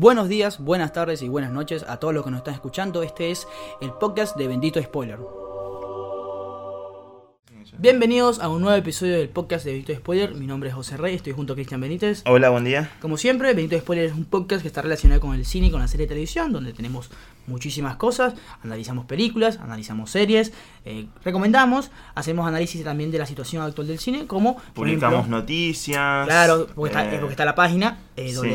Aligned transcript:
Buenos 0.00 0.30
días, 0.30 0.58
buenas 0.58 0.94
tardes 0.94 1.20
y 1.20 1.28
buenas 1.28 1.52
noches 1.52 1.84
a 1.86 1.98
todos 1.98 2.14
los 2.14 2.24
que 2.24 2.30
nos 2.30 2.38
están 2.38 2.54
escuchando. 2.54 3.02
Este 3.02 3.30
es 3.30 3.46
el 3.82 3.92
podcast 3.92 4.34
de 4.34 4.48
Bendito 4.48 4.82
Spoiler. 4.82 5.18
Bienvenidos 7.76 8.40
a 8.40 8.48
un 8.48 8.62
nuevo 8.62 8.78
episodio 8.78 9.18
del 9.18 9.28
podcast 9.28 9.66
de 9.66 9.72
Bendito 9.72 9.94
Spoiler. 9.94 10.34
Mi 10.34 10.46
nombre 10.46 10.70
es 10.70 10.74
José 10.74 10.96
Rey, 10.96 11.16
estoy 11.16 11.34
junto 11.34 11.52
a 11.52 11.56
Cristian 11.56 11.82
Benítez. 11.82 12.22
Hola, 12.24 12.48
buen 12.48 12.64
día. 12.64 12.90
Como 13.02 13.18
siempre, 13.18 13.52
Bendito 13.52 13.78
Spoiler 13.78 14.06
es 14.06 14.14
un 14.14 14.24
podcast 14.24 14.62
que 14.62 14.68
está 14.68 14.80
relacionado 14.80 15.20
con 15.20 15.34
el 15.34 15.44
cine 15.44 15.66
y 15.66 15.70
con 15.70 15.80
la 15.80 15.88
serie 15.88 16.06
de 16.06 16.08
televisión, 16.08 16.50
donde 16.50 16.72
tenemos 16.72 17.10
muchísimas 17.46 17.96
cosas, 17.96 18.32
analizamos 18.62 19.04
películas, 19.04 19.58
analizamos 19.58 20.10
series, 20.10 20.54
eh, 20.86 21.08
recomendamos, 21.22 21.90
hacemos 22.14 22.48
análisis 22.48 22.82
también 22.82 23.10
de 23.10 23.18
la 23.18 23.26
situación 23.26 23.62
actual 23.62 23.86
del 23.86 23.98
cine, 23.98 24.26
como 24.26 24.56
Publicamos 24.72 25.18
ejemplo, 25.18 25.40
noticias. 25.40 26.26
Claro, 26.26 26.68
porque, 26.74 26.88
está, 26.88 27.14
eh, 27.14 27.18
porque 27.18 27.34
está 27.34 27.44
la 27.44 27.54
página 27.54 27.98
eh, 28.16 28.32
sí. 28.32 28.48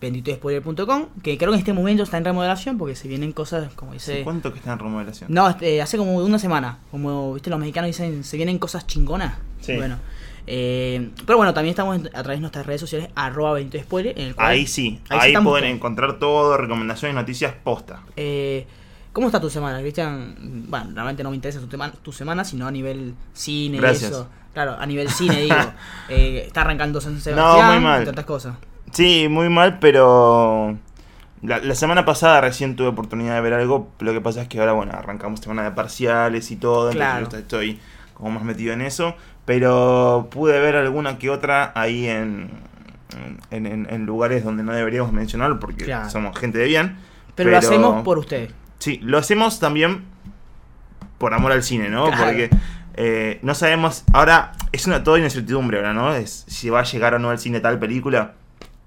www.benditospoiler.com, 0.00 1.06
que 1.22 1.36
creo 1.38 1.50
que 1.50 1.54
en 1.56 1.60
este 1.60 1.72
momento 1.72 2.02
está 2.02 2.18
en 2.18 2.24
remodelación 2.24 2.78
porque 2.78 2.94
se 2.94 3.08
vienen 3.08 3.32
cosas 3.32 3.72
como 3.74 3.92
dice... 3.92 4.12
¿hace 4.14 4.24
¿Cuánto 4.24 4.52
que 4.52 4.58
está 4.58 4.72
en 4.72 4.78
remodelación? 4.78 5.32
No, 5.32 5.48
este, 5.48 5.80
hace 5.82 5.96
como 5.98 6.16
una 6.16 6.38
semana, 6.38 6.78
como 6.90 7.34
viste 7.34 7.50
los 7.50 7.58
mexicanos 7.58 7.88
dicen, 7.88 8.24
se 8.24 8.36
vienen 8.36 8.58
cosas 8.58 8.86
chingonas. 8.86 9.34
Sí. 9.60 9.76
Bueno, 9.76 9.98
eh, 10.46 11.10
pero 11.26 11.36
bueno, 11.36 11.52
también 11.52 11.72
estamos 11.72 11.96
a 11.98 12.22
través 12.22 12.38
de 12.38 12.40
nuestras 12.40 12.64
redes 12.66 12.80
sociales, 12.80 13.10
arroba 13.14 13.52
Bendito 13.54 13.78
Spoiler, 13.82 14.18
en 14.18 14.28
el 14.28 14.34
cual- 14.34 14.48
Ahí 14.48 14.66
sí, 14.66 15.00
ahí 15.08 15.34
ahí, 15.34 15.42
pueden 15.44 15.76
encontrar 15.76 16.18
todo, 16.18 16.56
recomendaciones, 16.56 17.14
noticias, 17.14 17.54
posta. 17.62 18.02
Eh, 18.16 18.66
¿Cómo 19.12 19.26
está 19.26 19.40
tu 19.40 19.50
semana, 19.50 19.80
Cristian? 19.80 20.36
Bueno, 20.68 20.90
realmente 20.94 21.22
no 21.24 21.30
me 21.30 21.36
interesa 21.36 21.58
tu, 21.60 21.66
tema- 21.66 21.90
tu 21.90 22.12
semana, 22.12 22.44
sino 22.44 22.66
a 22.66 22.70
nivel 22.70 23.14
cine 23.32 23.78
y 23.78 23.80
Gracias. 23.80 24.12
eso. 24.12 24.28
Claro, 24.54 24.76
a 24.78 24.86
nivel 24.86 25.08
cine, 25.10 25.40
digo. 25.42 25.56
Eh, 26.08 26.44
está 26.46 26.60
arrancando 26.62 27.00
San 27.00 27.14
No, 27.16 27.20
Sebastián, 27.20 27.74
muy 27.74 27.80
mal. 27.84 28.08
otras 28.08 28.24
cosas. 28.26 28.54
Sí, 28.92 29.28
muy 29.28 29.48
mal, 29.48 29.78
pero 29.78 30.76
la, 31.42 31.58
la 31.58 31.74
semana 31.74 32.04
pasada 32.04 32.40
recién 32.40 32.76
tuve 32.76 32.88
oportunidad 32.88 33.34
de 33.34 33.40
ver 33.40 33.54
algo. 33.54 33.90
Lo 34.00 34.12
que 34.12 34.20
pasa 34.20 34.42
es 34.42 34.48
que 34.48 34.60
ahora, 34.60 34.72
bueno, 34.72 34.92
arrancamos 34.94 35.40
semana 35.40 35.62
de 35.64 35.70
parciales 35.72 36.50
y 36.50 36.56
todo. 36.56 36.90
Claro. 36.90 37.18
Entonces 37.18 37.40
estoy 37.42 37.80
como 38.14 38.30
más 38.30 38.42
metido 38.44 38.72
en 38.72 38.80
eso. 38.82 39.14
Pero 39.44 40.28
pude 40.30 40.58
ver 40.60 40.76
alguna 40.76 41.18
que 41.18 41.30
otra 41.30 41.72
ahí 41.74 42.06
en, 42.06 42.50
en, 43.50 43.66
en- 43.66 43.86
en 43.90 44.04
lugares 44.06 44.44
donde 44.44 44.62
no 44.62 44.72
deberíamos 44.72 45.12
mencionar 45.12 45.58
porque 45.58 45.84
Claro. 45.86 46.10
somos 46.10 46.38
gente 46.38 46.58
de 46.58 46.66
bien. 46.66 46.96
Pero, 47.34 47.50
lo 47.50 47.56
hacemos 47.58 48.02
por 48.04 48.18
ustedes. 48.18 48.52
Sí, 48.78 48.98
lo 49.02 49.16
hacemos 49.18 49.58
también 49.60 50.04
por 51.18 51.34
amor 51.34 51.52
al 51.52 51.62
cine, 51.62 51.88
¿no? 51.88 52.06
Claro. 52.06 52.24
Porque 52.24 52.50
eh, 52.94 53.38
no 53.42 53.54
sabemos. 53.54 54.04
Ahora 54.12 54.52
es 54.72 54.86
una 54.86 55.02
toda 55.02 55.18
incertidumbre, 55.18 55.78
ahora, 55.78 55.92
¿no? 55.94 56.12
Es 56.14 56.44
si 56.48 56.68
va 56.70 56.80
a 56.80 56.84
llegar 56.84 57.14
o 57.14 57.18
no 57.18 57.30
al 57.30 57.38
cine 57.38 57.60
tal 57.60 57.78
película. 57.78 58.32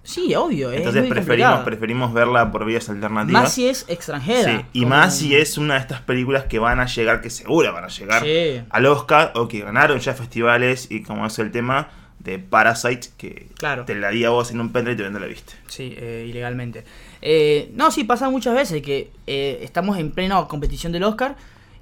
Sí, 0.04 0.34
obvio. 0.34 0.72
es 0.72 0.78
Entonces 0.80 1.02
preferimos, 1.08 1.26
complicado. 1.52 1.66
preferimos 1.66 2.14
verla 2.14 2.52
por 2.52 2.66
vías 2.66 2.90
alternativas. 2.90 3.44
Más 3.44 3.54
si 3.54 3.68
es 3.68 3.86
extranjera. 3.88 4.58
Sí, 4.60 4.66
y 4.74 4.86
más 4.86 5.16
si 5.18 5.36
es 5.36 5.58
una 5.60 5.76
de 5.76 5.82
estas 5.82 6.02
películas 6.02 6.46
que 6.46 6.58
van 6.60 6.80
a 6.80 6.88
llegar, 6.88 7.22
que 7.22 7.30
seguro 7.30 7.72
van 7.72 7.84
a 7.84 7.88
llegar 7.88 8.24
Sí. 8.24 8.62
al 8.70 8.86
Oscar 8.88 9.32
o 9.36 9.48
que 9.48 9.60
ganaron 9.62 10.00
ya 10.00 10.14
festivales 10.14 10.88
y 10.90 11.04
como 11.04 11.26
es 11.28 11.38
el 11.40 11.52
tema 11.52 11.90
de 12.18 12.40
Parasite, 12.40 13.10
que 13.18 13.48
Claro. 13.58 13.86
te 13.86 13.96
la 13.96 14.10
di 14.10 14.24
a 14.26 14.30
vos 14.32 14.52
en 14.52 14.60
un 14.62 14.72
pendrive 14.72 14.94
y 14.94 14.98
todavía 14.98 15.20
no 15.20 15.26
la 15.26 15.30
viste. 15.30 15.54
Sí, 15.68 15.96
eh, 15.98 16.26
ilegalmente. 16.30 16.84
Eh, 17.22 17.72
no, 17.76 17.90
sí, 17.92 18.04
pasa 18.04 18.30
muchas 18.30 18.56
veces 18.56 18.82
que 18.82 19.12
eh, 19.28 19.60
estamos 19.64 19.98
en 19.98 20.12
plena 20.12 20.48
competición 20.48 20.92
del 20.92 21.04
Oscar 21.04 21.36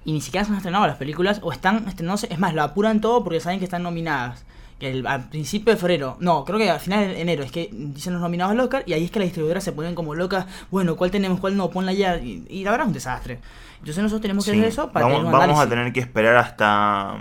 y 0.06 0.12
ni 0.14 0.22
siquiera 0.22 0.45
se 0.45 0.52
han 0.52 0.58
estrenado 0.58 0.88
las 0.88 0.95
películas 0.97 1.40
o 1.44 1.52
están 1.52 1.86
estrenándose. 1.88 2.28
Es 2.31 2.40
más, 2.40 2.53
lo 2.53 2.64
apuran 2.64 3.02
todo 3.02 3.23
porque 3.23 3.40
saben 3.42 3.59
que 3.59 3.66
están 3.66 3.84
nominadas. 3.84 4.45
El- 4.80 5.05
al 5.08 5.30
principio 5.30 5.73
de 5.73 5.77
febrero, 5.80 6.16
no, 6.22 6.45
creo 6.45 6.58
que 6.58 6.69
al 6.69 6.80
final 6.80 7.05
de 7.09 7.19
enero 7.22 7.44
es 7.44 7.52
que 7.52 7.69
dicen 7.72 8.13
los 8.13 8.22
nominados 8.22 8.52
al 8.53 8.59
Oscar 8.61 8.83
y 8.85 8.94
ahí 8.94 9.03
es 9.03 9.11
que 9.11 9.19
las 9.19 9.25
distribuidoras 9.27 9.63
se 9.63 9.73
ponen 9.73 9.94
como 9.94 10.16
locas. 10.16 10.45
Bueno, 10.72 10.95
¿cuál 10.95 11.11
tenemos? 11.11 11.39
¿Cuál 11.41 11.58
no? 11.58 11.69
Ponla 11.69 11.91
ya. 11.91 12.17
Y, 12.17 12.45
y 12.49 12.63
la 12.63 12.72
verdad 12.72 12.85
es 12.85 12.88
un 12.89 12.94
desastre. 12.94 13.39
Entonces 13.80 14.02
nosotros 14.03 14.22
tenemos 14.22 14.45
que 14.45 14.52
Sí, 14.52 14.57
hacer 14.57 14.69
eso 14.69 14.89
para 14.91 15.05
vamos, 15.05 15.19
tener 15.22 15.33
un 15.33 15.39
vamos 15.39 15.59
a 15.66 15.67
tener 15.69 15.91
que 15.94 16.00
esperar 16.00 16.35
hasta. 16.38 17.17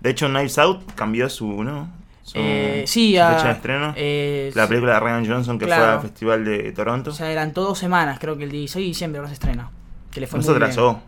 De 0.00 0.10
hecho, 0.10 0.28
Knives 0.28 0.58
Out 0.58 0.92
cambió 0.94 1.28
su. 1.30 1.62
¿no? 1.64 1.88
Su, 2.22 2.34
Eh, 2.36 2.84
sí, 2.86 3.14
su 3.16 3.22
a- 3.22 3.30
fecha 3.34 3.46
de 3.46 3.52
estreno. 3.54 3.94
eh, 3.96 4.52
la 4.54 4.66
película 4.68 4.92
de 4.94 5.00
Ryan 5.00 5.26
Johnson 5.26 5.58
que 5.58 5.64
fue 5.66 5.74
Claro. 5.74 5.92
al 5.92 6.00
Festival 6.02 6.44
de 6.44 6.72
Toronto. 6.72 7.12
Se 7.12 7.24
adelantó 7.24 7.62
dos 7.62 7.78
semanas, 7.78 8.18
creo 8.18 8.36
que 8.36 8.44
el 8.44 8.50
16 8.50 8.84
de 8.84 8.86
diciembre 8.88 9.18
ahora 9.18 9.28
se 9.28 9.34
estrena. 9.34 9.70
Que 10.10 10.20
le 10.20 10.26
fue 10.26 10.38
no 10.38 10.42
se 10.44 10.50
atrasó. 10.50 11.00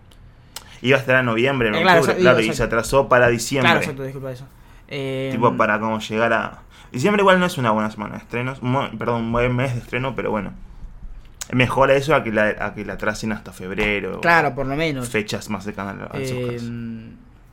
Iba 0.80 0.96
a 0.96 1.00
estar 1.00 1.20
en 1.20 1.26
noviembre, 1.26 1.68
en 1.68 1.74
Eh, 1.74 1.82
claro, 1.82 2.00
octubre, 2.00 2.20
claro, 2.22 2.38
digo, 2.38 2.52
y 2.54 2.56
se 2.56 2.62
atrasó 2.62 3.06
para 3.06 3.28
diciembre. 3.28 3.68
Claro, 3.70 3.80
exacto, 3.80 4.02
disculpa 4.04 4.32
eso. 4.32 4.46
Eh, 4.90 5.30
Tipo 5.32 5.56
para 5.56 5.78
como 5.80 5.98
llegar 6.00 6.32
a. 6.32 6.62
Diciembre 6.92 7.22
igual 7.22 7.38
no 7.38 7.46
es 7.46 7.56
una 7.56 7.70
buena 7.70 7.90
semana 7.90 8.14
de 8.16 8.18
estrenos. 8.22 8.60
perdón, 8.98 9.22
un 9.22 9.32
buen 9.32 9.54
mes 9.54 9.72
de 9.74 9.80
estreno, 9.80 10.14
pero 10.14 10.30
bueno. 10.30 10.52
Mejor 11.52 11.90
eso 11.90 12.14
a 12.14 12.22
que 12.22 12.30
la, 12.32 12.48
a 12.60 12.74
que 12.74 12.84
la 12.84 12.92
atracen 12.94 13.32
hasta 13.32 13.52
febrero. 13.52 14.20
Claro, 14.20 14.54
por 14.54 14.66
lo 14.66 14.76
menos. 14.76 15.08
Fechas 15.08 15.48
más 15.50 15.64
cercanas 15.64 15.96
a 16.12 16.18
Eh, 16.18 16.56
Oscars. 16.56 16.64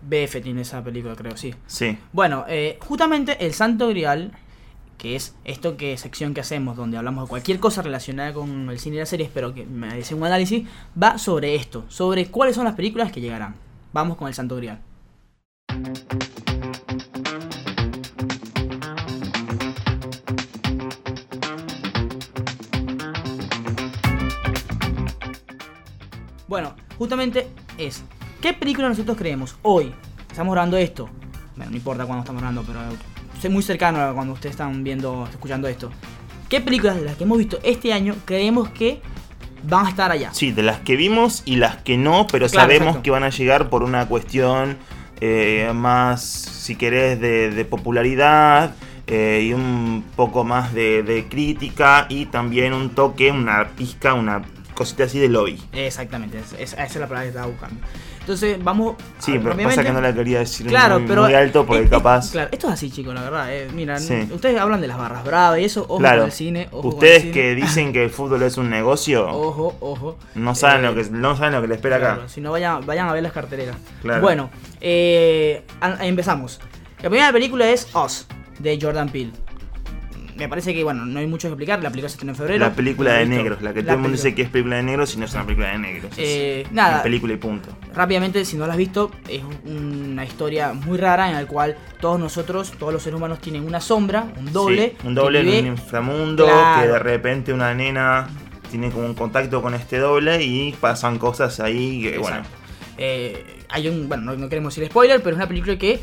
BF 0.02 0.42
tiene 0.42 0.62
esa 0.62 0.84
película, 0.84 1.16
creo, 1.16 1.36
sí. 1.36 1.54
Sí. 1.66 1.98
Bueno, 2.14 2.46
eh, 2.48 2.78
justamente 2.82 3.46
el 3.46 3.54
Santo 3.54 3.90
Grial, 3.90 4.32
que 4.98 5.16
es 5.16 5.36
esto 5.46 5.78
que 5.78 5.98
sección 5.98 6.34
que 6.34 6.42
hacemos, 6.42 6.78
donde 6.78 6.98
hablamos 6.98 7.26
de 7.26 7.30
cualquier 7.30 7.60
cosa 7.60 7.82
relacionada 7.82 8.34
con 8.34 8.70
el 8.70 8.80
cine 8.80 8.98
y 8.98 9.00
las 9.00 9.10
series, 9.10 9.30
pero 9.34 9.54
que 9.54 9.66
me 9.66 9.88
hace 9.90 10.14
un 10.16 10.24
análisis, 10.24 10.68
va 11.02 11.18
sobre 11.18 11.56
esto, 11.56 11.84
sobre 11.90 12.28
cuáles 12.28 12.56
son 12.56 12.66
las 12.66 12.76
películas 12.76 13.12
que 13.12 13.20
llegarán. 13.20 13.56
Vamos 13.94 14.16
con 14.18 14.28
el 14.28 14.34
Santo 14.34 14.56
Grial. 14.56 14.80
Justamente 26.98 27.48
es, 27.78 28.04
¿qué 28.42 28.54
película 28.54 28.90
nosotros 28.90 29.18
creemos 29.18 29.56
hoy? 29.62 29.94
Estamos 30.30 30.54
grabando 30.54 30.78
esto. 30.78 31.10
Bueno, 31.56 31.72
no 31.72 31.78
importa 31.78 32.06
cuándo 32.06 32.22
estamos 32.22 32.42
grabando, 32.42 32.64
pero 32.66 32.80
soy 33.42 33.50
muy 33.50 33.64
cercano 33.64 34.00
a 34.02 34.14
cuando 34.14 34.34
ustedes 34.34 34.52
están 34.54 34.84
viendo, 34.84 35.28
escuchando 35.30 35.68
esto. 35.68 35.90
¿Qué 36.50 36.62
películas 36.62 36.96
de 36.96 37.02
las 37.04 37.16
que 37.16 37.24
hemos 37.24 37.38
visto 37.38 37.60
este 37.64 37.92
año 37.94 38.16
creemos 38.26 38.70
que 38.70 39.02
van 39.64 39.86
a 39.86 39.90
estar 39.90 40.12
allá? 40.12 40.30
Sí, 40.34 40.52
de 40.52 40.64
las 40.64 40.80
que 40.80 40.96
vimos 40.96 41.42
y 41.46 41.56
las 41.58 41.78
que 41.78 41.98
no, 41.98 42.28
pero 42.32 42.48
Claro, 42.48 42.68
sabemos 42.68 42.88
exacto. 42.88 43.04
que 43.04 43.12
van 43.12 43.24
a 43.24 43.30
llegar 43.30 43.70
por 43.70 43.84
una 43.84 44.08
cuestión 44.08 44.78
eh, 45.20 45.72
más, 45.74 46.22
si 46.24 46.76
querés, 46.76 47.20
de, 47.20 47.50
de 47.50 47.66
popularidad 47.66 48.76
eh, 49.08 49.46
y 49.50 49.54
un 49.54 50.04
poco 50.16 50.44
más 50.44 50.74
de, 50.74 51.02
de 51.04 51.28
crítica 51.28 52.06
y 52.10 52.28
también 52.28 52.74
un 52.74 52.92
toque, 52.92 53.32
una 53.32 53.68
pizca, 53.70 54.14
una 54.14 54.42
cosita 54.78 55.06
así 55.06 55.18
de 55.20 55.28
lobby. 55.28 55.60
Exactamente, 55.74 56.38
es- 56.40 56.54
es- 56.54 56.74
esa 56.74 56.84
es 56.86 56.96
la 56.96 57.08
palabra 57.08 57.24
que 57.24 57.30
estaba 57.30 57.48
buscando. 57.48 57.76
Entonces, 58.20 58.62
vamos. 58.62 58.96
Sí, 59.20 59.38
a- 59.38 59.42
pero 59.42 59.58
pasa 59.58 59.84
que 59.84 59.92
no 59.92 60.02
la 60.02 60.14
quería 60.14 60.40
decir 60.40 60.68
Claro, 60.68 61.00
muy, 61.00 61.08
pero. 61.08 61.24
muy 61.24 61.34
alto 61.34 61.66
porque 61.66 61.84
es- 61.86 61.90
capaz... 61.90 62.32
claro, 62.32 62.50
esto 62.52 62.68
es 62.68 62.74
así, 62.74 62.92
chicos, 62.92 63.14
la 63.16 63.22
verdad. 63.22 63.54
eh, 63.54 63.70
mira, 63.74 63.98
Sí. 64.00 64.28
ustedes 64.32 64.60
hablan 64.60 64.82
de 64.82 64.88
las 64.88 64.98
barras 64.98 65.24
bravas 65.24 65.60
y 65.60 65.64
eso, 65.66 65.84
ojo 65.88 65.98
claro, 66.00 66.20
con 66.20 66.26
el 66.28 66.32
cine. 66.34 66.68
Ojo 66.72 66.82
con 66.82 66.90
el 66.92 66.94
ustedes 66.96 67.22
cine. 67.22 67.34
que 67.34 67.56
dicen 67.56 67.94
que 67.94 68.04
el 68.04 68.10
fútbol 68.10 68.44
es 68.44 68.58
un 68.58 68.70
negocio, 68.70 69.28
Ojo, 69.30 69.76
ojo. 69.80 70.18
no 70.36 70.54
saben 70.56 70.84
Eh, 70.84 70.88
lo 70.90 70.96
que 70.96 71.10
no 71.10 71.36
saben 71.38 71.54
lo 71.54 71.62
que 71.62 71.68
les 71.70 71.78
espera 71.78 71.96
acá. 71.96 72.14
Claro, 72.16 72.30
si 72.30 72.42
no, 72.42 72.52
vayan, 72.52 72.86
vayan 72.86 73.08
a 73.10 73.14
ver 73.14 73.24
las 73.24 73.32
carteleras. 73.32 73.78
Claro. 74.02 74.22
Bueno, 74.22 74.50
eh, 74.82 75.64
empezamos. 76.02 76.60
La 77.02 77.10
primera 77.10 77.32
película 77.32 77.70
es 77.70 77.88
Us, 77.96 78.28
de 78.60 78.78
Jordan 78.82 79.10
Peele. 79.10 79.32
Me 80.38 80.48
parece 80.48 80.74
que, 80.74 80.84
bueno, 80.84 81.06
no 81.06 81.20
hay 81.20 81.26
mucho 81.28 81.48
que 81.48 81.54
explicar. 81.54 81.82
La 81.82 81.90
película 81.90 82.10
se 82.10 82.14
estrenó 82.16 82.32
en 82.34 82.36
febrero. 82.38 82.60
La 82.60 82.74
película 82.74 83.14
de 83.14 83.26
negros, 83.26 83.62
la 83.62 83.74
que 83.74 83.80
La 83.82 83.86
todo 83.86 83.96
el 83.96 84.02
mundo 84.02 84.16
dice 84.18 84.36
que 84.36 84.44
es 84.44 84.50
película 84.50 84.76
de 84.78 84.84
negros 84.84 85.16
y 85.16 85.18
no 85.20 85.26
es 85.26 85.34
una 85.34 85.44
película 85.46 85.72
de 85.72 85.78
negros. 85.80 86.12
es 86.14 86.18
Eh, 86.20 86.68
nada. 86.72 86.94
una 86.96 87.04
película 87.04 87.34
y 87.34 87.38
punto. 87.38 87.70
Rápidamente, 87.96 88.46
si 88.46 88.56
no 88.58 88.66
la 88.68 88.74
has 88.74 88.78
visto, 88.78 89.12
es 89.28 89.42
una 89.66 90.24
historia 90.26 90.74
muy 90.74 90.98
rara 90.98 91.28
en 91.30 91.36
la 91.36 91.46
cual 91.48 91.76
todos 92.00 92.20
nosotros, 92.20 92.72
todos 92.78 92.94
los 92.94 93.02
seres 93.02 93.18
humanos 93.18 93.40
tienen 93.40 93.64
una 93.66 93.82
sombra, 93.82 94.28
un 94.38 94.54
doble. 94.54 94.96
Sí, 95.02 95.08
un 95.08 95.16
doble 95.16 95.40
en 95.60 95.66
un 95.66 95.72
inframundo, 95.72 96.46
Claro. 96.46 96.82
que 96.82 96.88
de 96.88 97.00
repente 97.00 97.52
una 97.54 97.74
nena 97.74 98.28
tiene 98.70 98.92
como 98.92 99.06
un 99.06 99.14
contacto 99.16 99.62
con 99.62 99.74
este 99.74 99.98
doble 99.98 100.44
y 100.44 100.74
pasan 100.74 101.18
cosas 101.18 101.60
ahí 101.60 102.02
que, 102.04 102.18
bueno. 102.20 102.44
Eh, 102.98 103.64
hay 103.70 103.88
un, 103.88 104.08
bueno, 104.08 104.24
no, 104.24 104.36
no 104.36 104.50
queremos 104.50 104.76
decir 104.76 104.90
spoiler, 104.90 105.18
pero 105.20 105.32
es 105.32 105.36
una 105.38 105.48
película 105.48 105.78
que 105.78 106.00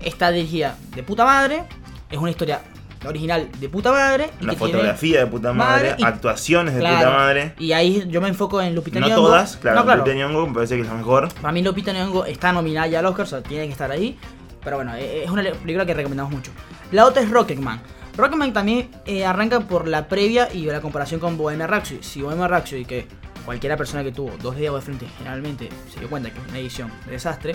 está 0.00 0.30
dirigida 0.30 0.76
de 0.94 1.02
puta 1.02 1.24
madre. 1.24 1.64
Es 2.10 2.16
una 2.18 2.30
historia 2.30 2.60
original 3.06 3.48
de 3.58 3.68
puta 3.68 3.92
madre. 3.92 4.30
la 4.40 4.54
fotografía 4.54 5.20
de 5.20 5.26
puta 5.26 5.52
madre, 5.52 5.94
y- 5.98 6.02
actuaciones 6.04 6.74
de 6.74 6.80
Claro, 6.80 6.96
puta 6.98 7.10
madre. 7.10 7.54
Y 7.58 7.72
ahí 7.72 8.04
yo 8.08 8.20
me 8.20 8.28
enfoco 8.28 8.60
en 8.60 8.74
Lupita 8.74 9.00
No 9.00 9.06
Nyong'o. 9.08 9.22
todas, 9.22 9.56
claro, 9.56 9.78
No, 9.78 9.84
claro. 9.84 9.98
Lupita 10.00 10.16
Nyong'o 10.16 10.46
me 10.46 10.54
parece 10.54 10.76
que 10.76 10.82
es 10.82 10.88
la 10.88 10.94
mejor. 10.94 11.28
Para 11.34 11.52
mí 11.52 11.62
Lupita 11.62 11.92
Nyong'o 11.92 12.24
está 12.24 12.52
nominada 12.52 12.86
ya 12.88 12.98
al 13.00 13.06
Oscar, 13.06 13.26
o 13.26 13.28
sea, 13.28 13.42
tiene 13.42 13.66
que 13.66 13.72
estar 13.72 13.90
ahí. 13.90 14.18
Pero 14.64 14.76
bueno, 14.76 14.94
eh, 14.96 15.22
es 15.24 15.30
una 15.30 15.42
película 15.42 15.86
que 15.86 15.94
recomendamos 15.94 16.32
mucho. 16.32 16.50
La 16.92 17.06
otra 17.06 17.22
es 17.22 17.30
Rocketman. 17.30 17.80
Rocketman 18.16 18.52
también 18.52 18.90
eh, 19.06 19.24
arranca 19.24 19.60
por 19.60 19.86
la 19.86 20.08
previa 20.08 20.48
y 20.52 20.64
la 20.66 20.80
comparación 20.80 21.20
con 21.20 21.38
Bohemian 21.38 21.68
Rhapsody. 21.68 22.02
Si 22.02 22.20
Bohemian 22.20 22.48
Rhapsody, 22.50 22.84
que 22.84 23.06
cualquiera 23.44 23.76
persona 23.76 24.02
que 24.02 24.10
tuvo 24.12 24.32
dos 24.42 24.56
dedos 24.56 24.74
de 24.76 24.82
frente 24.84 25.06
generalmente 25.16 25.68
se 25.92 26.00
dio 26.00 26.10
cuenta 26.10 26.30
que 26.30 26.38
es 26.40 26.48
una 26.48 26.58
edición 26.58 26.90
de 27.06 27.12
desastre, 27.12 27.54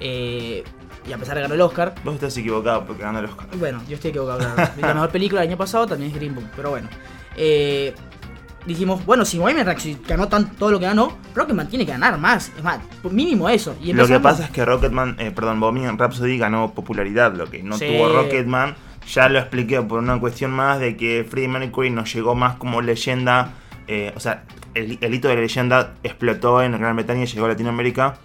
eh, 0.00 0.64
y 1.08 1.12
a 1.12 1.18
pesar 1.18 1.34
de 1.36 1.42
ganar 1.42 1.54
el 1.54 1.60
Oscar, 1.62 1.94
Vos 2.04 2.14
estás 2.14 2.36
equivocado 2.36 2.84
porque 2.86 3.02
ganó 3.02 3.18
el 3.18 3.24
Oscar. 3.26 3.46
bueno, 3.58 3.80
yo 3.88 3.94
estoy 3.94 4.10
equivocado. 4.10 4.40
La 4.80 4.94
mejor 4.94 5.10
película 5.10 5.40
del 5.40 5.50
año 5.50 5.58
pasado 5.58 5.86
también 5.86 6.10
es 6.10 6.16
Green 6.16 6.34
Book, 6.34 6.46
pero 6.56 6.70
bueno. 6.70 6.88
eh, 7.36 7.94
dijimos, 8.66 9.04
bueno, 9.06 9.24
si 9.24 9.38
Bohemian 9.38 9.66
Rhapsody 9.66 9.96
ganó 10.06 10.28
tan, 10.28 10.50
todo 10.56 10.70
lo 10.70 10.78
que 10.78 10.84
ganó, 10.84 11.16
Rocketman 11.34 11.68
tiene 11.68 11.86
que 11.86 11.92
ganar 11.92 12.18
más. 12.18 12.52
Es 12.56 12.62
más, 12.62 12.78
mínimo 13.10 13.48
eso. 13.48 13.74
Y 13.82 13.92
Lo 13.94 14.06
que 14.06 14.20
pasa 14.20 14.44
es 14.44 14.50
que 14.50 14.64
Rocketman, 14.64 15.16
eh, 15.18 15.30
perdón, 15.30 15.58
Bohemian 15.60 15.96
Rhapsody 15.98 16.36
ganó 16.38 16.72
popularidad, 16.74 17.32
lo 17.34 17.48
que 17.48 17.62
no 17.62 17.76
Sí. 17.78 17.86
tuvo 17.86 18.08
Rocketman. 18.12 18.74
Ya 19.08 19.28
lo 19.30 19.38
expliqué 19.38 19.80
por 19.80 19.98
una 20.00 20.20
cuestión 20.20 20.50
más 20.50 20.78
de 20.78 20.94
que 20.96 21.26
Freddie 21.28 21.48
Mercury 21.48 21.90
nos 21.90 22.12
llegó 22.12 22.34
más 22.34 22.56
como 22.56 22.82
leyenda. 22.82 23.52
eh, 23.88 24.12
o 24.14 24.20
sea, 24.20 24.44
el, 24.74 24.98
el 25.00 25.14
hito 25.14 25.26
de 25.26 25.34
la 25.34 25.40
leyenda 25.40 25.94
explotó 26.04 26.62
en 26.62 26.78
Gran 26.78 26.94
Bretaña 26.94 27.24
y 27.24 27.26
llegó 27.26 27.46
a 27.46 27.48
Latinoamérica. 27.48 28.18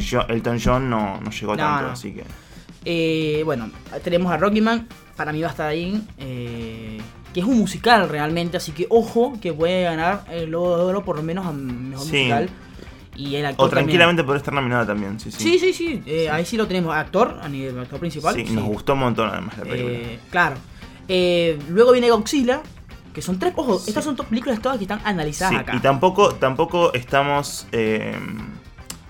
Yo- 0.00 0.26
Elton 0.28 0.58
John 0.62 0.90
no, 0.90 1.20
no 1.20 1.30
llegó 1.30 1.52
No, 1.52 1.58
tanto, 1.58 1.86
no. 1.86 1.92
así 1.92 2.12
que. 2.12 2.24
Eh, 2.84 3.42
bueno, 3.44 3.70
tenemos 4.02 4.32
a 4.32 4.36
Rocketman, 4.36 4.86
para 5.16 5.32
mí 5.32 5.40
va 5.40 5.48
a 5.48 5.50
estar 5.50 5.68
ahí, 5.68 6.00
eh, 6.18 6.98
que 7.34 7.40
es 7.40 7.46
un 7.46 7.58
musical 7.58 8.08
realmente, 8.08 8.56
así 8.56 8.72
que 8.72 8.86
ojo 8.88 9.34
que 9.40 9.52
puede 9.52 9.82
ganar 9.82 10.24
el 10.30 10.50
Lobo 10.50 10.76
de 10.78 10.82
Oro 10.84 11.04
por 11.04 11.16
lo 11.16 11.22
menos 11.22 11.46
a 11.46 11.52
mejor 11.52 12.06
Sí. 12.06 12.12
musical. 12.16 12.48
Y 13.16 13.34
el 13.34 13.46
actor 13.46 13.66
O 13.66 13.68
tranquilamente 13.68 14.22
por 14.22 14.36
estar 14.36 14.54
nominado 14.54 14.86
también, 14.86 15.18
sí, 15.18 15.32
sí. 15.32 15.42
Sí, 15.42 15.58
sí, 15.58 15.72
sí, 15.72 16.02
eh, 16.06 16.30
ahí 16.30 16.44
sí 16.44 16.56
lo 16.56 16.68
tenemos, 16.68 16.94
actor, 16.94 17.40
a 17.42 17.48
nivel 17.48 17.76
actor 17.80 17.98
principal. 17.98 18.32
Sí, 18.34 18.46
sí. 18.46 18.54
nos 18.54 18.64
gustó 18.64 18.92
un 18.94 19.00
montón 19.00 19.28
además 19.28 19.58
la 19.58 19.64
película. 19.64 19.98
Claro. 20.30 20.56
Luego 21.70 21.92
viene 21.92 22.10
Godzilla, 22.10 22.62
que 23.12 23.20
son 23.20 23.38
tres, 23.40 23.52
ojo, 23.56 23.78
Sí. 23.80 23.90
estas 23.90 24.04
son 24.04 24.14
películas 24.14 24.60
todas 24.60 24.78
que 24.78 24.84
están 24.84 25.00
analizadas 25.04 25.52
Sí, 25.52 25.58
acá. 25.60 25.74
y 25.74 25.80
tampoco, 25.80 26.36
tampoco 26.36 26.92
estamos 26.94 27.66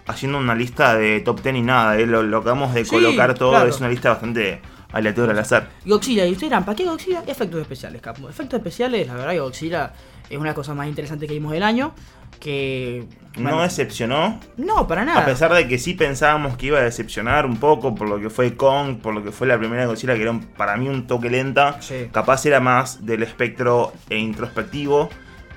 haciendo 0.09 0.39
una 0.39 0.55
lista 0.55 0.95
de 0.97 1.21
top 1.21 1.43
10 1.43 1.55
ni 1.55 1.63
nada. 1.63 1.97
eh, 1.99 2.07
Lo, 2.07 2.23
lo 2.23 2.43
que 2.43 2.49
vamos 2.49 2.75
de 2.75 2.85
Sí, 2.85 2.91
colocar 2.91 3.35
todo 3.35 3.51
claro. 3.51 3.69
es 3.69 3.79
una 3.79 3.89
lista 3.89 4.11
bastante 4.11 4.61
aleatoria 4.93 5.33
al 5.33 5.39
azar. 5.39 5.69
Godzilla, 5.85 6.25
y 6.27 6.33
ustedes 6.33 6.49
dirán, 6.51 6.65
¿para 6.65 6.75
qué 6.77 6.85
Godzilla? 6.85 7.23
Efectos 7.27 7.61
especiales, 7.61 8.01
capo. 8.03 8.29
Efectos 8.29 8.59
especiales, 8.59 9.07
la 9.07 9.15
verdad 9.15 9.31
que 9.33 9.41
Godzilla 9.41 9.93
es 10.29 10.37
una 10.39 10.55
cosas 10.55 10.75
más 10.77 10.89
interesantes 10.89 11.29
que 11.29 11.35
vimos 11.35 11.53
del 11.53 11.63
año. 11.63 11.95
Que. 12.41 13.05
No 13.37 13.63
decepcionó, 13.63 14.39
no, 14.57 14.87
para 14.87 15.05
nada. 15.05 15.21
a 15.21 15.25
pesar 15.25 15.53
de 15.53 15.67
que 15.69 15.79
sí 15.79 15.95
pensábamos 15.95 16.57
que 16.57 16.67
iba 16.67 16.79
a 16.79 16.83
decepcionar 16.83 17.47
un 17.47 17.57
poco 17.59 17.95
por 17.95 18.09
lo 18.09 18.21
que 18.21 18.31
fue 18.31 18.57
Kong, 18.57 18.99
por 19.01 19.15
lo 19.15 19.23
que 19.23 19.31
fue 19.33 19.47
la 19.47 19.59
primera 19.59 19.87
Godzilla, 19.87 20.15
que 20.15 20.23
era 20.23 20.31
un- 20.33 20.41
para 20.45 20.77
mí 20.77 20.89
un 20.89 21.07
toque 21.07 21.31
lenta. 21.31 21.81
Sí. 21.81 22.09
Capaz 22.13 22.45
era 22.47 22.59
más 22.61 23.05
del 23.07 23.23
espectro 23.23 23.93
e 24.11 24.19
introspectivo. 24.19 25.09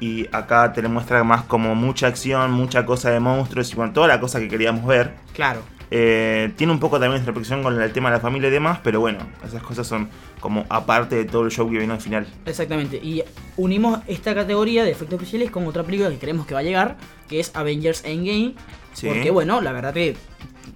Y 0.02 0.28
acá 0.34 0.74
te 0.74 0.82
le 0.82 0.90
muestra 0.90 1.24
más 1.24 1.44
como 1.44 1.76
mucha 1.76 2.08
acción, 2.08 2.52
mucha 2.52 2.86
cosa 2.86 3.12
de 3.12 3.22
monstruos 3.22 3.72
y 3.72 3.76
bueno, 3.76 3.94
toda 3.94 4.08
la 4.08 4.20
cosa 4.20 4.40
que 4.40 4.50
queríamos 4.50 4.86
ver. 4.86 5.14
Claro. 5.34 5.62
Eh, 5.94 6.54
tiene 6.56 6.72
un 6.72 6.80
poco 6.80 7.00
también 7.00 7.26
reflexión 7.26 7.62
con 7.62 7.80
el 7.80 7.92
tema 7.92 8.10
de 8.10 8.16
la 8.16 8.22
familia 8.22 8.48
y 8.48 8.52
demás, 8.52 8.80
pero 8.82 9.02
bueno, 9.02 9.20
esas 9.46 9.62
cosas 9.62 9.86
son 9.86 10.10
como 10.40 10.66
aparte 10.70 11.18
de 11.18 11.26
todo 11.26 11.44
el 11.44 11.52
show 11.52 11.70
que 11.70 11.78
viene 11.78 11.94
al 11.94 12.02
final. 12.02 12.26
Exactamente. 12.46 12.98
Y 12.98 13.24
unimos 13.58 14.00
esta 14.08 14.34
categoría 14.34 14.84
de 14.84 14.92
efectos 14.92 15.20
especiales 15.20 15.52
con 15.52 15.68
otra 15.68 15.84
película 15.84 16.10
que 16.10 16.18
creemos 16.18 16.48
que 16.48 16.54
va 16.54 16.62
a 16.62 16.64
llegar, 16.64 16.98
que 17.30 17.40
es 17.40 17.56
Avengers 17.56 18.04
Endgame. 18.06 18.56
Sí. 18.94 19.08
Porque 19.08 19.30
bueno, 19.32 19.62
la 19.62 19.72
verdad 19.72 19.94
que. 19.94 20.16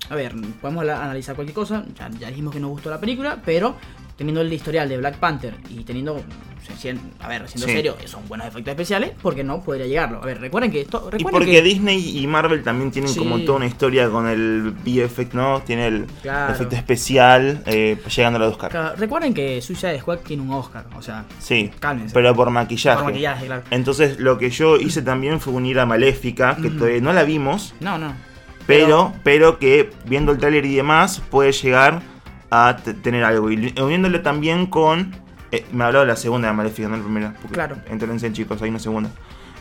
A 0.09 0.15
ver, 0.15 0.35
podemos 0.61 0.87
analizar 0.87 1.33
cualquier 1.33 1.55
cosa. 1.55 1.85
Ya, 1.97 2.09
ya 2.19 2.27
dijimos 2.27 2.53
que 2.53 2.59
nos 2.59 2.69
gustó 2.69 2.91
la 2.91 2.99
película, 2.99 3.41
pero 3.43 3.75
teniendo 4.17 4.41
el 4.41 4.51
historial 4.53 4.87
de 4.89 4.97
Black 4.97 5.17
Panther 5.17 5.55
y 5.69 5.83
teniendo. 5.83 6.21
A 7.19 7.27
ver, 7.27 7.47
siendo 7.47 7.67
Sí. 7.67 7.73
serio, 7.73 7.95
son 8.05 8.27
buenos 8.27 8.47
efectos 8.47 8.71
especiales, 8.71 9.11
porque 9.21 9.43
no 9.43 9.61
podría 9.61 9.85
llegarlo. 9.85 10.19
A 10.23 10.25
ver, 10.25 10.41
recuerden 10.41 10.71
que 10.71 10.81
esto. 10.81 11.11
Y 11.15 11.23
porque 11.23 11.45
que, 11.51 11.61
Disney 11.61 12.17
y 12.17 12.25
Marvel 12.25 12.63
también 12.63 12.89
tienen 12.89 13.11
Sí. 13.11 13.19
como 13.19 13.39
toda 13.41 13.57
una 13.57 13.67
historia 13.67 14.09
con 14.09 14.27
el 14.27 14.73
VFX, 14.83 15.35
¿no? 15.35 15.61
Tiene 15.61 15.85
el 15.87 16.05
Claro. 16.23 16.53
efecto 16.55 16.75
especial 16.75 17.61
eh, 17.67 17.97
llegando 18.15 18.37
a 18.37 18.39
los 18.39 18.53
Oscar. 18.53 18.71
Claro, 18.71 18.95
Recuerden 18.97 19.35
que 19.35 19.61
Suicide 19.61 19.99
Squad 19.99 20.19
tiene 20.19 20.41
un 20.41 20.51
Oscar, 20.53 20.85
o 20.97 21.03
sea, 21.03 21.25
Sí, 21.37 21.69
cálmense. 21.79 22.13
pero 22.15 22.33
por 22.33 22.49
maquillaje. 22.49 22.97
Por 23.03 23.11
maquillaje, 23.11 23.45
claro. 23.45 23.61
Entonces 23.69 24.19
lo 24.19 24.39
que 24.39 24.49
yo 24.49 24.77
hice 24.77 25.03
también 25.03 25.39
fue 25.39 25.53
unir 25.53 25.79
a 25.79 25.85
Maléfica, 25.85 26.57
que 26.59 26.71
todavía 26.71 26.99
no 26.99 27.13
la 27.13 27.23
vimos, 27.25 27.75
No, 27.79 27.99
no. 27.99 28.11
pero, 28.65 29.13
pero 29.23 29.59
que 29.59 29.91
viendo 30.07 30.31
el 30.31 30.39
tráiler 30.39 30.65
y 30.65 30.75
demás 30.75 31.21
puede 31.29 31.51
llegar 31.51 32.01
a 32.55 32.75
tener 32.77 33.23
algo. 33.23 33.51
Y 33.51 33.73
uniéndolo 33.81 34.21
también 34.21 34.65
con... 34.67 35.15
eh, 35.51 35.65
me 35.71 35.83
hablaba 35.83 36.05
de 36.05 36.11
la 36.11 36.15
segunda 36.17 36.47
de 36.49 36.53
Maléfica, 36.53 36.87
no 36.87 36.97
la 36.97 37.03
primera. 37.03 37.33
Claro. 37.51 37.77
Entonces 37.89 38.31
chicos, 38.33 38.61
hay 38.61 38.69
una 38.69 38.79
segunda. 38.79 39.09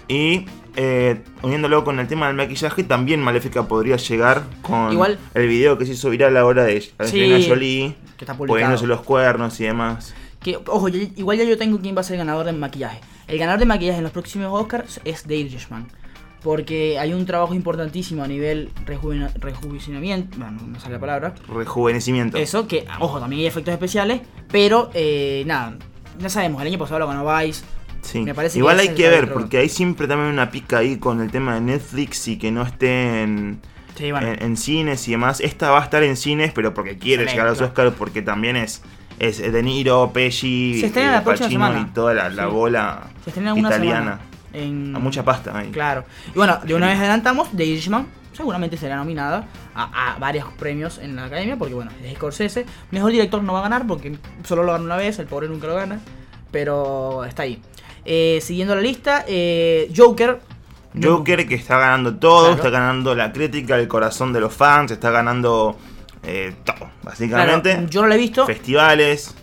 Y 0.07 0.45
eh, 0.77 1.23
uniéndolo 1.43 1.83
con 1.85 1.99
el 1.99 2.07
tema 2.07 2.27
del 2.27 2.37
maquillaje, 2.37 2.85
también 2.85 3.21
Maléfica 3.23 3.67
podría 3.67 3.97
llegar 3.97 4.43
con 4.61 4.93
Igual- 4.93 5.19
el 5.33 5.49
video 5.49 5.79
que 5.79 5.87
se 5.87 5.93
hizo 5.93 6.11
viral 6.11 6.37
ahora 6.37 6.65
de 6.65 6.91
Angelina 6.99 7.39
Sí, 7.39 7.49
Jolie, 7.49 7.97
que 8.19 8.25
está 8.25 8.35
publicado. 8.35 8.47
poniéndose 8.49 8.87
los 8.87 9.01
cuernos 9.01 9.59
y 9.61 9.65
demás. 9.65 10.15
Que, 10.41 10.59
ojo, 10.67 10.89
igual 10.91 11.39
ya 11.39 11.45
yo 11.45 11.57
tengo 11.57 11.79
quién 11.81 11.97
va 11.97 12.03
a 12.03 12.05
ser 12.05 12.15
el 12.15 12.19
ganador 12.19 12.45
de 12.45 12.53
maquillaje. 12.53 13.01
El 13.29 13.39
ganador 13.39 13.61
de 13.61 13.65
maquillaje 13.67 13.97
en 13.99 14.05
los 14.05 14.13
próximos 14.13 14.49
Oscars 14.53 15.01
es 15.07 15.23
The 15.23 15.37
Irishman. 15.37 15.87
Porque 16.45 16.99
hay 16.99 17.13
un 17.15 17.25
trabajo 17.27 17.55
importantísimo 17.55 18.23
a 18.23 18.29
nivel 18.29 18.71
rejuven- 18.87 19.33
rejuvenecimiento. 19.41 20.37
Bueno, 20.39 20.59
no 20.67 20.79
sale 20.79 20.93
la 20.95 21.01
palabra. 21.01 21.35
Rejuvenecimiento. 21.49 22.37
Eso, 22.37 22.69
que, 22.69 22.87
ojo, 23.01 23.19
también 23.19 23.41
hay 23.41 23.47
efectos 23.47 23.73
especiales. 23.73 24.21
Pero, 24.53 24.91
eh, 24.95 25.43
nada, 25.47 25.77
ya 26.19 26.29
sabemos, 26.29 26.61
el 26.61 26.69
año 26.69 26.79
pasado 26.79 27.01
lo 27.01 27.07
ganó 27.09 27.25
Vice. 27.39 27.65
Sí. 28.03 28.21
Me 28.21 28.35
parece 28.35 28.59
Igual 28.59 28.79
hay 28.79 28.91
que 28.91 29.09
ver, 29.09 29.33
porque 29.33 29.57
hay 29.57 29.71
siempre 29.71 30.07
también 30.07 30.29
una 30.29 30.51
pica 30.51 30.79
ahí 30.79 30.99
con 30.99 31.23
el 31.23 31.31
tema 31.31 31.55
de 31.55 31.63
Netflix 31.63 32.29
y 32.29 32.37
que 32.39 32.53
no 32.53 32.61
esté 32.63 33.23
en, 33.23 33.61
Sí, 33.97 34.11
bueno. 34.13 34.29
en, 34.29 34.43
en 34.43 34.57
cines 34.59 35.09
y 35.09 35.13
demás. 35.13 35.41
Esta 35.41 35.71
va 35.71 35.81
a 35.81 35.85
estar 35.85 36.03
en 36.03 36.15
cines, 36.19 36.53
pero 36.53 36.75
porque 36.75 36.99
quiere 36.99 37.23
Excelente, 37.23 37.33
llegar 37.33 37.47
a 37.47 37.51
los 37.51 37.59
claro. 37.59 37.71
Oscars, 37.71 37.95
porque 37.97 38.21
también 38.21 38.57
es, 38.57 38.83
es 39.19 39.39
De 39.51 39.63
Niro, 39.63 40.11
Pesci, 40.13 40.77
Se 40.81 40.87
estrena 40.89 41.09
eh, 41.09 41.13
la 41.13 41.25
próxima 41.25 41.47
Pacino 41.49 41.67
semana. 41.67 41.89
y 41.91 41.95
toda 41.95 42.29
la, 42.29 42.47
bola 42.49 43.05
Se 43.25 43.31
estrena 43.31 43.55
una 43.55 43.69
italiana. 43.71 43.99
semana. 44.01 44.21
En... 44.55 44.95
A 44.97 44.99
mucha 45.01 45.23
pasta 45.25 45.57
ahí. 45.59 45.71
Claro. 45.71 46.05
Y 46.35 46.39
bueno, 46.39 46.59
de 46.65 46.75
una 46.75 46.87
vez 46.89 46.99
adelantamos, 46.99 47.49
The 47.57 47.65
Irishman 47.65 48.07
seguramente 48.33 48.77
será 48.77 48.97
nominada 48.97 49.47
a, 49.75 50.15
a 50.15 50.19
varios 50.19 50.47
premios 50.59 50.99
en 50.99 51.15
la 51.17 51.25
academia, 51.27 51.57
porque 51.57 51.75
bueno, 51.75 51.91
es 52.03 52.15
Scorsese. 52.15 52.65
Mejor 52.91 53.13
director 53.13 53.43
no 53.43 53.53
va 53.53 53.59
a 53.61 53.63
ganar 53.63 53.87
porque 53.87 54.17
solo 54.45 54.63
lo 54.65 54.73
gana 54.73 54.85
una 54.85 54.97
vez, 54.97 55.19
el 55.19 55.27
pobre 55.27 55.49
nunca 55.49 55.67
lo 55.67 55.75
gana, 55.75 56.01
pero 56.51 57.25
está 57.25 57.43
ahí. 57.43 57.61
Eh, 58.05 58.39
siguiendo 58.43 58.75
la 58.75 58.81
lista, 58.81 59.25
eh, 59.29 59.91
Joker. 59.97 60.41
Joker 61.01 61.47
que 61.49 61.55
está 61.57 61.79
ganando 61.79 62.15
todo, 62.17 62.41
Claro. 62.47 62.57
está 62.57 62.71
ganando 62.71 63.15
la 63.15 63.33
crítica, 63.33 63.77
el 63.77 63.89
corazón 63.89 64.33
de 64.33 64.41
los 64.41 64.53
fans, 64.55 64.91
está 64.93 65.11
ganando 65.11 65.77
eh, 66.23 66.55
todo, 66.65 66.77
Claro, 66.77 66.93
básicamente. 67.03 67.87
yo 67.91 68.03
no 68.03 68.09
lo 68.09 68.15
he 68.15 68.19
visto. 68.19 68.47
Festivales. 68.47 69.35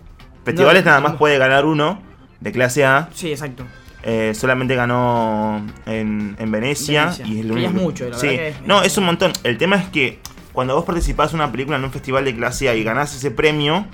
Festivales 0.46 0.84
No, 0.86 0.90
nada 0.92 1.02
más 1.02 1.12
no. 1.14 1.18
puede 1.18 1.38
ganar 1.38 1.66
uno 1.66 2.02
de 2.40 2.52
clase 2.52 2.86
A. 2.86 3.10
Sí, 3.14 3.30
exacto. 3.32 3.66
Eh, 4.04 4.34
solamente 4.34 4.76
ganó 4.76 5.66
en, 5.86 6.36
en 6.40 6.52
Venecia, 6.52 7.04
Venecia, 7.06 7.28
y 7.28 7.40
es 7.40 7.46
lo 7.46 7.54
único. 7.54 7.70
es 7.70 7.74
mucho, 7.76 8.10
la 8.10 8.18
sí. 8.18 8.28
verdad 8.28 8.40
que 8.42 8.48
es- 8.50 8.62
No, 8.66 8.82
es 8.82 8.98
un 8.98 9.04
montón. 9.06 9.32
El 9.44 9.58
tema 9.58 9.76
es 9.76 9.86
que 9.90 10.20
cuando 10.54 10.76
vos 10.76 10.86
participás 10.86 11.32
en 11.34 11.36
una 11.40 11.52
película 11.52 11.78
en 11.78 11.84
un 11.84 11.92
festival 11.92 12.26
de 12.26 12.36
clase 12.36 12.68
A 12.70 12.74
y 12.76 12.84
ganás 12.84 13.16
ese 13.16 13.30
premio, 13.32 13.86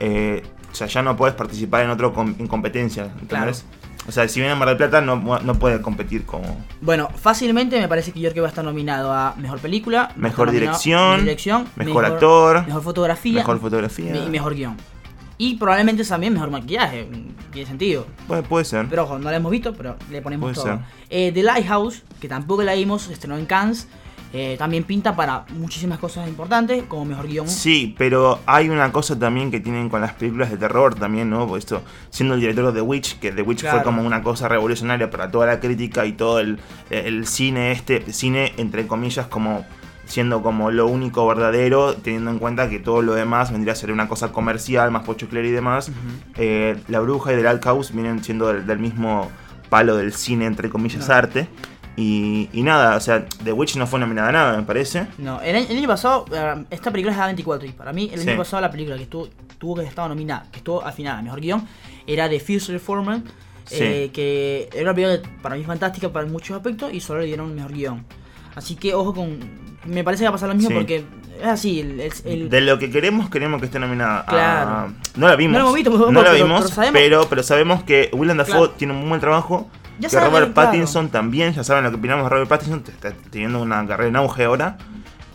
eh, 0.00 0.42
o 0.70 0.74
sea, 0.74 0.86
ya 0.86 1.02
no 1.02 1.16
podés 1.16 1.34
participar 1.34 1.82
en 1.84 1.90
otro 1.90 2.12
com- 2.12 2.34
en 2.38 2.46
competencia. 2.46 3.08
¿entendés? 3.20 3.64
O 4.06 4.12
sea, 4.12 4.28
si 4.28 4.38
viene 4.38 4.52
a 4.52 4.56
Mar 4.56 4.68
del 4.68 4.76
Plata 4.76 5.00
no, 5.00 5.16
no 5.16 5.54
puede 5.54 5.80
competir 5.80 6.26
como 6.26 6.62
Bueno, 6.82 7.08
fácilmente 7.16 7.80
me 7.80 7.88
parece 7.88 8.12
que 8.12 8.20
Joker 8.22 8.42
va 8.42 8.48
a 8.48 8.50
estar 8.50 8.62
nominado 8.64 9.10
a 9.14 9.34
Mejor 9.38 9.60
Película, 9.60 10.12
dirección, 10.14 11.00
mejor, 11.00 11.20
dirección, 11.20 11.68
mejor 11.76 12.04
actor, 12.04 12.66
Mejor 12.66 12.82
Fotografía 12.82 13.38
mejor 13.38 13.60
fotografía. 13.60 14.14
y 14.14 14.28
mejor 14.28 14.54
guion. 14.54 14.76
Y 15.36 15.56
probablemente 15.56 16.04
también 16.04 16.32
mejor 16.32 16.50
maquillaje, 16.50 17.08
tiene 17.52 17.68
sentido. 17.68 18.06
Puede, 18.28 18.42
puede 18.42 18.64
ser. 18.64 18.86
Pero 18.88 19.02
ojo, 19.04 19.18
no 19.18 19.30
la 19.30 19.36
hemos 19.36 19.50
visto, 19.50 19.74
pero 19.74 19.96
le 20.10 20.22
ponemos 20.22 20.52
Puede 20.52 20.76
todo. 20.76 20.80
Eh, 21.10 21.32
The 21.32 21.42
Lighthouse, 21.42 22.02
que 22.20 22.28
tampoco 22.28 22.62
la 22.62 22.74
vimos, 22.74 23.02
se 23.02 23.12
estrenó 23.12 23.36
en 23.36 23.46
Cannes. 23.46 23.88
eh, 24.36 24.56
también 24.58 24.82
pinta 24.82 25.14
para 25.14 25.44
muchísimas 25.50 26.00
cosas 26.00 26.28
importantes, 26.28 26.82
como 26.88 27.04
mejor 27.04 27.28
guion. 27.28 27.46
Sí, 27.48 27.94
pero 27.96 28.40
hay 28.46 28.68
una 28.68 28.90
cosa 28.90 29.16
también 29.16 29.52
que 29.52 29.60
tienen 29.60 29.88
con 29.88 30.00
las 30.00 30.12
películas 30.14 30.50
de 30.50 30.56
terror 30.56 30.96
también, 30.96 31.30
¿no? 31.30 31.46
Pues 31.46 31.62
esto, 31.64 31.82
siendo 32.10 32.34
el 32.34 32.40
director 32.40 32.66
de 32.66 32.72
The 32.72 32.80
Witch, 32.80 33.18
que 33.20 33.30
The 33.30 33.42
Witch 33.42 33.60
Claro. 33.60 33.76
fue 33.78 33.84
como 33.84 34.02
una 34.02 34.22
cosa 34.24 34.48
revolucionaria 34.48 35.08
para 35.08 35.30
toda 35.30 35.46
la 35.46 35.60
crítica 35.60 36.04
y 36.04 36.14
todo 36.14 36.40
el, 36.40 36.58
el 36.90 37.28
cine 37.28 37.70
este, 37.70 38.12
cine 38.12 38.52
entre 38.56 38.88
comillas 38.88 39.28
como 39.28 39.64
siendo 40.06 40.42
como 40.42 40.70
lo 40.70 40.86
único 40.86 41.26
verdadero, 41.26 41.94
teniendo 41.94 42.30
en 42.30 42.38
cuenta 42.38 42.68
que 42.68 42.78
todo 42.78 43.02
lo 43.02 43.14
demás 43.14 43.50
vendría 43.50 43.72
a 43.72 43.76
ser 43.76 43.90
una 43.92 44.08
cosa 44.08 44.32
comercial, 44.32 44.90
más 44.90 45.04
pochoclera 45.04 45.46
y 45.48 45.50
demás. 45.52 45.90
Eh, 46.36 46.76
la 46.88 47.00
bruja 47.00 47.32
y 47.32 47.36
The 47.36 47.42
Lighthouse 47.42 47.92
vienen 47.92 48.22
siendo 48.22 48.48
del, 48.48 48.66
del 48.66 48.78
mismo 48.78 49.30
palo 49.70 49.96
del 49.96 50.12
cine, 50.12 50.46
entre 50.46 50.68
comillas, 50.70 51.08
arte. 51.10 51.48
Y, 51.96 52.48
y 52.52 52.62
nada, 52.62 52.96
o 52.96 53.00
sea, 53.00 53.24
The 53.44 53.52
Witch 53.52 53.76
no 53.76 53.86
fue 53.86 54.00
nominada 54.00 54.28
a 54.28 54.32
nada, 54.32 54.56
me 54.56 54.64
parece. 54.64 55.06
No, 55.18 55.40
el, 55.40 55.54
año- 55.54 55.66
el 55.70 55.78
año 55.78 55.86
pasado, 55.88 56.24
eh, 56.32 56.64
esta 56.70 56.90
película 56.90 57.12
es 57.12 57.36
de 57.36 57.42
A24 57.44 57.68
y 57.68 57.72
para 57.72 57.92
mí 57.92 58.10
el 58.12 58.20
Sí. 58.20 58.28
año 58.28 58.38
pasado 58.38 58.60
la 58.62 58.70
película 58.70 58.96
que 58.96 59.04
estuvo, 59.04 59.28
tuvo 59.58 59.76
que 59.76 59.84
estar 59.84 60.08
nominada, 60.08 60.46
que 60.50 60.58
estuvo 60.58 60.84
al 60.84 60.92
final, 60.92 61.22
mejor 61.22 61.40
guion, 61.40 61.66
era 62.06 62.28
de 62.28 62.40
Fierce 62.40 62.72
Reformer, 62.72 63.20
Sí. 63.64 63.76
eh, 63.80 64.10
que 64.12 64.68
era 64.74 64.90
una 64.90 64.94
película 64.94 65.20
para 65.40 65.54
mí 65.54 65.62
fantástica 65.62 66.12
para 66.12 66.26
muchos 66.26 66.56
aspectos 66.56 66.92
y 66.92 66.98
solo 67.00 67.20
le 67.20 67.26
dieron 67.26 67.54
mejor 67.54 67.72
guion. 67.72 68.04
Así 68.54 68.76
que 68.76 68.94
ojo 68.94 69.14
con. 69.14 69.38
Me 69.86 70.02
parece 70.04 70.22
que 70.22 70.24
va 70.26 70.30
a 70.30 70.32
pasar 70.32 70.48
lo 70.48 70.54
mismo 70.54 70.70
Sí. 70.70 70.74
porque 70.76 71.04
es 71.40 71.46
así. 71.46 71.80
El, 71.80 72.00
el- 72.00 72.12
el- 72.24 72.50
De 72.50 72.60
lo 72.62 72.78
que 72.78 72.90
queremos, 72.90 73.28
queremos 73.28 73.60
que 73.60 73.66
esté 73.66 73.78
nominada. 73.78 74.20
a- 74.20 74.24
Claro. 74.26 74.92
no 75.16 75.28
la 75.28 75.36
vimos. 75.36 75.52
No 75.52 75.58
la 75.58 75.64
hemos 75.64 75.74
visto, 75.74 75.90
no 75.90 75.98
pero- 75.98 76.12
la 76.22 76.22
pero- 76.30 76.44
vimos, 76.44 76.62
pero 76.62 76.74
sabemos- 76.74 76.92
pero, 77.00 77.26
pero 77.28 77.42
sabemos 77.42 77.82
que 77.84 78.10
Willem 78.12 78.36
Dafoe 78.38 78.52
Claro. 78.52 78.70
tiene 78.70 78.92
un 78.94 79.00
muy 79.00 79.08
buen 79.10 79.20
trabajo. 79.20 79.68
Ya 79.98 80.08
que 80.08 80.14
saben, 80.14 80.30
Robert 80.30 80.52
claro. 80.54 80.70
Pattinson 80.70 81.08
también, 81.08 81.52
ya 81.54 81.62
saben 81.62 81.84
lo 81.84 81.90
que 81.90 81.96
opinamos 81.96 82.24
de 82.24 82.30
Robert 82.30 82.48
Pattinson, 82.48 82.82
está 82.86 83.12
teniendo 83.30 83.60
una 83.62 83.86
carrera 83.86 84.08
en 84.08 84.16
auge 84.16 84.44
ahora. 84.44 84.76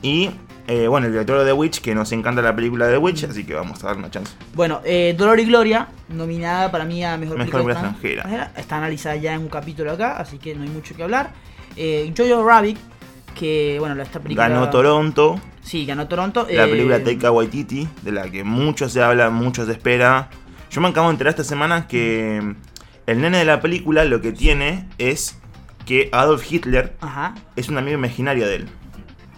Y 0.02 0.32
eh, 0.68 0.88
bueno, 0.88 1.08
el 1.08 1.14
director 1.14 1.40
de 1.40 1.46
The 1.46 1.54
Witch, 1.54 1.82
que 1.82 1.96
nos 1.96 2.12
encanta 2.12 2.42
la 2.42 2.56
película 2.56 2.86
de 2.88 2.94
The 2.94 2.98
Witch, 3.00 3.24
así 3.24 3.44
que 3.44 3.54
vamos 3.56 3.84
a 3.84 3.88
dar 3.88 3.98
una 3.98 4.12
chance. 4.12 4.34
Bueno, 4.54 4.82
eh, 4.84 5.16
Dolor 5.18 5.40
y 5.40 5.46
Gloria, 5.46 5.88
nominada 6.10 6.70
para 6.72 6.86
mí 6.86 7.04
a 7.04 7.18
Mejor, 7.18 7.38
Mejor 7.38 7.52
Película 7.64 7.76
película 7.76 8.14
extranjera. 8.20 8.52
Está 8.56 8.78
analizada 8.78 9.16
ya 9.16 9.34
en 9.34 9.42
un 9.42 9.48
capítulo 9.50 9.92
acá, 9.92 10.18
así 10.18 10.38
que 10.38 10.54
no 10.56 10.64
hay 10.64 10.70
mucho 10.70 10.96
que 10.96 11.02
hablar. 11.04 11.32
Eh, 11.76 12.14
Jojo 12.16 12.46
Rabbit, 12.48 12.78
que 13.40 13.78
bueno, 13.80 14.02
esta 14.02 14.20
película... 14.20 14.50
Ganó 14.50 14.70
Toronto, 14.70 15.40
Sí, 15.62 15.86
ganó 15.86 16.08
Toronto. 16.08 16.46
la 16.50 16.66
eh, 16.66 16.68
película 16.68 17.04
Taika 17.04 17.32
Waititi, 17.32 17.88
de 18.02 18.12
la 18.12 18.30
que 18.30 18.44
mucho 18.44 18.90
se 18.90 19.02
habla, 19.02 19.30
mucho 19.30 19.66
se 19.66 19.72
espera. 19.72 20.30
Yo 20.72 20.82
me 20.82 20.88
acabo 20.90 21.08
de 21.08 21.14
enterar 21.14 21.32
esta 21.32 21.44
semana 21.44 21.88
que 21.88 22.56
el 23.06 23.22
nene 23.22 23.38
de 23.40 23.46
la 23.46 23.62
película 23.62 24.04
lo 24.06 24.20
que 24.22 24.32
tiene 24.32 24.88
es 24.98 25.38
que 25.86 26.10
Adolf 26.12 26.52
Hitler 26.52 26.96
Ajá, 27.02 27.36
es 27.56 27.70
un 27.70 27.78
amigo 27.78 27.98
imaginario 27.98 28.46
de 28.48 28.56
él. 28.56 28.68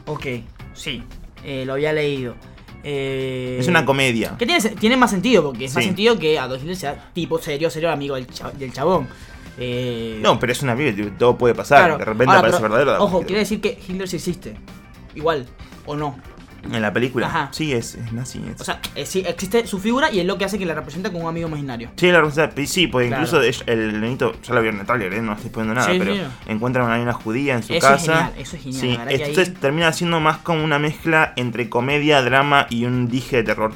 ok, 0.05 0.25
sí, 0.74 1.03
eh, 1.43 1.63
lo 1.65 1.74
había 1.74 1.93
leído. 1.93 2.36
Eh, 2.84 3.58
Es 3.60 3.67
una 3.67 3.86
comedia. 3.86 4.36
Que 4.38 4.46
tiene, 4.46 4.62
tiene 4.75 4.98
más 4.98 5.12
sentido, 5.12 5.43
porque 5.43 5.65
es 5.65 5.75
más 5.75 5.84
sentido 5.84 6.17
que 6.17 6.39
Adolf 6.39 6.62
Hitler 6.62 6.75
sea 6.75 7.12
tipo 7.13 7.38
serio, 7.39 7.70
serio 7.70 7.91
amigo 7.91 8.15
del 8.15 8.74
chabón. 8.74 9.08
Eh, 9.58 10.20
No, 10.22 10.39
pero 10.39 10.51
es 10.53 10.62
una 10.63 10.75
tipo, 10.75 11.10
todo 11.17 11.38
puede 11.38 11.53
pasar. 11.55 11.79
claro. 11.86 11.98
De 11.98 12.05
repente 12.05 12.25
Ahora, 12.25 12.39
aparece 12.39 12.62
pero, 12.62 12.74
verdadero. 12.74 13.03
Ojo, 13.03 13.22
quiere 13.24 13.39
decir 13.39 13.62
que 13.62 13.77
Hitler 13.88 14.08
sí 14.08 14.15
existe. 14.17 14.55
Igual, 15.15 15.46
o 15.86 15.96
no. 15.96 16.17
En 16.72 16.79
la 16.79 16.93
película. 16.93 17.25
Ajá. 17.25 17.50
Sí, 17.51 17.74
es, 17.74 17.96
es 17.96 18.13
nazi. 18.13 18.39
es- 18.53 18.62
O 18.62 18.63
sea, 18.63 18.79
eh, 18.93 19.03
sí, 19.08 19.24
existe 19.27 19.65
su 19.65 19.79
figura 19.79 20.12
y 20.12 20.20
es 20.20 20.27
lo 20.27 20.38
que 20.38 20.46
hace 20.46 20.60
que 20.60 20.65
la 20.67 20.75
representa 20.75 21.10
como 21.12 21.24
un 21.24 21.29
amigo 21.29 21.48
imaginario. 21.48 21.89
Sí, 21.96 22.12
la 22.12 22.22
verdad, 22.22 22.51
sí, 22.67 22.86
pues 22.86 23.08
Claro. 23.08 23.24
incluso 23.24 23.41
ella- 23.41 23.63
el 23.65 24.00
nenito, 24.00 24.34
ya 24.43 24.53
lo 24.53 24.62
vieron 24.62 24.75
en 24.75 24.81
el 24.81 24.86
trailer, 24.88 25.12
¿eh? 25.15 25.22
no 25.24 25.34
estoy 25.34 25.50
poniendo 25.50 25.74
nada, 25.74 25.91
Sí, 25.91 25.98
pero 25.98 26.13
sí. 26.13 26.22
encuentran 26.48 26.89
a 26.91 27.01
una 27.01 27.13
judía 27.13 27.55
en 27.55 27.63
su 27.63 27.74
Eso 27.74 27.88
es 27.88 27.91
casa. 27.93 28.13
genial, 28.13 28.34
eso 28.38 28.55
es 28.58 28.62
genial, 28.62 28.79
Sí, 28.81 28.88
la 28.91 28.98
verdad 29.00 29.08
que 29.10 29.24
esto 29.24 29.39
ahí- 29.41 29.48
es- 29.48 29.53
termina 29.55 29.91
siendo 29.91 30.20
más 30.20 30.38
como 30.38 30.63
una 30.63 30.77
mezcla 30.77 31.34
entre 31.36 31.67
comedia, 31.67 32.22
drama 32.22 32.67
y 32.70 32.86
un 32.86 33.08
dije 33.10 33.38
de 33.38 33.43
terror. 33.43 33.74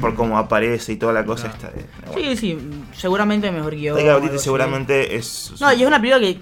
Por 0.00 0.14
cómo 0.14 0.36
aparece 0.38 0.92
y 0.92 0.96
toda 0.96 1.12
la 1.12 1.24
cosa 1.24 1.50
Claro. 1.50 1.76
está. 1.78 2.10
de- 2.14 2.22
de- 2.22 2.36
Sí, 2.36 2.36
sí, 2.36 2.58
seguramente 2.92 3.50
mejor 3.50 3.74
guion. 3.74 3.96
Seguramente 4.38 5.16
es. 5.16 5.54
No, 5.60 5.72
y 5.72 5.82
es 5.82 5.86
una 5.88 6.00
película 6.00 6.20
que, 6.20 6.40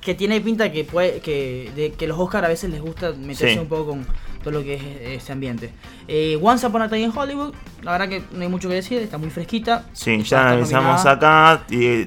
que 0.00 0.14
tiene 0.14 0.40
pinta 0.40 0.70
que 0.72 0.84
puede 0.84 1.20
que, 1.20 1.70
de, 1.76 1.92
que 1.92 2.06
los 2.06 2.18
Oscars 2.18 2.44
a 2.46 2.48
veces 2.48 2.70
les 2.70 2.80
gusta 2.80 3.12
meterse 3.12 3.54
Sí. 3.54 3.58
un 3.58 3.66
poco 3.68 3.86
con 3.88 4.06
todo 4.42 4.52
lo 4.52 4.62
que 4.62 4.74
es 4.74 4.82
este 5.20 5.32
ambiente. 5.32 5.72
Eh, 6.08 6.38
Once 6.40 6.66
Upon 6.66 6.82
a 6.82 6.88
Time 6.88 7.02
in 7.02 7.12
Hollywood, 7.14 7.52
la 7.82 7.92
verdad 7.92 8.08
que 8.08 8.22
no 8.32 8.42
hay 8.42 8.48
mucho 8.48 8.68
que 8.68 8.76
decir, 8.76 9.02
está 9.02 9.18
muy 9.18 9.30
fresquita. 9.30 9.86
Sí, 9.92 10.22
ya 10.22 10.42
analizamos 10.48 11.04
acá. 11.04 11.64
y 11.70 12.06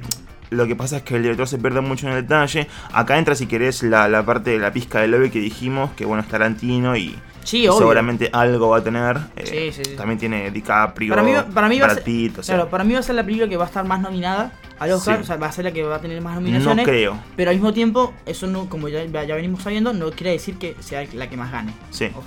lo 0.50 0.66
que 0.66 0.76
pasa 0.76 0.98
es 0.98 1.04
que 1.04 1.16
el 1.18 1.22
director 1.24 1.48
se 1.48 1.58
pierde 1.60 1.82
mucho 1.82 2.08
en 2.08 2.14
el 2.14 2.24
detalle. 2.24 2.68
Acá 2.94 3.18
entra, 3.20 3.36
si 3.36 3.46
querés, 3.46 3.84
la, 3.84 4.08
la 4.08 4.26
parte 4.26 4.52
de 4.52 4.58
la 4.60 4.72
pizca 4.74 5.02
del 5.02 5.12
lobby 5.12 5.30
que 5.30 5.40
dijimos, 5.40 5.92
que 5.92 6.06
bueno, 6.06 6.24
es 6.24 6.30
Tarantino 6.30 6.96
y, 6.98 7.16
Sí, 7.50 7.68
obvio. 7.68 7.80
seguramente 7.80 8.30
algo 8.32 8.70
va 8.70 8.78
a 8.78 8.84
tener. 8.84 9.18
Eh, 9.36 9.46
Sí, 9.46 9.72
sí, 9.84 9.90
sí. 9.92 9.96
También 9.98 10.20
tiene 10.20 10.52
DiCaprio, 10.52 11.10
Para 11.16 11.24
mí, 11.24 11.32
para 11.54 11.68
mí 11.68 11.80
va 11.80 11.86
a 11.86 11.88
Brad 11.88 11.96
ser, 11.96 12.04
Pitt, 12.04 12.38
o 12.40 12.44
sea, 12.44 12.56
claro, 12.56 12.70
para 12.70 12.84
mí 12.84 12.94
va 12.94 13.00
a 13.00 13.04
ser 13.04 13.16
la 13.16 13.24
película 13.24 13.50
que 13.50 13.58
va 13.58 13.64
a 13.64 13.68
estar 13.68 13.84
más 13.86 14.00
nominada 14.02 14.52
al 14.78 14.92
Oscar, 14.92 15.20
o 15.22 15.24
sea, 15.24 15.38
va 15.38 15.48
a 15.48 15.52
ser 15.52 15.66
la 15.66 15.72
que 15.72 15.82
va 15.84 15.96
a 15.96 16.00
tener 16.00 16.22
más 16.22 16.36
no 16.36 16.42
nominaciones. 16.42 16.86
creo. 16.86 17.18
Pero 17.36 17.50
al 17.50 17.56
mismo 17.56 17.74
tiempo, 17.74 18.14
eso 18.28 18.46
no, 18.48 18.70
como 18.70 18.88
ya, 18.88 19.04
ya 19.06 19.36
venimos 19.36 19.64
sabiendo, 19.64 19.92
no 19.94 20.12
quiere 20.12 20.32
decir 20.34 20.58
que 20.60 20.76
sea 20.80 21.04
la 21.14 21.28
que 21.28 21.38
más 21.38 21.52
gane. 21.52 21.74
Sí. 21.90 22.06
Ojo. 22.16 22.24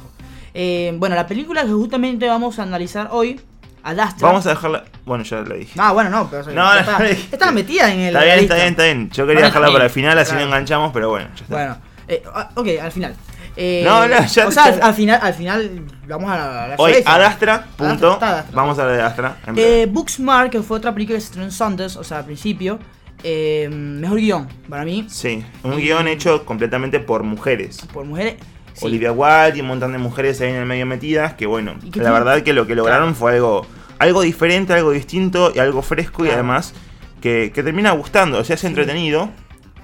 Eh, 0.55 0.93
bueno, 0.99 1.14
la 1.14 1.26
película 1.26 1.62
que 1.64 1.71
justamente 1.73 2.26
vamos 2.26 2.59
a 2.59 2.64
analizar 2.64 3.09
hoy, 3.12 3.41
Adastra. 3.85 4.29
Vamos 4.29 4.45
a 4.47 4.50
dejarla. 4.50 4.85
Bueno, 5.05 5.25
ya 5.25 5.41
lo 5.41 5.55
dije. 5.57 5.73
Ah, 5.79 5.93
bueno, 5.93 6.11
no, 6.11 6.29
pero 6.31 6.45
No, 6.52 6.75
no, 6.75 6.79
está, 6.81 6.99
no. 6.99 7.05
estaba 7.07 7.52
metida 7.52 7.93
en 7.93 8.00
el. 8.00 8.07
Está 8.14 8.25
bien, 8.25 8.38
está 8.41 8.55
bien, 8.57 8.67
está 8.69 8.83
bien. 8.85 9.11
Yo 9.11 9.25
quería 9.26 9.41
Bueno, 9.41 9.47
dejarla 9.47 9.73
para 9.73 9.85
el 9.85 9.91
final, 9.91 10.19
así 10.19 10.31
claro. 10.31 10.41
no 10.47 10.47
enganchamos, 10.55 10.93
pero 10.93 11.09
bueno, 11.11 11.29
ya 11.37 11.43
está. 11.45 11.55
Bueno, 11.55 11.76
eh, 12.09 12.23
ah, 12.35 12.50
ok, 12.55 12.69
al 12.83 12.93
final. 12.93 13.14
Eh, 13.56 13.82
No, 13.85 14.09
no, 14.09 14.25
ya 14.26 14.47
O 14.49 14.50
sea, 14.50 14.64
te- 14.64 14.80
al, 14.80 14.82
al 14.82 14.94
final, 14.94 15.21
al 15.23 15.35
final 15.35 15.82
vamos 16.09 16.30
a 16.30 16.68
la 16.68 16.75
Hoy. 16.78 16.94
Adastra, 17.04 17.66
punto. 17.76 18.12
Adastra. 18.21 18.47
Vamos 18.54 18.78
a 18.78 18.82
hablar 18.82 18.97
de 18.97 19.02
Adastra. 19.02 19.37
Eh. 19.56 19.87
Booksmart, 19.90 20.50
que 20.50 20.62
fue 20.62 20.78
otra 20.78 20.92
película 20.94 21.16
que 21.16 21.21
se 21.21 21.26
estrenó 21.26 21.44
en 21.47 21.52
Sundance, 21.52 21.99
o 21.99 22.04
sea, 22.04 22.18
al 22.18 22.25
principio. 22.25 22.78
eh, 23.25 23.68
mejor 23.71 24.18
guion, 24.18 24.49
para 24.68 24.85
mí, 24.85 25.06
Sí, 25.09 25.44
un 25.62 25.76
guion 25.76 26.09
hecho 26.09 26.44
completamente 26.44 26.99
por 26.99 27.23
mujeres. 27.23 27.78
por 27.92 28.04
mujeres. 28.04 28.35
sí. 28.75 28.85
Olivia 28.85 29.12
Wilde 29.12 29.59
y 29.59 29.61
un 29.61 29.68
montón 29.68 29.92
de 29.92 29.99
mujeres 29.99 30.40
ahí 30.40 30.49
en 30.49 30.56
el 30.56 30.66
medio 30.66 30.87
metidas, 30.87 31.35
que 31.35 31.47
bueno, 31.47 31.75
la 31.85 31.90
tiene- 31.90 32.11
verdad 32.11 32.42
que 32.42 32.52
lo 32.52 32.66
que 32.66 32.75
lograron 32.75 33.14
fue 33.14 33.35
algo, 33.35 33.64
algo 34.00 34.23
diferente, 34.23 34.73
algo 34.73 34.90
distinto 34.90 35.52
y 35.54 35.61
algo 35.61 35.82
fresco 35.82 36.25
y 36.26 36.30
además 36.30 36.75
que, 37.21 37.52
que 37.54 37.62
termina 37.62 37.92
gustando, 37.92 38.38
o 38.38 38.44
sea, 38.44 38.54
es 38.54 38.64
entretenido. 38.64 39.30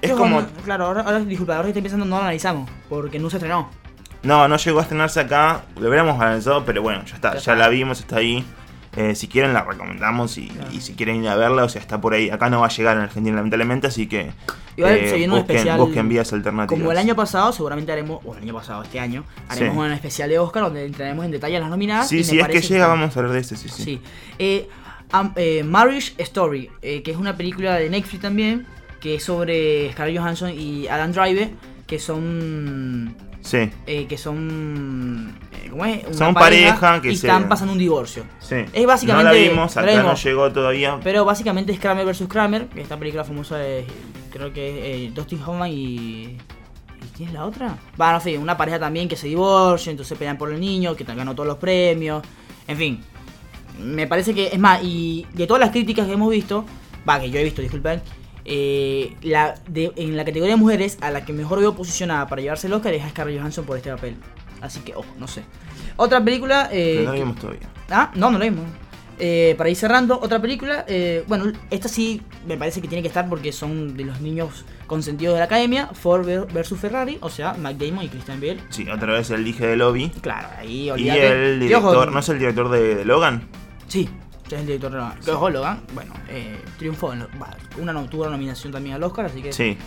Es 0.01 0.11
como... 0.11 0.45
claro, 0.63 0.85
ahora, 0.85 1.01
ahora, 1.01 1.19
disculpa, 1.19 1.53
ahora 1.55 1.65
que 1.65 1.69
estoy 1.71 1.81
pensando, 1.81 2.05
no 2.05 2.17
lo 2.17 2.21
analizamos, 2.21 2.69
porque 2.87 3.19
no 3.19 3.29
se 3.29 3.37
estrenó. 3.37 3.69
No, 4.23 4.47
no 4.47 4.57
llegó 4.57 4.79
a 4.79 4.81
estrenarse 4.83 5.19
acá, 5.21 5.63
lo 5.79 5.87
hubiéramos 5.87 6.19
analizado, 6.21 6.65
pero 6.65 6.81
bueno, 6.81 7.03
ya 7.05 7.15
está, 7.15 7.29
Ya 7.29 7.33
ya, 7.35 7.39
está. 7.39 7.55
la 7.55 7.69
vimos, 7.69 7.99
está 7.99 8.17
ahí. 8.17 8.45
Eh, 8.97 9.13
si 9.15 9.27
quieren 9.27 9.53
la 9.53 9.63
recomendamos 9.63 10.37
y, 10.39 10.47
Claro. 10.47 10.71
y 10.73 10.81
si 10.81 10.93
quieren 10.95 11.23
ir 11.23 11.29
a 11.29 11.35
verla, 11.35 11.63
o 11.63 11.69
sea, 11.69 11.79
está 11.79 12.01
por 12.01 12.13
ahí. 12.15 12.29
Acá 12.31 12.49
no 12.49 12.59
va 12.59 12.65
a 12.65 12.69
llegar 12.69 12.97
en 12.97 13.03
Argentina 13.03 13.35
lamentablemente, 13.35 13.85
así 13.87 14.07
que 14.07 14.21
eh, 14.21 14.31
Igual 14.77 14.99
se 15.07 15.15
viene 15.15 15.33
un 15.33 15.39
busquen, 15.39 15.55
especial- 15.57 15.77
busquen 15.79 16.09
vías 16.09 16.33
alternativas. 16.33 16.79
Como 16.79 16.91
el 16.91 16.97
año 16.97 17.15
pasado, 17.15 17.51
seguramente 17.53 17.91
haremos, 17.91 18.19
o 18.25 18.33
el 18.35 18.41
año 18.41 18.53
pasado, 18.55 18.81
este 18.83 18.99
año, 18.99 19.23
haremos 19.47 19.75
Sí. 19.75 19.79
un 19.79 19.91
especial 19.91 20.29
de 20.29 20.39
Oscar 20.39 20.63
donde 20.63 20.85
entraremos 20.85 21.23
en 21.23 21.31
detalle 21.31 21.57
a 21.57 21.59
las 21.59 21.69
nominadas. 21.69 22.11
y 22.11 22.23
Sí, 22.23 22.35
me 22.37 22.41
es 22.41 22.47
que 22.47 22.61
llega, 22.61 22.87
vamos 22.87 23.15
a 23.15 23.19
hablar 23.19 23.33
de 23.33 23.39
este, 23.39 23.55
sí, 23.57 23.69
sí. 23.69 23.83
Sí. 23.83 24.01
Eh, 24.39 24.67
eh, 25.35 25.63
Marriage 25.63 26.13
Story, 26.17 26.69
eh, 26.81 27.03
que 27.03 27.11
es 27.11 27.17
una 27.17 27.37
película 27.37 27.75
de 27.75 27.89
Netflix 27.91 28.21
también, 28.23 28.65
que 28.99 29.15
es 29.15 29.23
sobre 29.23 29.91
Scarlett 29.93 30.17
Johansson 30.19 30.51
y 30.57 30.87
Adam 30.87 31.11
Driver, 31.11 31.49
que 31.87 31.99
son. 31.99 33.15
Sí, 33.41 33.69
eh, 33.87 34.05
que 34.07 34.17
son. 34.17 35.33
eh, 35.53 35.69
¿Cómo 35.69 35.85
es? 35.85 36.05
Una 36.05 36.13
Son 36.17 36.33
pareja 36.33 37.01
que 37.01 37.11
y 37.11 37.15
se- 37.15 37.27
están 37.27 37.47
pasando 37.47 37.71
un 37.73 37.79
divorcio. 37.79 38.25
sí. 38.39 38.57
Es 38.73 38.85
básicamente- 38.85 39.23
No 39.29 39.31
la 39.33 39.49
vimos, 39.49 39.77
acá 39.77 40.03
no 40.03 40.13
llegó 40.15 40.51
todavía. 40.51 40.99
Pero 41.03 41.23
básicamente 41.23 41.71
es 41.71 41.79
Kramer 41.79 42.05
vs. 42.05 42.25
Kramer, 42.27 42.67
que 42.67 42.81
esta 42.81 42.97
película 42.97 43.23
famosa 43.23 43.57
de. 43.57 43.85
Creo 44.31 44.51
que 44.53 44.69
es 45.05 45.09
eh, 45.09 45.11
Dustin 45.13 45.41
Hoffman 45.41 45.69
y. 45.71 46.37
¿Y 47.01 47.05
quién 47.15 47.29
es 47.29 47.33
la 47.33 47.45
otra? 47.45 47.77
Bueno, 47.95 48.15
en 48.15 48.21
fin, 48.21 48.41
una 48.41 48.57
pareja 48.57 48.77
también 48.77 49.07
que 49.07 49.15
se 49.15 49.27
divorcia, 49.27 49.89
entonces 49.89 50.17
pelean 50.17 50.37
por 50.37 50.51
el 50.51 50.59
niño, 50.59 50.95
que 50.97 51.05
ganó 51.05 51.33
todos 51.33 51.47
los 51.47 51.57
premios. 51.57 52.21
En 52.67 52.75
fin, 52.77 52.99
me 53.81 54.05
parece 54.05 54.33
que. 54.33 54.47
Es 54.47 54.59
más, 54.59 54.81
y 54.83 55.25
de 55.33 55.47
todas 55.47 55.61
las 55.61 55.69
críticas 55.71 56.05
que 56.07 56.13
hemos 56.13 56.29
visto, 56.29 56.65
va, 57.07 57.21
que 57.21 57.29
yo 57.31 57.39
he 57.39 57.43
visto, 57.45 57.61
disculpen. 57.61 58.01
Eh, 58.51 59.15
la 59.21 59.55
de- 59.67 59.91
en 59.95 60.17
la 60.17 60.25
categoría 60.25 60.55
de 60.55 60.59
mujeres, 60.59 60.97
a 61.01 61.11
la 61.11 61.23
que 61.23 61.31
mejor 61.33 61.59
veo 61.59 61.75
posicionada 61.75 62.27
para 62.27 62.41
llevarse 62.41 62.67
el 62.67 62.73
Oscar 62.73 62.93
es 62.93 63.03
a 63.03 63.09
Scarlett 63.09 63.37
Johansson 63.39 63.63
por 63.65 63.77
este 63.77 63.91
papel. 63.91 64.15
Así 64.59 64.79
que, 64.81 64.93
ojo, 64.95 65.05
no 65.19 65.27
sé. 65.27 65.43
Otra 65.95 66.23
película. 66.23 66.67
eh, 66.71 66.95
no 67.05 67.11
la 67.13 67.19
vimos 67.19 67.37
todavía. 67.37 67.69
Ah, 67.89 68.11
no, 68.15 68.29
no 68.31 68.37
lo 68.39 68.43
vimos. 68.43 68.65
Eh, 69.21 69.53
para 69.57 69.69
ir 69.69 69.75
cerrando, 69.75 70.17
otra 70.21 70.41
película. 70.41 70.85
eh, 70.87 71.23
bueno, 71.27 71.51
esta 71.69 71.87
sí 71.89 72.21
me 72.47 72.55
parece 72.57 72.81
que 72.81 72.87
tiene 72.87 73.01
que 73.01 73.09
estar 73.09 73.27
porque 73.29 73.51
son 73.51 73.95
de 73.97 74.05
los 74.05 74.21
niños 74.21 74.65
consentidos 74.87 75.33
de 75.35 75.39
la 75.39 75.45
academia. 75.45 75.87
Ford 75.93 76.25
vs 76.51 76.73
Ferrari, 76.79 77.17
o 77.21 77.29
sea, 77.29 77.53
Mac 77.53 77.75
Damon 77.77 78.05
y 78.05 78.07
Christian 78.09 78.39
Bale. 78.39 78.59
Sí, 78.69 78.87
otra 78.89 79.13
vez 79.13 79.29
el 79.29 79.43
dije 79.43 79.67
de 79.67 79.75
lobby. 79.75 80.09
Claro, 80.21 80.47
ahí 80.57 80.89
Y 80.97 81.09
el 81.09 81.61
Y 81.63 81.73
ojo, 81.73 81.89
director, 81.91 82.11
¿no 82.13 82.19
es 82.19 82.29
el 82.29 82.39
director 82.39 82.69
de, 82.69 82.95
de 82.95 83.05
Logan? 83.05 83.47
Sí, 83.87 84.09
es 84.55 84.61
el 84.61 84.67
director 84.67 84.91
de. 84.91 85.21
Que 85.25 85.31
Logan, 85.51 85.81
bueno, 85.93 86.13
eh, 86.29 86.59
triunfó. 86.77 87.13
En 87.13 87.21
va, 87.41 87.55
una 87.77 87.93
no, 87.93 88.05
tuvo 88.09 88.21
una 88.23 88.31
nominación 88.31 88.71
también 88.73 88.95
al 88.95 89.03
Oscar, 89.03 89.25
así 89.25 89.41
que 89.41 89.51
Sí, 89.53 89.77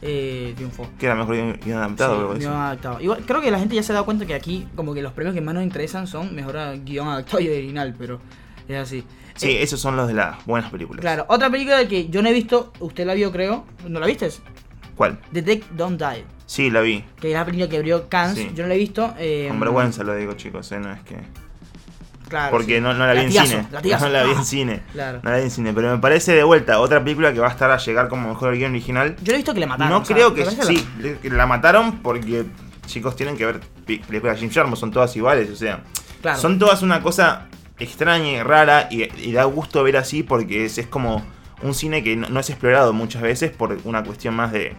eh, 0.00 0.52
triunfó. 0.56 0.88
que 0.98 1.06
era 1.06 1.14
mejor 1.14 1.34
guion 1.36 1.60
guion 1.64 1.78
adaptado. 1.78 2.32
Sí, 2.34 2.40
guion 2.40 2.52
adaptado. 2.54 3.00
Igual, 3.00 3.24
creo 3.26 3.40
que 3.40 3.50
la 3.50 3.58
gente 3.58 3.74
ya 3.76 3.82
se 3.82 3.92
ha 3.92 3.94
dado 3.94 4.04
cuenta 4.04 4.26
que 4.26 4.34
aquí, 4.34 4.66
como 4.74 4.94
que 4.94 5.02
los 5.02 5.12
premios 5.12 5.34
que 5.34 5.40
más 5.40 5.54
nos 5.54 5.62
interesan 5.62 6.06
son 6.06 6.34
mejor 6.34 6.56
guion 6.84 7.08
adaptado 7.08 7.40
y 7.40 7.48
original, 7.48 7.94
pero 7.98 8.20
es 8.68 8.76
así. 8.76 9.04
Sí, 9.34 9.50
Eh, 9.50 9.62
esos 9.62 9.80
son 9.80 9.96
los 9.96 10.08
de 10.08 10.14
las 10.14 10.44
buenas 10.44 10.70
películas. 10.70 11.00
Claro, 11.00 11.24
otra 11.28 11.48
película 11.50 11.86
que 11.88 12.08
yo 12.08 12.20
no 12.22 12.28
he 12.28 12.32
visto, 12.32 12.72
usted 12.80 13.06
la 13.06 13.14
vio 13.14 13.32
creo, 13.32 13.64
¿no 13.88 13.98
la 13.98 14.06
viste? 14.06 14.28
¿Cuál? 14.94 15.18
The 15.32 15.40
Deck 15.42 15.70
Don't 15.70 15.98
Die, 15.98 16.24
Sí, 16.44 16.68
la 16.70 16.82
vi. 16.82 17.02
que 17.18 17.28
es 17.28 17.34
la 17.34 17.44
película 17.46 17.68
que 17.70 17.78
abrió 17.78 18.08
Cannes, 18.10 18.36
Sí. 18.36 18.50
yo 18.54 18.62
no 18.64 18.68
la 18.68 18.74
he 18.74 18.78
visto. 18.78 19.14
eh, 19.18 19.46
Con 19.48 19.58
vergüenza 19.58 20.04
lo 20.04 20.14
digo, 20.14 20.34
chicos, 20.34 20.70
¿eh? 20.72 20.78
No 20.80 20.92
es 20.92 21.00
que... 21.00 21.16
Claro, 22.32 22.50
Porque 22.50 22.76
sí. 22.76 22.80
no, 22.80 22.94
no 22.94 23.06
la 23.06 23.12
vi 23.12 23.18
en 23.20 23.24
Latigazo, 23.26 23.48
cine. 23.50 23.66
latigazo. 23.70 24.06
No 24.06 24.12
la 24.12 24.22
vi 24.24 24.30
Ah, 24.30 24.38
en 24.38 24.44
cine. 24.46 24.82
Claro. 24.92 25.20
No 25.22 25.30
la 25.30 25.36
vi 25.36 25.42
en 25.42 25.50
cine. 25.50 25.72
Pero 25.74 25.90
me 25.92 25.98
parece 25.98 26.32
de 26.32 26.42
vuelta 26.44 26.78
otra 26.80 27.04
película 27.04 27.32
que 27.34 27.40
va 27.40 27.48
a 27.48 27.50
estar 27.50 27.70
a 27.70 27.76
llegar 27.76 28.08
como 28.08 28.28
mejor 28.30 28.56
guion 28.56 28.70
original. 28.70 29.16
Yo 29.22 29.32
he 29.34 29.36
visto 29.36 29.52
que 29.52 29.60
le 29.60 29.66
mataron. 29.66 29.92
No 29.92 29.98
o 29.98 30.04
sea, 30.04 30.16
creo 30.16 30.32
que 30.34 30.44
sí, 30.46 30.86
que 31.20 31.28
la 31.30 31.46
mataron 31.46 31.98
porque 31.98 32.44
chicos 32.86 33.14
tienen 33.16 33.36
que 33.36 33.44
ver 33.46 33.60
películas 33.84 34.36
de 34.36 34.40
Jim 34.40 34.50
Jarmusch, 34.50 34.78
son 34.78 34.90
todas 34.90 35.14
iguales, 35.16 35.50
o 35.50 35.56
sea, 35.56 35.82
Claro. 36.22 36.38
son 36.40 36.58
todas 36.58 36.82
una 36.82 37.02
cosa 37.02 37.48
extraña 37.78 38.28
y 38.30 38.42
rara 38.42 38.88
y, 38.90 39.02
y 39.28 39.32
da 39.32 39.44
gusto 39.44 39.82
ver 39.82 39.96
así 39.98 40.22
porque 40.22 40.64
es, 40.64 40.78
es 40.78 40.86
como 40.86 41.22
un 41.62 41.74
cine 41.74 42.02
que 42.02 42.16
no, 42.16 42.28
no 42.28 42.40
es 42.40 42.48
explorado 42.48 42.92
muchas 42.92 43.22
veces 43.22 43.50
por 43.50 43.76
una 43.84 44.02
cuestión 44.04 44.34
más 44.34 44.52
de 44.52 44.74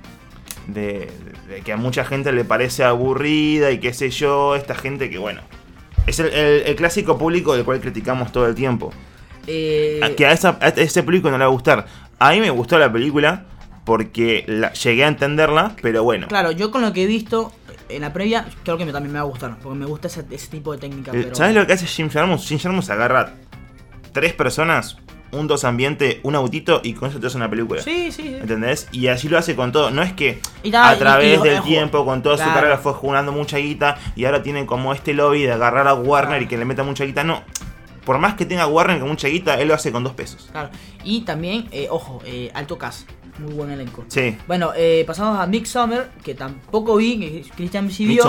de, 0.68 1.12
de 1.50 1.62
que 1.66 1.74
a 1.74 1.78
mucha 1.78 2.06
gente 2.06 2.32
le 2.32 2.46
parece 2.46 2.84
aburrida 2.86 3.72
y 3.72 3.80
qué 3.80 3.94
sé 3.94 4.10
yo, 4.10 4.56
esta 4.56 4.74
gente 4.76 5.10
que 5.10 5.18
bueno, 5.18 5.42
es 6.08 6.20
el, 6.20 6.28
el- 6.28 6.62
el 6.64 6.76
clásico 6.76 7.18
público 7.18 7.56
del 7.56 7.64
cual 7.66 7.80
criticamos 7.80 8.32
todo 8.32 8.48
el 8.48 8.56
tiempo. 8.56 8.92
Eh, 9.48 10.00
A- 10.04 10.10
que 10.12 10.26
a, 10.26 10.32
esa- 10.32 10.58
a 10.62 10.68
ese 10.70 11.04
público 11.04 11.30
no 11.30 11.38
le 11.38 11.44
va 11.44 11.50
a 11.50 11.54
gustar. 11.54 11.86
A 12.20 12.32
mí 12.32 12.40
me 12.40 12.50
gustó 12.50 12.78
la 12.80 12.92
película 12.92 13.46
porque 13.86 14.46
la- 14.48 14.72
llegué 14.74 15.04
a 15.04 15.08
entenderla, 15.08 15.76
pero 15.82 16.04
bueno. 16.04 16.28
Claro, 16.28 16.52
yo 16.52 16.72
con 16.72 16.82
lo 16.82 16.94
que 16.94 17.04
he 17.04 17.08
visto 17.08 17.52
en 17.90 18.02
la 18.02 18.14
previa, 18.14 18.46
creo 18.64 18.78
que 18.78 18.86
me- 18.86 18.92
también 18.94 19.12
me 19.14 19.20
va 19.20 19.26
a 19.26 19.28
gustar, 19.30 19.58
porque 19.62 19.78
me 19.78 19.86
gusta 19.86 20.08
ese, 20.08 20.24
ese 20.32 20.48
tipo 20.48 20.72
de 20.72 20.78
técnica. 20.80 21.12
Eh, 21.12 21.20
Pero... 21.24 21.36
¿Sabes 21.36 21.54
lo 21.56 21.68
que 21.68 21.74
hace 21.74 21.86
Jim 21.86 22.10
Jarmus? 22.10 22.48
Jim 22.48 22.58
Jarmus 22.60 22.90
agarra 22.90 23.34
tres 24.14 24.34
personas, 24.34 24.98
un 25.34 25.48
dos 25.48 25.64
ambiente, 25.64 26.20
un 26.24 26.36
autito 26.36 26.82
y 26.84 26.94
con 26.94 27.10
eso 27.10 27.20
te 27.20 27.28
hace 27.28 27.38
una 27.38 27.50
película. 27.50 27.82
Sí, 27.82 28.12
sí, 28.12 28.24
sí. 28.24 28.36
¿Entendés? 28.36 28.88
Y 28.92 29.08
así 29.08 29.28
lo 29.30 29.38
hace 29.38 29.56
con 29.56 29.72
todo. 29.72 29.92
No 29.92 30.02
es 30.02 30.14
que 30.14 30.40
nada, 30.64 30.90
a 30.92 30.98
través 30.98 31.42
del 31.42 31.62
tiempo, 31.64 32.06
con 32.06 32.22
toda 32.24 32.38
su 32.38 32.44
carrera, 32.46 32.78
fue 32.78 32.94
jugando 32.94 33.32
mucha 33.32 33.58
guita 33.58 33.98
y 34.16 34.26
ahora 34.26 34.42
tienen 34.44 34.66
como 34.66 34.94
este 34.94 35.14
lobby 35.14 35.44
de 35.44 35.52
agarrar 35.52 35.88
a 35.88 35.94
Warner 35.94 36.30
Claro. 36.30 36.44
y 36.44 36.48
que 36.48 36.58
le 36.58 36.66
meta 36.66 36.84
mucha 36.84 37.04
guita. 37.04 37.24
No. 37.24 37.42
Por 38.06 38.18
más 38.20 38.34
que 38.36 38.46
tenga 38.46 38.68
Warner 38.68 39.00
con 39.00 39.10
mucha 39.10 39.28
guita, 39.28 39.60
él 39.60 39.68
lo 39.70 39.74
hace 39.74 39.92
con 39.92 40.04
dos 40.04 40.14
pesos. 40.14 40.50
Claro. 40.52 40.70
Y 41.04 41.22
también, 41.22 41.68
eh, 41.72 41.88
ojo, 41.90 42.22
eh, 42.26 42.52
alto 42.54 42.78
cast. 42.78 43.10
Muy 43.40 43.54
buen 43.54 43.72
elenco. 43.72 44.06
Sí. 44.10 44.38
Bueno, 44.48 44.74
eh, 44.76 45.04
pasamos 45.08 45.40
a 45.40 45.48
Midsummer, 45.48 46.12
que 46.24 46.36
tampoco 46.36 46.98
vi, 46.98 47.20
que 47.20 47.46
Christian 47.56 47.90
sí 47.90 48.06
vio. 48.06 48.24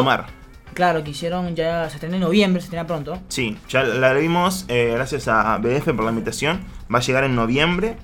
Claro, 0.73 1.05
que 1.05 1.11
hicieron 1.11 1.55
ya, 1.55 1.89
se 1.89 1.97
estrena 1.97 2.17
en 2.17 2.23
noviembre, 2.23 2.61
se 2.61 2.67
estrena 2.67 2.87
pronto. 2.87 3.21
Sí, 3.29 3.57
ya 3.69 3.85
la 3.85 4.13
vimos 4.15 4.65
eh, 4.69 4.91
gracias 4.95 5.29
a 5.29 5.59
BF 5.59 5.93
por 5.95 6.05
la 6.05 6.11
invitación. 6.11 6.61
Va 6.95 6.99
a 6.99 7.03
llegar 7.03 7.25
en 7.25 7.35
noviembre. 7.35 7.97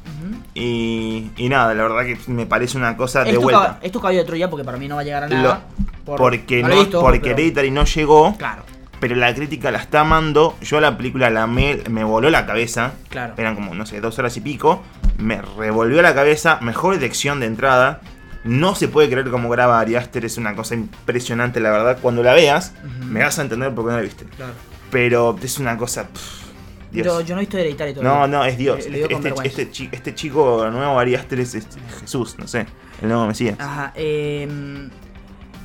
Y, 0.54 1.30
y 1.37 1.49
nada, 1.49 1.75
la 1.75 1.82
verdad 1.85 2.04
que 2.04 2.18
me 2.30 2.44
parece 2.47 2.76
una 2.76 2.97
cosa 2.97 3.23
de 3.25 3.30
Es 3.30 3.38
vuelta. 3.38 3.78
cab- 3.80 3.87
es 3.87 3.92
caballo 3.92 4.18
de 4.18 4.25
Troya 4.25 4.50
porque 4.50 4.64
para 4.64 4.78
mí 4.78 4.88
no 4.88 4.97
va 4.97 5.02
a 5.02 5.04
llegar 5.04 5.25
a 5.25 5.28
nada. 5.28 5.61
por- 6.04 6.18
porque 6.18 6.62
no, 6.62 6.68
visto, 6.70 7.00
porque 7.00 7.20
pero- 7.20 7.35
Hereditary 7.35 7.70
no 7.70 7.85
llegó, 7.85 8.37
Claro, 8.37 8.62
pero 8.99 9.14
la 9.14 9.32
crítica 9.35 9.70
la 9.70 9.78
está 9.78 10.00
amando. 10.00 10.56
Yo 10.61 10.80
la 10.80 10.97
película 10.97 11.30
la 11.30 11.47
me, 11.47 11.82
me 11.88 12.02
voló 12.04 12.30
la 12.30 12.47
cabeza. 12.47 12.92
claro. 13.09 13.35
Eran 13.37 13.54
como, 13.54 13.75
no 13.75 13.87
sé, 13.87 14.00
dos 14.00 14.18
horas 14.18 14.37
y 14.37 14.40
pico. 14.40 14.82
Me 15.18 15.40
revolvió 15.40 16.02
la 16.02 16.14
cabeza. 16.14 16.59
Mejor 16.62 16.94
dirección 16.94 17.38
de 17.40 17.47
entrada. 17.47 18.00
No 18.42 18.75
se 18.75 18.88
puede 18.88 19.09
creer 19.11 19.30
cómo 19.30 19.49
graba 19.50 19.78
Ari 19.80 19.94
Aster. 19.97 20.25
Es 20.25 20.37
una 20.38 20.54
cosa 20.56 20.75
impresionante, 20.75 21.61
la 21.61 21.70
verdad. 21.70 21.99
Cuando 22.02 22.23
la 22.23 22.32
veas, 22.35 22.73
me 23.06 23.23
vas 23.23 23.38
a 23.38 23.42
entender 23.42 23.73
por 23.75 23.85
qué 23.85 23.90
no 23.92 23.97
la 23.99 24.02
viste. 24.02 24.25
Claro. 24.37 24.52
Pero 24.90 25.37
es 25.42 25.59
una 25.59 25.76
cosa. 25.76 26.09
pff, 26.09 26.50
Dios. 26.90 27.06
Yo, 27.06 27.20
yo 27.20 27.35
no 27.35 27.40
he 27.40 27.44
visto 27.44 27.56
Hereditary 27.59 27.94
No, 27.94 28.00
todavía. 28.00 28.26
no, 28.26 28.44
es 28.44 28.59
Dios. 28.59 28.85
Le- 28.85 28.90
le 28.90 28.99
dio 28.99 29.16
Este, 29.16 29.28
este, 29.28 29.47
este 29.49 29.70
chi- 29.70 29.88
este 29.92 30.14
chico 30.14 30.68
nuevo, 30.70 30.99
Ari 30.99 31.14
Aster, 31.14 31.40
es, 31.40 31.54
es 31.54 31.66
Jesús, 32.00 32.37
no 32.38 32.47
sé. 32.49 32.66
El 33.00 33.09
nuevo 33.09 33.26
Mesías. 33.26 33.56
Ajá. 33.61 33.92
em, 33.94 34.90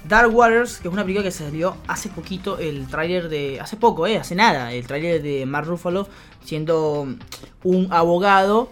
Dark 0.07 0.33
Waters, 0.35 0.77
que 0.77 0.87
es 0.87 0.93
una 0.93 1.01
película 1.03 1.23
que 1.23 1.31
salió 1.31 1.77
hace 1.87 2.09
poquito, 2.09 2.59
el 2.59 2.85
tráiler 2.87 3.27
de... 3.27 3.59
Hace 3.59 3.75
poco, 3.75 4.05
eh, 4.05 4.17
hace 4.19 4.35
nada. 4.35 4.71
El 4.71 4.85
tráiler 4.85 5.21
de 5.23 5.45
Mark 5.47 5.65
Ruffalo 5.67 6.07
siendo 6.43 7.07
un 7.63 7.87
abogado 7.91 8.69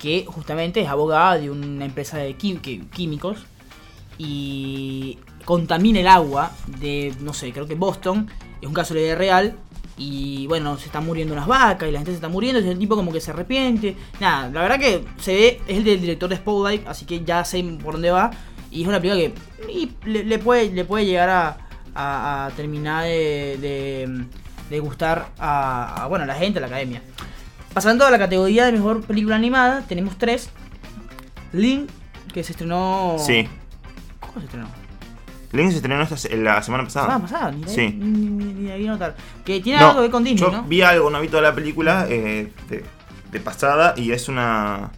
que 0.00 0.24
justamente 0.26 0.80
es 0.80 0.88
abogado 0.88 1.40
de 1.40 1.50
una 1.50 1.84
empresa 1.84 2.18
de 2.18 2.34
químicos 2.34 3.46
y 4.18 5.18
contamina 5.44 6.00
el 6.00 6.08
agua 6.08 6.50
de, 6.80 7.14
no 7.20 7.32
sé, 7.32 7.52
creo 7.52 7.66
que 7.66 7.74
Boston. 7.76 8.28
Es 8.60 8.66
un 8.68 8.74
caso 8.74 8.94
de 8.94 9.14
real. 9.14 9.54
Y 10.04 10.46
bueno, 10.48 10.76
se 10.78 10.86
están 10.86 11.06
muriendo 11.06 11.32
unas 11.34 11.46
vacas 11.46 11.88
y 11.88 11.92
la 11.92 11.98
gente 12.00 12.10
se 12.10 12.16
está 12.16 12.28
muriendo. 12.28 12.60
Y 12.60 12.68
el 12.68 12.78
tipo 12.78 12.96
como 12.96 13.12
que 13.12 13.20
se 13.20 13.30
arrepiente. 13.30 13.96
Nada, 14.20 14.48
la 14.48 14.62
verdad 14.62 14.78
que 14.80 15.04
se 15.20 15.32
ve, 15.34 15.60
es 15.68 15.76
el 15.78 15.84
del 15.84 16.00
director 16.00 16.28
de 16.28 16.36
Spotlight, 16.36 16.86
así 16.88 17.04
que 17.06 17.24
ya 17.24 17.44
sé 17.44 17.62
por 17.82 17.94
dónde 17.94 18.10
va. 18.10 18.30
Y 18.70 18.82
es 18.82 18.88
una 18.88 19.00
película 19.00 19.20
que 19.22 19.72
y 19.72 19.92
le, 20.04 20.24
le 20.24 20.38
puede, 20.38 20.72
le 20.72 20.84
puede 20.84 21.06
llegar 21.06 21.28
a, 21.28 21.56
a- 21.94 22.46
a 22.46 22.50
terminar 22.50 23.04
de, 23.04 23.58
de- 23.60 24.24
de 24.70 24.80
gustar 24.80 25.28
a, 25.38 26.02
a, 26.04 26.06
bueno, 26.08 26.24
a 26.24 26.26
la 26.26 26.34
gente, 26.34 26.58
a 26.58 26.62
la 26.62 26.66
academia. 26.68 27.02
Pasando 27.74 28.04
a 28.06 28.10
la 28.10 28.18
categoría 28.18 28.66
de 28.66 28.72
mejor 28.72 29.02
película 29.04 29.36
animada, 29.36 29.82
tenemos 29.86 30.16
tres. 30.18 30.48
Link, 31.52 31.90
que 32.32 32.42
se 32.42 32.52
estrenó. 32.52 33.16
Sí. 33.18 33.46
¿Cómo 34.20 34.32
se 34.40 34.44
estrenó? 34.46 34.68
Link 35.52 35.70
se 35.70 35.76
estrenó 35.76 36.02
esta 36.02 36.16
la 36.36 36.62
semana 36.62 36.84
pasada. 36.84 37.14
Ah, 37.14 37.18
pasada, 37.18 37.50
ni, 37.52 37.62
la- 37.62 37.68
Sí. 37.68 37.88
ni, 37.98 38.06
ni- 38.28 38.54
ni 38.54 38.68
la 38.68 38.76
vi 38.76 38.86
notar. 38.86 39.14
Que 39.44 39.60
tiene 39.60 39.78
No, 39.80 39.86
algo 39.88 39.96
que 39.98 40.02
ver 40.02 40.10
con 40.10 40.24
Disney, 40.24 40.40
yo 40.50 40.50
¿no? 40.56 40.62
vi 40.64 40.82
algo, 40.82 41.10
no 41.10 41.20
vi 41.20 41.28
toda 41.28 41.42
la 41.42 41.54
película 41.54 42.06
eh, 42.08 42.50
de, 42.70 42.84
de 43.30 43.40
pasada 43.40 43.94
y 43.96 44.12
es 44.12 44.28
una. 44.28 44.90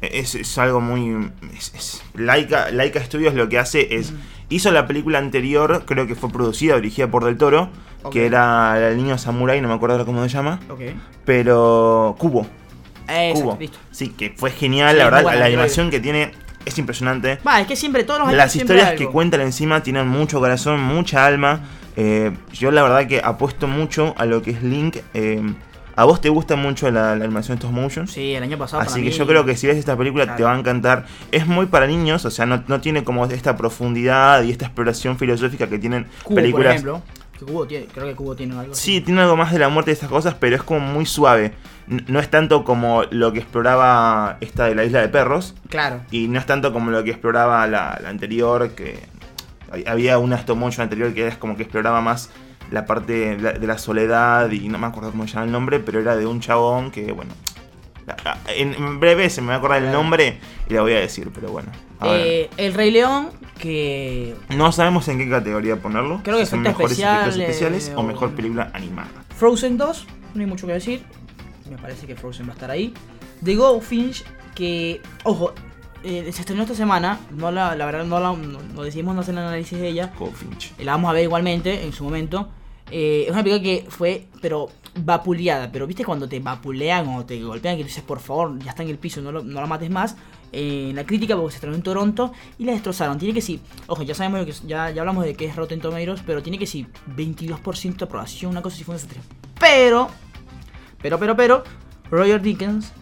Es, 0.00 0.36
es 0.36 0.56
algo 0.58 0.80
muy. 0.80 1.30
Es, 1.56 1.72
es- 1.74 2.02
Laika, 2.14 2.70
Laika 2.70 3.02
Studios 3.04 3.34
lo 3.34 3.48
que 3.48 3.58
hace 3.58 3.96
es. 3.96 4.10
Ujú. 4.10 4.18
Hizo 4.50 4.70
la 4.70 4.86
película 4.86 5.18
anterior, 5.18 5.82
creo 5.84 6.06
que 6.06 6.14
fue 6.14 6.30
producida, 6.30 6.76
dirigida 6.76 7.08
por 7.08 7.24
Del 7.24 7.36
Toro, 7.36 7.68
que 8.12 8.24
era 8.24 8.88
El 8.90 8.96
niño 8.96 9.18
samurai, 9.18 9.60
no 9.60 9.68
me 9.68 9.74
acuerdo 9.74 9.96
ahora 9.96 10.06
cómo 10.06 10.22
se 10.22 10.28
llama. 10.30 10.60
Ok. 10.70 10.80
Pero. 11.24 12.14
Cubo. 12.18 12.46
Exacto, 13.08 13.40
Cubo. 13.42 13.56
listo. 13.60 13.78
Sí, 13.90 14.08
que 14.10 14.30
fue 14.36 14.50
genial, 14.50 14.92
Sí, 14.92 14.98
la 14.98 15.04
verdad, 15.04 15.22
buena, 15.22 15.36
la 15.36 15.40
la 15.40 15.46
animación 15.48 15.90
que 15.90 16.00
tiene 16.00 16.32
es 16.64 16.78
impresionante. 16.78 17.38
Va, 17.46 17.60
es 17.60 17.66
que 17.66 17.76
siempre, 17.76 18.04
todos 18.04 18.20
los 18.20 18.28
años 18.28 18.36
Las 18.36 18.54
historias 18.56 18.92
que 18.92 19.06
cuentan 19.06 19.40
encima 19.40 19.82
tienen 19.82 20.06
mucho 20.08 20.40
corazón, 20.40 20.80
mucha 20.80 21.24
alma. 21.26 21.60
Eh, 21.96 22.32
yo 22.52 22.70
la 22.70 22.82
verdad 22.82 23.06
que 23.06 23.20
apuesto 23.24 23.66
mucho 23.66 24.14
a 24.18 24.24
lo 24.24 24.42
que 24.42 24.50
es 24.52 24.62
Link. 24.62 24.98
eh, 25.14 25.42
a 25.96 26.04
vos 26.04 26.20
te 26.20 26.28
gusta 26.28 26.54
mucho 26.54 26.88
la, 26.92 27.16
la 27.16 27.24
animación 27.24 27.56
stop 27.58 27.72
motion. 27.72 28.06
Sí, 28.06 28.32
el 28.34 28.42
año 28.44 28.56
pasado. 28.56 28.82
Así 28.82 28.90
para 28.90 29.02
que 29.02 29.10
mí- 29.10 29.16
yo 29.16 29.26
creo 29.26 29.44
que 29.44 29.56
si 29.56 29.66
ves 29.66 29.76
esta 29.78 29.96
película 29.96 30.36
te 30.36 30.44
va 30.44 30.54
a 30.54 30.58
encantar. 30.58 31.06
Es 31.32 31.44
muy 31.48 31.66
para 31.66 31.88
niños, 31.88 32.24
o 32.24 32.30
sea, 32.30 32.46
no, 32.46 32.62
no 32.68 32.80
tiene 32.80 33.02
como 33.02 33.26
esta 33.26 33.56
profundidad 33.56 34.44
y 34.44 34.52
esta 34.52 34.66
exploración 34.66 35.18
filosófica 35.18 35.66
que 35.66 35.76
tienen 35.80 36.06
Cubo, 36.22 36.36
películas. 36.36 36.66
por 36.82 36.90
ejemplo. 36.92 37.02
Que 37.38 37.44
Cubo 37.44 37.66
tiene, 37.66 37.86
creo 37.86 38.06
que 38.06 38.14
Cubo 38.16 38.34
tiene 38.34 38.58
algo 38.58 38.72
así. 38.72 38.82
Sí, 38.82 39.00
tiene 39.00 39.20
algo 39.20 39.36
más 39.36 39.52
de 39.52 39.58
la 39.60 39.68
muerte 39.68 39.90
de 39.90 39.94
estas 39.94 40.08
cosas, 40.08 40.34
pero 40.34 40.56
es 40.56 40.62
como 40.62 40.80
muy 40.80 41.06
suave. 41.06 41.52
No 41.86 42.18
es 42.18 42.28
tanto 42.30 42.64
como 42.64 43.04
lo 43.10 43.32
que 43.32 43.38
exploraba 43.38 44.38
esta 44.40 44.66
de 44.66 44.74
la 44.74 44.84
isla 44.84 45.00
de 45.00 45.08
perros. 45.08 45.54
Claro. 45.68 46.00
Y 46.10 46.26
no 46.28 46.38
es 46.40 46.46
tanto 46.46 46.72
como 46.72 46.90
lo 46.90 47.04
que 47.04 47.10
exploraba 47.10 47.66
la, 47.68 47.98
la 48.02 48.08
anterior, 48.08 48.70
que 48.70 48.98
hab- 49.70 49.88
había 49.88 50.18
una 50.18 50.36
stop 50.36 50.56
motion 50.58 50.82
anterior 50.82 51.14
que 51.14 51.26
era 51.26 51.38
como 51.38 51.56
que 51.56 51.62
exploraba 51.62 52.00
más 52.00 52.30
la 52.72 52.84
parte 52.84 53.12
de 53.12 53.38
la, 53.38 53.52
de 53.52 53.66
la 53.66 53.78
soledad 53.78 54.50
y 54.50 54.68
no 54.68 54.76
me 54.78 54.86
acuerdo 54.88 55.10
cómo 55.12 55.26
se 55.26 55.34
llama 55.34 55.46
el 55.46 55.52
nombre, 55.52 55.78
pero 55.80 56.00
era 56.00 56.16
de 56.16 56.26
un 56.26 56.40
chabón 56.40 56.90
que, 56.90 57.12
bueno, 57.12 57.32
en, 58.54 59.00
breve 59.00 59.30
se 59.30 59.40
me 59.42 59.48
va 59.48 59.54
a 59.54 59.58
acordar 59.58 59.82
el 59.82 59.92
nombre 59.92 60.38
y 60.68 60.74
la 60.74 60.82
voy 60.82 60.92
a 60.92 61.00
decir, 61.00 61.30
pero 61.34 61.50
bueno. 61.50 61.70
Eh, 62.04 62.48
el 62.56 62.74
Rey 62.74 62.90
León, 62.90 63.30
que 63.58 64.34
no 64.56 64.72
sabemos 64.72 65.06
en 65.08 65.18
qué 65.18 65.28
categoría 65.28 65.76
ponerlo. 65.76 66.20
creo 66.22 66.38
que 66.38 66.44
si 66.46 66.50
son 66.52 66.62
mejores 66.62 66.98
efectos 66.98 67.36
especiales, 67.36 67.92
o 67.96 68.02
mejor 68.02 68.30
película 68.32 68.70
animada. 68.72 69.08
Frozen 69.36 69.76
2, 69.76 70.06
no 70.34 70.40
hay 70.40 70.46
mucho 70.46 70.66
que 70.66 70.72
decir. 70.74 71.02
Me 71.70 71.76
parece 71.76 72.06
que 72.06 72.16
Frozen 72.16 72.46
va 72.46 72.52
a 72.52 72.54
estar 72.54 72.70
ahí. 72.70 72.94
The 73.44 73.54
Goldfinch, 73.54 74.24
que, 74.54 75.00
ojo, 75.24 75.52
eh, 76.02 76.30
se 76.32 76.40
estrenó 76.40 76.62
esta 76.62 76.74
semana. 76.74 77.18
No 77.30 77.50
la, 77.50 77.74
la 77.76 77.84
verdad 77.86 78.04
no, 78.04 78.18
la, 78.20 78.32
no, 78.32 78.58
no 78.74 78.82
decidimos 78.82 79.14
no 79.14 79.20
hacer 79.20 79.34
el 79.34 79.40
análisis 79.40 79.78
de 79.78 79.88
ella. 79.88 80.12
Goldfinch. 80.18 80.72
La 80.78 80.92
vamos 80.92 81.10
a 81.10 81.12
ver 81.12 81.24
igualmente 81.24 81.84
en 81.84 81.92
su 81.92 82.04
momento. 82.04 82.48
Eh, 82.90 83.24
es 83.26 83.32
una 83.32 83.42
película 83.44 83.62
que 83.62 83.84
fue, 83.90 84.26
pero 84.40 84.70
vapuleada. 85.02 85.70
Pero 85.70 85.86
viste 85.86 86.04
cuando 86.04 86.26
te 86.28 86.40
vapulean 86.40 87.06
o 87.08 87.24
te 87.26 87.38
golpean, 87.42 87.76
que 87.76 87.84
dices, 87.84 88.02
por 88.02 88.18
favor, 88.20 88.58
ya 88.60 88.70
está 88.70 88.82
en 88.82 88.88
el 88.88 88.98
piso, 88.98 89.20
no, 89.20 89.30
lo- 89.30 89.42
no 89.44 89.60
la 89.60 89.66
mates 89.66 89.90
más. 89.90 90.16
Eh, 90.52 90.92
la 90.94 91.04
crítica, 91.04 91.36
porque 91.36 91.50
se 91.52 91.56
estrenó 91.56 91.76
en 91.76 91.82
Toronto 91.82 92.32
y 92.58 92.64
la 92.64 92.72
destrozaron. 92.72 93.18
Tiene 93.18 93.34
que 93.34 93.42
sí, 93.42 93.60
ojo, 93.86 94.02
ya 94.02 94.14
sabemos 94.14 94.46
que 94.46 94.52
ya, 94.66 94.90
ya 94.90 95.02
hablamos 95.02 95.24
de 95.24 95.34
que 95.34 95.44
es 95.44 95.54
Rotten 95.56 95.80
Tomatoes, 95.80 96.22
pero 96.26 96.42
tiene 96.42 96.58
que 96.58 96.66
sí, 96.66 96.86
22% 97.16 97.96
de 97.96 98.04
aprobación, 98.04 98.50
una 98.52 98.62
cosa 98.62 98.74
así 98.76 98.84
fue 98.84 98.94
un 98.94 99.00
desastre. 99.00 99.20
Pero, 99.60 100.08
pero, 101.02 101.18
pero, 101.18 101.36
pero, 101.36 101.64
Roger 102.10 102.40
Dickens, 102.40 102.92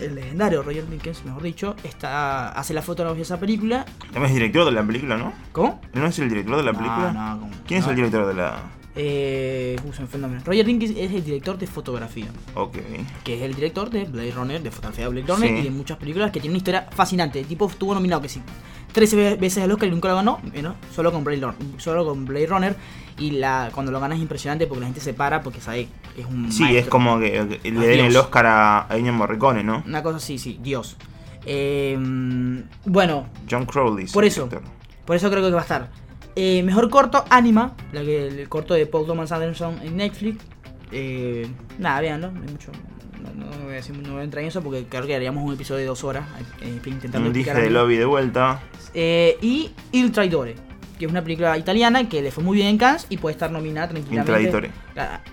el 0.00 0.14
legendario 0.14 0.62
Roger 0.62 0.88
Dickens, 0.88 1.24
mejor 1.24 1.42
dicho, 1.42 1.76
está, 1.84 2.48
hace 2.50 2.72
la 2.72 2.80
fotografía 2.82 3.16
de 3.18 3.22
esa 3.22 3.38
película. 3.40 3.84
También 4.12 4.26
es 4.26 4.32
director 4.34 4.64
de 4.64 4.72
la 4.72 4.82
película, 4.82 5.16
¿no? 5.18 5.32
¿Cómo? 5.52 5.80
¿Él 5.92 6.00
no 6.00 6.06
es 6.06 6.18
el 6.18 6.28
director 6.30 6.56
de 6.56 6.62
la 6.62 6.72
película? 6.72 7.12
No, 7.12 7.34
no, 7.34 7.40
¿cómo? 7.40 7.52
¿Quién 7.66 7.80
es 7.80 7.84
No. 7.86 7.90
el 7.90 7.96
director 7.96 8.26
de 8.26 8.34
la.? 8.34 8.56
Eh, 8.98 9.76
uh, 9.86 9.92
se 9.92 10.02
me. 10.18 10.38
Roger 10.40 10.64
Dickens 10.64 10.96
es 10.96 11.12
el 11.12 11.22
director 11.22 11.58
de 11.58 11.66
fotografía, 11.66 12.26
Ok. 12.54 12.78
que 13.24 13.34
es 13.36 13.42
el 13.42 13.54
director 13.54 13.90
de 13.90 14.04
Blade 14.04 14.30
Runner, 14.32 14.62
de 14.62 14.70
fotografía 14.70 15.04
de 15.04 15.10
Blade 15.10 15.26
Runner 15.26 15.48
Sí. 15.50 15.54
y 15.56 15.62
de 15.64 15.70
muchas 15.70 15.98
películas 15.98 16.30
que 16.30 16.40
tiene 16.40 16.52
una 16.54 16.58
historia 16.58 16.88
fascinante. 16.90 17.38
El 17.40 17.46
tipo 17.46 17.68
estuvo 17.68 17.92
nominado 17.94 18.22
que 18.22 18.30
sí 18.30 18.40
13 18.92 19.14
ve- 19.16 19.36
veces 19.36 19.62
al 19.62 19.70
Oscar 19.70 19.88
y 19.88 19.90
nunca 19.92 20.08
lo 20.08 20.14
ganó, 20.16 20.40
eh, 20.54 20.64
solo 20.94 21.12
con 21.12 21.22
Blade 21.24 21.40
Runner, 21.42 21.56
solo 21.76 22.06
con 22.06 22.24
Blade 22.24 22.46
Runner 22.46 22.76
y 23.18 23.32
la 23.32 23.68
cuando 23.74 23.92
lo 23.92 24.00
gana 24.00 24.14
es 24.14 24.20
impresionante 24.22 24.66
porque 24.66 24.80
la 24.80 24.86
gente 24.86 25.00
se 25.02 25.12
para 25.12 25.42
porque 25.42 25.60
sabe 25.60 25.88
que 26.14 26.22
es 26.22 26.26
un 26.26 26.50
Sí, 26.50 26.62
maestro. 26.62 26.80
es 26.84 26.88
como 26.88 27.18
que, 27.18 27.58
que 27.62 27.70
le 27.72 27.86
den 27.86 28.06
el. 28.06 28.16
Oscar 28.16 28.46
a, 28.46 28.86
a 28.90 28.96
Ennio 28.96 29.12
Morricone, 29.12 29.62
¿no? 29.62 29.82
una 29.86 30.02
cosa 30.02 30.16
así, 30.16 30.38
sí, 30.38 30.58
Dios. 30.62 30.96
Eh, 31.44 31.98
bueno, 32.86 33.26
John 33.50 33.66
Crowley. 33.66 34.06
Por 34.06 34.24
eso. 34.24 34.44
director. 34.46 34.72
Por 35.04 35.16
eso 35.16 35.30
creo 35.30 35.42
que 35.42 35.50
va 35.50 35.60
a 35.60 35.62
estar. 35.62 35.90
Eh, 36.36 36.62
mejor 36.62 36.90
corto, 36.90 37.24
Anima, 37.30 37.74
la 37.92 38.02
que, 38.02 38.28
el 38.28 38.48
corto 38.48 38.74
de 38.74 38.86
Paul 38.86 39.06
Thomas 39.06 39.32
Anderson 39.32 39.80
en 39.82 39.96
Netflix. 39.96 40.44
Eh, 40.92 41.48
nada, 41.78 42.00
véanlo, 42.02 42.30
no 42.30 42.42
hay 42.42 42.48
mucho. 42.48 42.70
no, 43.22 43.46
no 43.46 43.64
voy 43.64 43.72
a 43.72 43.76
decir, 43.76 43.96
no 43.96 44.12
voy 44.12 44.20
a 44.20 44.24
entrar 44.24 44.42
en 44.42 44.48
eso 44.48 44.62
porque 44.62 44.84
creo 44.84 45.06
que 45.06 45.14
haríamos 45.16 45.42
un 45.42 45.54
episodio 45.54 45.80
de 45.80 45.86
dos 45.86 46.04
horas 46.04 46.26
eh, 46.60 46.78
intentando 46.84 47.26
Un 47.26 47.32
dije 47.32 47.54
de 47.54 47.70
lobby 47.70 47.96
de 47.96 48.04
vuelta. 48.04 48.60
Eh, 48.92 49.38
y 49.40 49.70
Il 49.92 50.12
Traidore, 50.12 50.54
que 50.98 51.04
es 51.04 51.10
una 51.10 51.22
película 51.22 51.56
italiana 51.58 52.08
que 52.08 52.22
le 52.22 52.30
fue 52.30 52.42
muy 52.42 52.56
bien 52.56 52.68
en 52.68 52.78
Cannes 52.78 53.06
y 53.10 53.16
puede 53.18 53.32
estar 53.34 53.50
nominada 53.50 53.88
tranquilamente. 53.88 54.70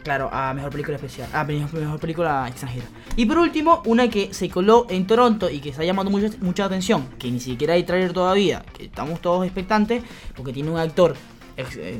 Claro, 0.03 0.29
a 0.31 0.53
mejor 0.53 0.71
película 0.71 0.95
especial, 0.97 1.29
a 1.33 1.43
mejor, 1.43 1.99
película 1.99 2.45
extranjera. 2.47 2.85
Y 3.15 3.25
por 3.25 3.37
último, 3.37 3.81
una 3.85 4.09
que 4.09 4.33
se 4.33 4.49
coló 4.49 4.85
en 4.89 5.07
Toronto 5.07 5.49
y 5.49 5.59
que 5.59 5.69
está 5.69 5.83
llamando 5.83 6.11
mucho- 6.11 6.35
mucha 6.41 6.65
atención, 6.65 7.07
que 7.17 7.31
ni 7.31 7.39
siquiera 7.39 7.73
hay 7.75 7.83
trailer 7.83 8.11
todavía, 8.13 8.63
que 8.77 8.85
estamos 8.85 9.21
todos 9.21 9.45
expectantes, 9.45 10.03
porque 10.35 10.51
tiene 10.53 10.69
un 10.71 10.77
actor. 10.79 11.15
ex- 11.55 11.75
eh, 11.77 11.99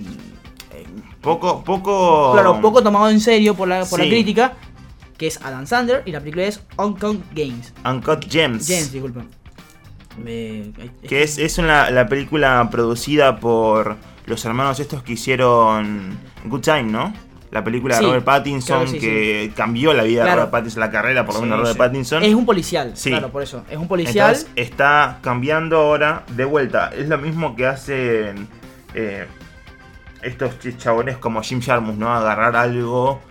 eh, 0.74 0.86
Poco, 1.22 1.64
poco. 1.64 2.32
claro, 2.34 2.60
poco 2.60 2.82
tomado 2.82 3.10
en 3.10 3.20
serio 3.20 3.54
por 3.56 3.68
la, 3.68 3.86
por 3.86 4.00
la 4.00 4.06
Sí. 4.06 4.10
crítica, 4.12 4.54
que 5.18 5.28
es 5.28 5.40
Adam 5.44 5.68
Sandler, 5.68 6.02
y 6.06 6.12
la 6.12 6.20
película 6.20 6.46
es 6.46 6.60
Kong 6.76 6.98
Games. 7.36 7.72
Uncut 7.86 8.26
Gems. 8.30 8.68
James, 8.68 8.92
disculpen. 8.92 9.30
Me- 10.18 10.72
Que 11.08 11.24
es, 11.24 11.38
es 11.38 11.58
una, 11.58 11.90
la 11.90 12.08
película 12.08 12.68
producida 12.72 13.38
por 13.40 13.98
los 14.26 14.44
hermanos 14.46 14.80
estos 14.80 15.04
que 15.04 15.14
hicieron 15.14 16.18
Good 16.46 16.62
Time, 16.62 16.84
¿no? 16.84 17.14
La 17.52 17.64
película 17.64 17.96
de 17.96 18.02
Sí, 18.02 18.08
Robert 18.08 18.26
Pattinson 18.26 18.78
claro, 18.86 18.92
sí, 18.92 19.00
que 19.00 19.52
cambió 19.56 19.94
la 19.94 20.02
vida 20.04 20.24
Claro. 20.24 20.32
de 20.32 20.36
Robert 20.46 20.52
Pattinson, 20.52 20.80
la 20.80 20.90
carrera 20.90 21.24
por 21.26 21.36
lo 21.36 21.42
menos 21.42 21.58
de 21.60 21.64
Robert. 21.66 21.78
Pattinson. 21.78 22.24
Es 22.24 22.34
un 22.34 22.46
policial, 22.48 22.92
Sí. 22.96 23.12
claro, 23.12 23.30
por 23.30 23.44
eso. 23.44 23.64
Es 23.70 23.78
un 23.78 23.88
policial. 23.88 24.30
Entonces 24.32 24.52
está 24.56 25.20
cambiando 25.22 25.78
ahora 25.78 26.24
de 26.36 26.46
vuelta. 26.46 26.90
Es 26.98 27.08
lo 27.10 27.18
mismo 27.20 27.56
que 27.56 27.68
hacen 27.68 28.48
eh, 28.96 29.28
estos 30.24 30.58
ch- 30.60 30.78
chabones 30.78 31.18
como 31.18 31.44
Jim 31.44 31.62
Jarmusch, 31.62 31.96
¿no? 31.98 32.12
Agarrar 32.12 32.56
algo 32.56 33.22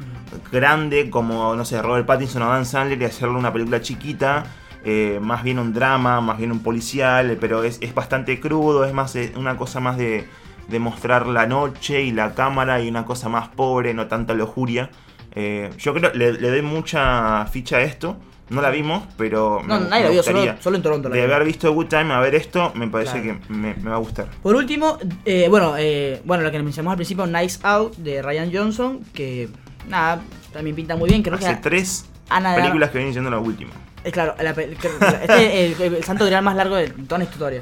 grande 0.52 1.10
como, 1.10 1.54
no 1.56 1.64
sé, 1.64 1.82
Robert 1.82 2.06
Pattinson 2.06 2.42
o 2.42 2.48
Dan 2.48 2.64
Sandler 2.64 3.00
y 3.02 3.04
hacerle 3.06 3.36
una 3.36 3.52
película 3.52 3.80
chiquita. 3.80 4.44
Eh, 4.84 5.18
más 5.22 5.42
bien 5.42 5.58
un 5.58 5.72
drama, 5.72 6.20
más 6.20 6.38
bien 6.38 6.52
un 6.52 6.60
policial, 6.60 7.36
pero 7.40 7.62
es, 7.64 7.78
es 7.80 7.94
bastante 7.94 8.40
crudo, 8.40 8.84
es 8.84 8.92
más 8.92 9.14
eh, 9.16 9.32
una 9.36 9.56
cosa 9.56 9.80
más 9.80 9.96
de, 9.96 10.26
de 10.68 10.78
mostrar 10.78 11.26
la 11.26 11.46
noche 11.46 12.02
y 12.02 12.10
la 12.12 12.34
cámara 12.34 12.80
y 12.80 12.88
una 12.88 13.04
cosa 13.04 13.28
más 13.28 13.48
pobre, 13.48 13.94
no 13.94 14.06
tanta 14.08 14.34
lujuria. 14.34 14.90
Eh, 15.34 15.70
yo 15.78 15.94
creo 15.94 16.12
le, 16.12 16.32
le 16.32 16.50
doy 16.50 16.62
mucha 16.62 17.46
ficha 17.46 17.76
a 17.78 17.82
esto. 17.82 18.16
No 18.50 18.60
la 18.60 18.68
vimos, 18.68 19.04
pero 19.16 19.62
No, 19.66 19.80
me- 19.80 19.88
nadie 19.88 20.04
la 20.04 20.10
vio, 20.10 20.22
solo, 20.22 20.44
solo 20.60 20.76
en 20.76 20.82
Toronto 20.82 21.08
la 21.08 21.14
De 21.16 21.22
haber 21.22 21.44
visto 21.46 21.72
Good 21.72 21.86
Time 21.86 22.12
a 22.12 22.20
ver 22.20 22.34
esto, 22.34 22.70
me 22.74 22.86
parece 22.88 23.22
Claro. 23.22 23.38
que 23.46 23.52
me, 23.54 23.74
me 23.76 23.88
va 23.88 23.96
a 23.96 23.98
gustar. 23.98 24.26
Por 24.42 24.54
último, 24.56 24.98
eh, 25.24 25.46
bueno, 25.48 25.74
eh, 25.78 26.20
bueno, 26.26 26.42
lo 26.42 26.50
que 26.50 26.58
mencionamos 26.62 26.90
al 26.92 26.96
principio, 26.98 27.26
Nice 27.26 27.60
Out 27.62 27.96
de 27.96 28.20
Ryan 28.20 28.50
Johnson, 28.52 29.00
que 29.14 29.48
nada, 29.88 30.20
también 30.52 30.76
pinta 30.76 30.96
muy 30.96 31.08
bien. 31.08 31.22
Creo 31.22 31.36
Hace 31.36 31.46
que 31.54 31.60
tres 31.62 32.10
películas 32.56 32.90
que 32.90 32.98
vienen 32.98 33.14
siendo 33.14 33.30
la 33.30 33.38
última. 33.38 33.70
Es 34.04 34.12
claro, 34.12 34.34
la 34.42 34.50
este 34.50 35.70
es 35.70 35.80
el, 35.80 35.94
el 35.94 36.04
santo 36.04 36.24
grial 36.26 36.42
más 36.42 36.56
largo 36.56 36.76
de 36.76 36.88
toda 36.88 37.18
la 37.18 37.24
historia. 37.24 37.60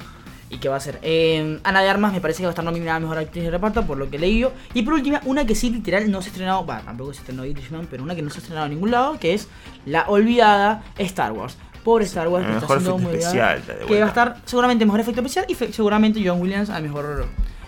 ¿Y 0.53 0.59
qué 0.59 0.69
va 0.69 0.77
a 0.77 0.81
ser? 0.81 0.99
Eh, 1.03 1.61
Ana 1.63 1.81
de 1.81 1.89
Armas 1.89 2.13
me 2.13 2.21
parece 2.21 2.39
que 2.39 2.45
va 2.47 2.49
a 2.51 2.53
estar 2.53 2.65
nominada 2.65 2.97
a 2.97 3.01
Mejor 3.01 3.19
Actriz 3.19 3.45
de 3.45 3.51
Reparto, 3.53 3.87
por 3.87 3.99
lo 3.99 4.11
que 4.11 4.19
leí 4.19 4.41
yo. 4.41 4.53
Y 4.75 4.83
por 4.83 4.95
última, 4.95 5.21
una 5.25 5.47
que 5.47 5.55
sí 5.55 5.71
literal 5.71 6.11
no 6.11 6.21
se 6.23 6.29
ha 6.29 6.33
estrenado, 6.33 6.67
va, 6.67 6.81
tampoco 6.81 7.13
se 7.13 7.21
estrenó 7.21 7.45
Irishman, 7.45 7.87
pero 7.89 8.03
una 8.03 8.17
que 8.17 8.23
no 8.23 8.31
se 8.31 8.39
ha 8.39 8.41
estrenado 8.41 8.67
en 8.67 8.73
ningún 8.73 8.91
lado, 8.91 9.17
que 9.21 9.33
es 9.35 9.47
la 9.87 10.07
olvidada 10.09 10.83
Star 10.99 11.31
Wars. 11.33 11.57
Por 11.85 12.03
Star 12.03 12.27
Wars, 12.29 12.45
que 12.47 12.53
está 12.55 12.67
efecto 12.75 12.99
muy 12.99 13.15
especial, 13.15 13.63
Que 13.87 14.01
va 14.01 14.07
a 14.07 14.09
estar 14.09 14.37
seguramente 14.45 14.85
mejor 14.85 15.01
efecto 15.01 15.21
especial 15.21 15.47
y 15.49 15.55
seguramente 15.55 16.21
John 16.27 16.41
Williams 16.41 16.69
a 16.69 16.81
mejor 16.81 17.27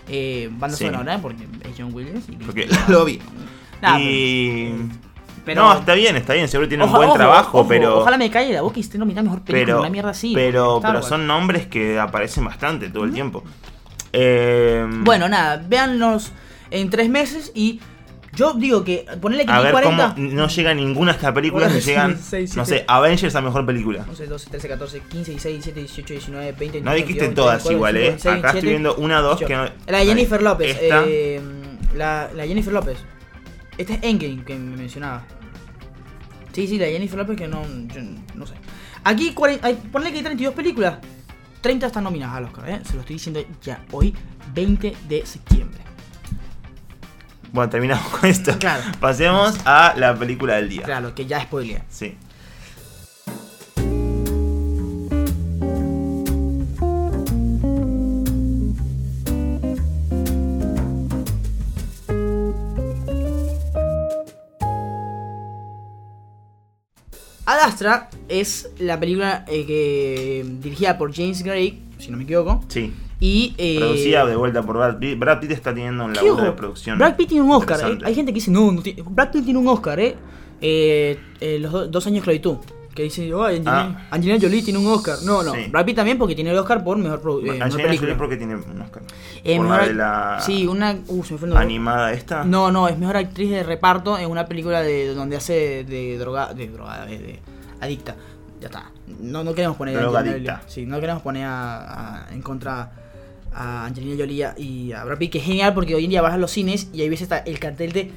eh, 0.09 0.49
banda 0.51 0.75
Sí. 0.75 0.85
sonora, 0.85 1.19
porque 1.19 1.43
es 1.63 1.75
John 1.77 1.93
Williams. 1.93 2.25
y- 2.27 2.33
Porque 2.35 2.67
lo 2.89 3.05
vi. 3.05 3.19
Nah, 3.81 3.97
y. 3.99 4.73
pero- 4.73 5.12
no, 5.55 5.73
está 5.79 5.93
bien, 5.93 6.15
está 6.15 6.33
bien, 6.33 6.47
seguro 6.47 6.67
tiene 6.67 6.83
un 6.83 6.91
buen 6.91 7.09
ojo, 7.09 7.17
trabajo, 7.17 7.59
ojo, 7.59 7.67
pero. 7.67 7.99
Ojalá 7.99 8.17
me 8.17 8.29
calle 8.29 8.53
la 8.53 8.61
boca 8.61 8.77
y 8.77 8.81
esté 8.81 8.97
nominada 8.97 9.23
mejor 9.23 9.41
película, 9.41 9.65
pero, 9.65 9.79
una 9.81 9.89
mierda 9.89 10.11
así. 10.11 10.33
pero, 10.33 10.79
pero 10.81 10.95
Wars. 10.95 11.07
son 11.07 11.27
nombres 11.27 11.67
que 11.67 11.99
aparecen 11.99 12.45
bastante 12.45 12.89
todo 12.89 13.03
el 13.03 13.13
tiempo. 13.13 13.43
Eh, 14.13 14.85
Bueno, 14.87 15.27
nada, 15.27 15.61
véanlos 15.67 16.31
en 16.71 16.89
tres 16.89 17.09
meses 17.09 17.51
y 17.55 17.79
yo 18.35 18.53
digo 18.53 18.83
que 18.83 19.05
ponerle 19.21 19.45
que 19.45 19.51
a 19.51 19.59
ver 19.59 19.71
40. 19.73 20.15
cómo 20.15 20.27
no 20.33 20.47
llega 20.47 20.73
ninguna 20.73 21.11
de 21.11 21.17
estas 21.17 21.33
películas, 21.33 21.85
llegan, 21.85 22.17
no 22.55 22.65
sé, 22.65 22.83
Avengers 22.87 23.35
a 23.35 23.41
mejor 23.41 23.65
película. 23.65 24.05
11, 24.09 24.25
12, 24.27 24.49
13, 24.49 24.67
14, 24.69 24.99
15, 25.01 25.31
16, 25.31 25.53
17, 25.55 25.79
18, 25.79 26.13
19, 26.13 26.45
20, 26.45 26.57
21, 26.79 26.89
No 26.89 26.95
dijiste 26.95 27.25
22, 27.25 27.35
todas 27.35 27.63
23, 27.63 27.75
igual, 27.75 27.93
24, 27.93 28.01
eh. 28.01 28.33
25, 28.33 28.39
Acá 28.39 28.47
estoy 28.57 28.61
27, 28.61 28.67
viendo 28.67 28.95
una, 28.95 29.19
dos 29.21 29.39
18. 29.39 29.47
que 29.47 29.55
no. 29.55 29.91
La 29.91 29.99
de 29.99 30.05
Jennifer. 30.05 30.41
López. 30.41 30.77
Eh, 30.81 31.41
la, 31.95 32.29
la 32.35 32.47
Jennifer 32.47 32.73
López. 32.73 32.97
Esta 33.77 33.93
es 33.93 33.99
Endgame 34.03 34.43
que 34.43 34.55
me 34.55 34.77
mencionaba. 34.77 35.23
Sí, 36.53 36.67
sí, 36.67 36.77
la 36.77 36.85
de 36.85 36.93
Jennifer 36.93 37.17
López 37.17 37.35
que 37.37 37.47
no. 37.47 37.63
yo 37.63 38.01
no 38.35 38.45
sé. 38.45 38.53
Aquí, 39.03 39.33
hay- 39.61 39.75
ponle 39.91 40.11
que 40.11 40.17
hay 40.17 40.23
32 40.23 40.53
películas. 40.53 40.99
30 41.61 41.87
están 41.87 42.03
nominadas 42.03 42.35
al 42.37 42.43
Oscar, 42.45 42.69
¿eh? 42.69 42.81
Se 42.85 42.93
lo 42.93 42.99
estoy 43.01 43.15
diciendo 43.15 43.43
ya 43.61 43.83
hoy, 43.91 44.13
20 44.53 44.95
de 45.07 45.25
septiembre. 45.25 45.79
Bueno, 47.51 47.69
terminamos 47.69 48.05
con 48.09 48.29
esto. 48.29 48.57
Claro. 48.59 48.83
Pasemos 48.99 49.55
a 49.65 49.93
la 49.97 50.15
película 50.15 50.55
del 50.55 50.69
día. 50.69 50.83
Claro, 50.83 51.13
que 51.15 51.25
ya 51.25 51.41
spoileé. 51.41 51.83
Sí. 51.89 52.15
Ad 67.63 67.69
Astra 67.69 68.09
es 68.29 68.71
la 68.79 68.99
película 68.99 69.45
eh, 69.47 69.65
que 69.65 70.45
dirigida 70.61 70.97
por 70.97 71.13
James 71.13 71.43
Gray, 71.43 71.81
si 71.97 72.11
no 72.11 72.17
me 72.17 72.23
equivoco. 72.23 72.63
Sí. 72.67 72.93
Y. 73.19 73.55
eh, 73.57 73.77
Producida 73.79 74.25
de 74.25 74.35
vuelta 74.35 74.61
por 74.63 74.75
Brad 74.77 74.97
Pitt. 74.97 75.17
Brad 75.17 75.39
Pitt 75.39 75.51
está 75.51 75.73
teniendo 75.73 76.05
un 76.05 76.13
¿qué 76.13 76.21
laburo 76.25 76.43
de 76.43 76.51
producción. 76.51 76.97
Brad 76.97 77.15
Pitt 77.15 77.29
tiene 77.29 77.43
un 77.43 77.51
Oscar, 77.51 77.79
eh. 77.89 77.97
Hay 78.03 78.15
gente 78.15 78.31
que 78.33 78.35
dice, 78.35 78.51
no, 78.51 78.71
no 78.71 78.81
tiene- 78.81 79.01
Brad 79.03 79.31
Pitt 79.31 79.45
tiene 79.45 79.59
un 79.59 79.67
Oscar, 79.67 79.99
eh. 79.99 80.15
Eh, 80.61 81.17
los 81.59 81.71
do- 81.71 81.87
dos 81.87 82.05
años 82.07 82.15
de 82.15 82.19
esclavitud. 82.33 82.57
Que 82.93 83.03
dice, 83.03 83.33
oh, 83.33 83.41
Angelina, 83.43 84.05
Ah. 84.05 84.07
Angelina 84.11 84.37
Jolie 84.39 84.61
tiene 84.61 84.77
un 84.77 84.85
Oscar. 84.85 85.17
No, 85.25 85.41
no. 85.41 85.53
Sí. 85.55 85.65
Brad 85.71 85.83
Pitt 85.85 85.95
también 85.95 86.17
porque 86.19 86.35
tiene 86.35 86.51
el 86.51 86.57
Oscar 86.57 86.83
por 86.83 86.95
mejor, 86.97 87.21
produ- 87.23 87.41
mejor 87.41 87.63
Angelina 87.63 87.87
película. 87.87 87.99
Jolie 88.11 88.15
porque 88.19 88.37
tiene 88.37 88.55
un 88.55 88.81
Oscar. 88.81 89.01
Por 89.03 89.51
mejor 89.65 89.67
la 89.79 89.87
de 89.87 89.93
la 89.95 90.39
Sí, 90.45 90.67
una. 90.67 90.99
Uh, 91.07 91.23
se 91.23 91.33
me 91.33 91.39
fue 91.39 91.57
animada 91.57 92.13
esta. 92.13 92.43
No, 92.43 92.71
no, 92.71 92.87
es 92.87 92.97
mejor 92.99 93.17
actriz 93.17 93.49
de 93.49 93.63
reparto 93.63 94.17
en 94.19 94.29
una 94.29 94.45
película 94.45 94.81
de 94.83 95.13
donde 95.15 95.37
hace 95.37 95.83
de 95.85 96.17
droga, 96.19 96.53
de 96.53 96.67
drogada, 96.67 97.05
de, 97.07 97.17
de 97.17 97.39
adicta. 97.81 98.15
Ya 98.61 98.67
está. 98.67 98.91
No, 99.19 99.43
no 99.43 99.53
queremos 99.53 99.77
poner 99.77 99.97
a. 99.97 100.61
Sí, 100.67 100.85
no 100.85 100.99
queremos 100.99 101.21
poner 101.21 101.45
a, 101.45 102.23
a- 102.27 102.33
en 102.33 102.41
contra 102.41 102.91
a 103.53 103.85
Angelina 103.85 104.15
Jolie 104.17 104.47
y 104.57 104.91
a 104.93 105.03
Brad 105.03 105.17
Pitt, 105.17 105.31
que 105.33 105.37
es 105.39 105.43
genial 105.45 105.73
porque 105.73 105.93
hoy 105.95 106.05
en 106.05 106.09
día 106.09 106.21
vas 106.21 106.33
a 106.33 106.37
los 106.37 106.49
cines 106.51 106.87
y 106.93 107.01
ahí 107.01 107.09
ves 107.09 107.21
está 107.21 107.39
el 107.39 107.59
cartel 107.59 107.91
de, 107.91 108.11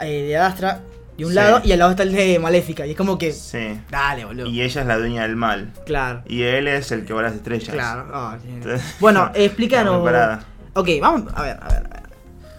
eh, 0.00 0.22
de 0.22 0.36
Adastra 0.36 0.80
de 1.16 1.24
un 1.24 1.30
Sí. 1.30 1.36
lado 1.36 1.60
y 1.64 1.72
al 1.72 1.78
lado 1.78 1.90
está 1.92 2.02
el 2.02 2.12
de 2.12 2.38
Maléfica. 2.38 2.84
Y 2.86 2.90
es 2.90 2.96
como 2.96 3.16
que, 3.18 3.32
Sí. 3.32 3.78
dale, 3.90 4.24
boludo. 4.24 4.46
Y 4.48 4.62
ella 4.62 4.80
es 4.80 4.86
la 4.86 4.98
dueña 4.98 5.22
del 5.22 5.36
mal. 5.36 5.72
Claro. 5.86 6.22
Y 6.26 6.42
él 6.42 6.66
es 6.68 6.90
el 6.92 7.04
que 7.04 7.12
va 7.12 7.20
a 7.20 7.22
las 7.24 7.34
estrellas. 7.34 7.68
Claro. 7.74 8.06
Ah. 8.12 8.38
Entonces, 8.48 8.96
bueno, 8.98 9.30
explícanos. 9.34 9.96
Ok, 10.74 10.88
vamos 11.00 11.32
a 11.34 11.42
ver, 11.42 11.58
a 11.62 11.68
ver, 11.68 11.86
a 11.90 11.94
ver. 11.94 12.02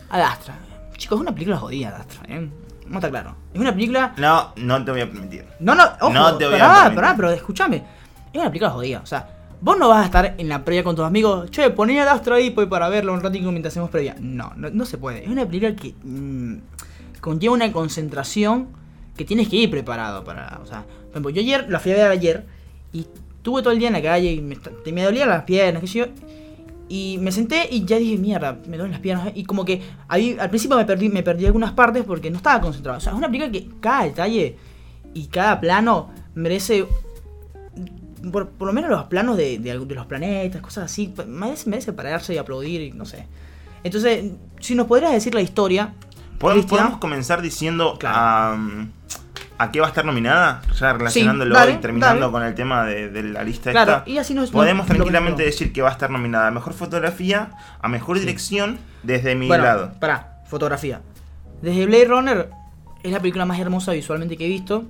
Adastra. 0.09 0.55
Chicos, 0.97 1.17
es 1.17 1.21
una 1.21 1.33
película 1.33 1.57
jodida, 1.57 1.89
Adastra, 1.89 2.21
¿eh? 2.29 2.49
No 2.89 2.97
está 2.97 3.09
claro. 3.09 3.35
Es 3.53 3.59
una 3.59 3.73
película. 3.73 4.13
No, 4.17 4.53
no 4.55 4.83
te 4.83 4.91
voy 4.91 5.01
a 5.01 5.11
permitir. 5.11 5.45
No, 5.59 5.75
no, 5.75 5.83
ojo, 6.01 6.13
No 6.13 6.37
te 6.37 6.45
voy 6.45 6.59
a 6.59 6.73
permitir. 6.73 6.95
pará, 6.95 7.15
pero 7.15 7.31
escúchame. 7.31 7.83
Es 8.31 8.39
una 8.39 8.49
película 8.49 8.71
jodida, 8.71 9.01
o 9.03 9.05
sea, 9.05 9.27
vos 9.61 9.77
no 9.77 9.89
vas 9.89 10.03
a 10.03 10.05
estar 10.05 10.35
en 10.37 10.49
la 10.49 10.63
previa 10.63 10.83
con 10.83 10.95
tus 10.95 11.05
amigos, 11.05 11.49
che, 11.49 11.69
poné 11.71 11.99
el 11.99 12.07
astro 12.07 12.35
ahí 12.35 12.51
para 12.51 12.89
verlo 12.89 13.13
un 13.13 13.21
ratito 13.21 13.51
mientras 13.51 13.73
hacemos 13.73 13.89
previa. 13.89 14.15
No, 14.19 14.53
no, 14.55 14.69
no 14.69 14.85
se 14.85 14.97
puede. 14.97 15.23
Es 15.23 15.29
una 15.29 15.45
película 15.45 15.75
que 15.75 15.93
mm, 16.03 16.57
conlleva 17.21 17.53
una 17.53 17.71
concentración 17.71 18.67
que 19.15 19.25
tienes 19.25 19.49
que 19.49 19.55
ir 19.55 19.71
preparado 19.71 20.23
para. 20.23 20.59
O 20.61 20.65
sea, 20.67 20.83
por 20.83 21.11
ejemplo, 21.11 21.29
yo 21.31 21.41
ayer, 21.41 21.65
la 21.69 21.79
fui 21.79 21.91
a 21.91 21.95
ver 21.95 22.11
ayer 22.11 22.45
y 22.93 23.07
estuve 23.37 23.61
todo 23.61 23.71
el 23.73 23.79
día 23.79 23.87
en 23.87 23.93
la 23.93 24.01
calle 24.01 24.31
y 24.31 24.41
me, 24.41 24.57
me 24.91 25.03
dolían 25.03 25.29
las 25.29 25.43
piernas, 25.43 25.81
qué 25.81 25.87
sé 25.87 25.99
yo. 25.99 26.05
Y 26.89 27.17
me 27.19 27.31
senté 27.31 27.67
y 27.69 27.83
ya 27.85 27.97
dije, 27.97 28.17
mierda, 28.17 28.59
me 28.67 28.77
duelen 28.77 28.91
las 28.91 29.01
piernas. 29.01 29.31
Y 29.35 29.43
como 29.43 29.65
que 29.65 29.81
ahí, 30.07 30.37
al 30.39 30.49
principio 30.49 30.77
me 30.77 30.85
perdí, 30.85 31.09
me 31.09 31.23
perdí 31.23 31.45
algunas 31.45 31.73
partes 31.73 32.03
porque 32.05 32.31
no 32.31 32.37
estaba 32.37 32.61
concentrado. 32.61 32.97
O 32.97 33.01
sea, 33.01 33.11
es 33.11 33.17
una 33.17 33.27
película 33.27 33.51
que 33.51 33.69
cada 33.81 34.03
detalle 34.05 34.57
y 35.13 35.25
cada 35.27 35.59
plano 35.59 36.09
merece. 36.35 36.85
Por, 38.31 38.49
por 38.49 38.67
lo 38.67 38.73
menos 38.73 38.89
los 38.89 39.03
planos 39.05 39.37
de, 39.37 39.59
de, 39.59 39.73
los 39.73 40.05
planetas, 40.05 40.61
cosas 40.61 40.85
así. 40.85 41.13
Merece, 41.27 41.69
merece 41.69 41.93
pararse 41.93 42.33
y 42.33 42.37
aplaudir 42.37 42.81
y 42.81 42.91
no 42.91 43.05
sé. 43.05 43.27
Entonces, 43.83 44.31
si 44.59 44.75
nos 44.75 44.87
podrías 44.87 45.11
decir 45.11 45.33
la 45.35 45.41
historia. 45.41 45.93
¿Podemos, 46.39 46.65
podemos 46.65 46.97
comenzar 46.99 47.41
diciendo 47.41 47.97
Claro. 47.99 48.87
A 49.57 49.71
qué 49.71 49.79
va 49.79 49.87
a 49.87 49.89
estar 49.89 50.05
nominada? 50.05 50.61
Ya 50.79 50.93
relacionándolo 50.93 51.55
dale, 51.55 51.73
y 51.73 51.77
terminando 51.77 52.21
dale. 52.21 52.31
con 52.31 52.43
el 52.43 52.53
tema 52.55 52.85
de, 52.85 53.09
de 53.09 53.23
la 53.23 53.43
lista 53.43 53.71
Claro, 53.71 53.97
esta. 53.97 54.09
y 54.09 54.17
así 54.17 54.33
nos. 54.33 54.51
Podemos 54.51 54.85
tranquilamente 54.87 55.43
decir 55.43 55.73
que 55.73 55.81
va 55.81 55.89
a 55.89 55.91
estar 55.91 56.09
nominada 56.09 56.47
a 56.47 56.51
mejor 56.51 56.73
fotografía, 56.73 57.51
a 57.81 57.87
mejor 57.87 58.19
dirección, 58.19 58.77
desde 59.03 59.35
mi 59.35 59.47
Bueno, 59.47 59.63
lado. 59.63 59.91
pará, 59.99 60.41
fotografía. 60.47 61.01
Desde 61.61 61.85
Blade 61.85 62.05
Runner 62.05 62.49
es 63.03 63.11
la 63.11 63.19
película 63.19 63.45
más 63.45 63.59
hermosa 63.59 63.91
visualmente 63.93 64.37
que 64.37 64.45
he 64.45 64.49
visto. 64.49 64.85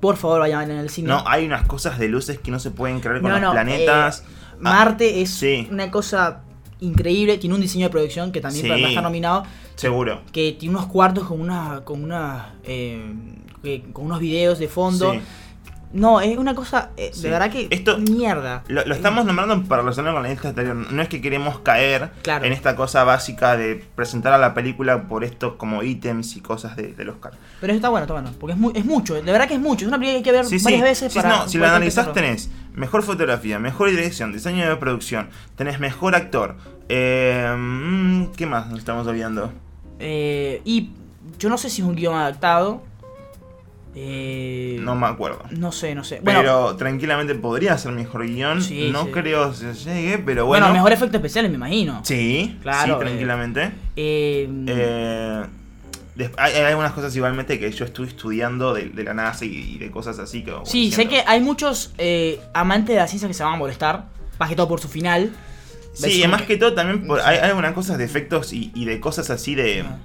Por 0.00 0.16
favor, 0.16 0.40
vayan 0.40 0.70
en 0.70 0.76
el 0.78 0.90
cine. 0.90 1.08
No, 1.08 1.24
hay 1.26 1.46
unas 1.46 1.66
cosas 1.66 1.98
de 1.98 2.08
luces 2.08 2.38
que 2.38 2.50
no 2.50 2.58
se 2.58 2.70
pueden 2.70 3.00
creer 3.00 3.22
con 3.22 3.30
No, 3.30 3.36
los 3.38 3.42
no, 3.46 3.52
planetas. 3.52 4.20
eh, 4.20 4.24
Ah, 4.52 4.56
Marte 4.60 5.20
es 5.22 5.30
sí. 5.30 5.66
una 5.70 5.90
cosa 5.90 6.40
increíble. 6.80 7.38
Tiene 7.38 7.54
un 7.54 7.60
diseño 7.60 7.86
de 7.86 7.90
producción 7.90 8.30
que 8.32 8.40
también 8.40 8.62
Sí. 8.64 8.68
va 8.70 8.76
a 8.76 8.88
estar 8.88 9.02
nominado. 9.02 9.42
seguro. 9.74 10.22
Que 10.32 10.52
tiene 10.58 10.74
unos 10.76 10.86
cuartos 10.88 11.24
con 11.24 11.40
una. 11.40 11.80
con 11.84 12.02
una. 12.04 12.54
eh, 12.64 13.04
que- 13.66 13.92
con 13.92 14.06
unos 14.06 14.20
videos 14.20 14.58
de 14.58 14.68
fondo. 14.68 15.12
Sí. 15.12 15.20
No, 15.92 16.20
es 16.20 16.36
una 16.36 16.54
cosa. 16.54 16.90
eh, 16.96 17.10
Sí. 17.14 17.22
De 17.22 17.30
verdad 17.30 17.50
que. 17.50 17.68
Esto- 17.70 17.96
mierda. 17.98 18.64
Lo, 18.68 18.84
lo 18.84 18.94
estamos 18.94 19.24
nombrando 19.24 19.62
para 19.64 19.82
relacionar 19.82 20.12
con 20.14 20.24
la 20.24 20.28
lista 20.28 20.48
anterior. 20.48 20.74
No 20.74 21.00
es 21.00 21.08
que 21.08 21.20
queremos 21.20 21.60
caer 21.60 22.10
Claro. 22.22 22.44
en 22.44 22.52
esta 22.52 22.74
cosa 22.76 23.04
básica 23.04 23.56
de 23.56 23.82
presentar 23.94 24.32
a 24.32 24.38
la 24.38 24.52
película 24.52 25.04
por 25.08 25.22
estos 25.24 25.54
como 25.54 25.82
ítems 25.84 26.36
y 26.36 26.40
cosas 26.40 26.76
de, 26.76 26.92
del 26.92 27.08
Oscar. 27.10 27.32
Pero 27.60 27.72
está 27.72 27.88
bueno, 27.88 28.02
está 28.04 28.14
bueno. 28.14 28.30
Porque 28.38 28.56
es, 28.78 28.84
mucho. 28.84 29.14
De 29.14 29.22
verdad 29.22 29.46
que 29.48 29.54
es 29.54 29.60
mucho. 29.60 29.84
Es 29.84 29.88
una 29.88 29.98
película 29.98 30.12
que 30.14 30.16
hay 30.18 30.22
que 30.24 30.32
ver 30.32 30.44
Sí, 30.44 30.58
sí. 30.58 30.64
varias 30.64 30.82
veces 30.82 31.14
para. 31.14 31.28
no, 31.28 31.48
si 31.48 31.56
lo 31.56 31.62
poder 31.62 31.76
analizás 31.76 32.12
tenés 32.12 32.50
mejor 32.74 33.02
fotografía, 33.04 33.58
mejor 33.58 33.88
dirección, 33.90 34.32
diseño 34.32 34.68
de 34.68 34.76
producción, 34.76 35.28
tenés 35.54 35.78
mejor 35.80 36.14
actor. 36.16 36.56
Eh, 36.88 37.54
mm, 37.56 38.26
¿Qué 38.36 38.44
más 38.44 38.66
nos 38.68 38.80
estamos 38.80 39.06
olvidando? 39.06 39.52
Eh, 40.00 40.60
y 40.64 40.90
yo 41.38 41.48
no 41.48 41.56
sé 41.58 41.70
si 41.70 41.80
es 41.80 41.86
un 41.88 41.94
guion 41.94 42.14
adaptado. 42.16 42.82
Eh, 43.98 44.76
No 44.82 44.94
me 44.94 45.06
acuerdo. 45.06 45.42
No 45.50 45.72
sé, 45.72 45.94
no 45.94 46.04
sé. 46.04 46.20
Bueno, 46.22 46.40
Pero 46.40 46.76
tranquilamente 46.76 47.34
podría 47.34 47.78
ser 47.78 47.92
mejor 47.92 48.26
guion. 48.26 48.60
Sí, 48.62 48.90
no 48.92 49.04
sí. 49.06 49.10
creo 49.10 49.52
que 49.52 49.72
llegue, 49.72 50.18
pero 50.18 50.44
bueno, 50.44 50.66
bueno. 50.66 50.74
mejor 50.74 50.92
efectos 50.92 51.16
especiales, 51.18 51.50
me 51.50 51.56
imagino. 51.56 52.00
Sí, 52.04 52.58
Claro, 52.62 52.84
sí, 52.84 52.90
eh, 53.02 53.04
tranquilamente. 53.06 53.70
Eh, 53.96 54.48
Eh, 54.68 55.42
hay, 56.36 56.52
hay 56.54 56.62
algunas 56.64 56.92
cosas 56.92 57.14
igualmente 57.16 57.58
que 57.58 57.70
yo 57.72 57.84
estuve 57.84 58.06
estudiando 58.08 58.72
de, 58.74 58.90
de 58.90 59.04
la 59.04 59.12
NASA 59.14 59.44
y, 59.44 59.48
y 59.74 59.78
de 59.78 59.90
cosas 59.90 60.18
así 60.18 60.42
que... 60.42 60.52
sí, 60.64 60.90
sé 60.90 61.08
que 61.08 61.22
hay 61.26 61.40
muchos 61.40 61.92
eh, 61.98 62.40
amantes 62.54 62.94
de 62.94 63.00
la 63.00 63.06
ciencia 63.08 63.28
que 63.28 63.34
se 63.34 63.42
van 63.44 63.54
a 63.54 63.56
molestar. 63.56 64.06
Más 64.38 64.48
que 64.50 64.56
todo 64.56 64.68
por 64.68 64.80
su 64.80 64.88
final. 64.88 65.30
Sí, 65.94 66.22
y 66.22 66.28
más 66.28 66.42
que- 66.42 66.48
que 66.48 66.56
todo 66.58 66.74
también 66.74 67.06
por- 67.06 67.20
hay, 67.20 67.38
hay 67.38 67.48
algunas 67.48 67.72
cosas 67.72 67.96
de 67.96 68.04
efectos 68.04 68.52
y, 68.52 68.70
y 68.74 68.84
de 68.84 69.00
cosas 69.00 69.30
así 69.30 69.54
de, 69.54 69.80
Ah. 69.80 69.96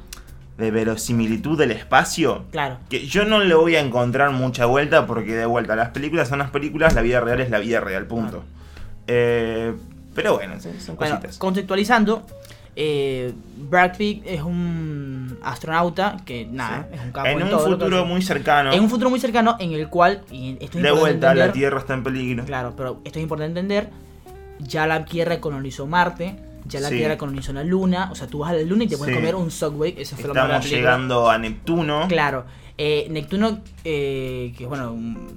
De 0.62 0.72
verosimilitud 0.72 1.58
del 1.58 1.72
espacio. 1.72 2.46
Claro. 2.52 2.78
Que 2.90 3.06
yo 3.06 3.26
no 3.26 3.40
le 3.42 3.54
voy 3.56 3.76
a 3.76 3.82
encontrar 3.82 4.32
mucha 4.32 4.66
vuelta 4.66 5.06
porque 5.08 5.36
de 5.36 5.46
vuelta 5.46 5.76
las 5.76 5.90
películas 5.90 6.30
son 6.30 6.40
las 6.40 6.52
películas, 6.52 6.94
la 6.96 7.02
vida 7.02 7.20
real 7.20 7.42
es 7.42 7.50
la 7.50 7.60
vida 7.60 7.82
real, 7.82 8.06
punto. 8.06 8.44
Eh, 9.08 9.74
pero 10.16 10.36
bueno, 10.38 10.54
son, 10.62 10.96
Bueno, 10.96 11.16
cositas. 11.16 11.38
contextualizando, 11.38 12.26
eh, 12.76 13.34
Brad 13.58 13.98
Pitt 13.98 14.24
es 14.26 14.42
un 14.42 15.38
astronauta 15.44 16.18
que, 16.26 16.46
nada, 16.46 16.88
Sí. 16.90 16.98
es 17.00 17.06
un 17.06 17.12
capo 17.12 17.28
en 17.28 17.44
un 17.44 17.50
todo 17.50 17.70
lo 17.70 17.78
que 17.78 17.84
futuro 17.86 18.06
muy 18.06 18.22
cercano, 18.22 18.72
En 18.72 18.82
un 18.82 18.90
futuro 18.90 19.10
muy 19.10 19.20
cercano 19.20 19.58
en 19.60 19.74
el 19.74 19.88
cual, 19.90 20.22
y 20.32 20.58
esto 20.62 20.78
es 20.78 20.84
de 20.84 20.92
vuelta 20.92 21.34
la 21.34 21.52
Tierra 21.52 21.80
está 21.80 21.94
en 21.94 22.04
peligro. 22.04 22.46
Claro, 22.46 22.74
pero 22.78 23.02
esto 23.04 23.20
es 23.20 23.24
importante 23.24 23.60
entender. 23.60 23.90
Ya 24.60 24.86
la 24.86 25.04
Tierra 25.06 25.40
colonizó 25.42 25.88
Marte, 25.88 26.36
ya 26.66 26.80
la 26.80 26.90
Sí. 26.90 26.96
Tierra 26.98 27.18
colonizó 27.18 27.54
la 27.54 27.64
Luna. 27.64 28.10
O 28.12 28.16
sea, 28.16 28.28
tú 28.28 28.40
vas 28.40 28.52
a 28.52 28.54
la 28.54 28.62
Luna 28.64 28.84
y 28.84 28.88
te 28.88 28.98
puedes 28.98 29.14
Sí. 29.16 29.20
comer 29.20 29.36
un 29.36 29.52
Subway. 29.52 29.96
Eso 29.98 30.16
fue 30.16 30.26
lo 30.28 30.34
Estamos 30.34 30.58
película. 30.58 30.78
llegando 30.78 31.30
a 31.30 31.38
Neptuno. 31.38 32.08
Claro. 32.08 32.46
Eh, 32.78 33.08
Neptuno, 33.12 33.60
eh, 33.84 34.54
que 34.58 34.66
bueno, 34.66 34.96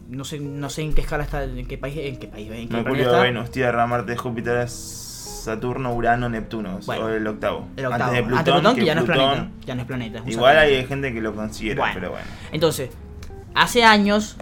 no 0.08 0.24
sé, 0.24 0.38
no 0.40 0.70
sé 0.70 0.82
en 0.82 0.94
qué 0.94 1.02
escala 1.02 1.24
está, 1.24 1.44
en 1.44 1.66
qué 1.66 1.76
país, 1.76 1.94
en 1.98 2.16
qué 2.18 2.26
país, 2.28 2.50
en 2.50 2.68
qué 2.68 2.74
Mercurio, 2.74 3.04
planeta. 3.04 3.22
Venus, 3.22 3.50
Tierra, 3.50 3.86
Marte, 3.86 4.16
Júpiter, 4.16 4.66
Saturno, 4.68 5.92
Urano, 5.94 6.28
Neptuno. 6.28 6.78
Bueno, 6.86 7.04
o 7.04 7.08
el 7.08 7.26
octavo. 7.26 7.68
El 7.76 7.86
octavo. 7.86 8.04
Antes 8.04 8.16
de 8.16 8.22
Plutón, 8.22 8.38
Ante 8.38 8.52
Plutón, 8.52 8.74
que, 8.74 8.80
que 8.80 8.86
ya 8.86 8.94
no 8.94 9.00
es 9.00 9.06
Plutón- 9.06 9.16
planeta. 9.34 9.50
Ya 9.66 9.74
no 9.74 9.80
es 9.82 9.86
planeta. 9.86 10.18
es 10.26 10.32
Igual 10.32 10.54
satélite. 10.54 10.78
hay 10.80 10.86
gente 10.86 11.12
que 11.12 11.20
lo 11.20 11.34
considera, 11.34 11.80
Bueno. 11.80 11.94
pero 11.94 12.10
bueno. 12.12 12.26
Entonces, 12.52 12.90
hace 13.54 13.84
años, 13.84 14.36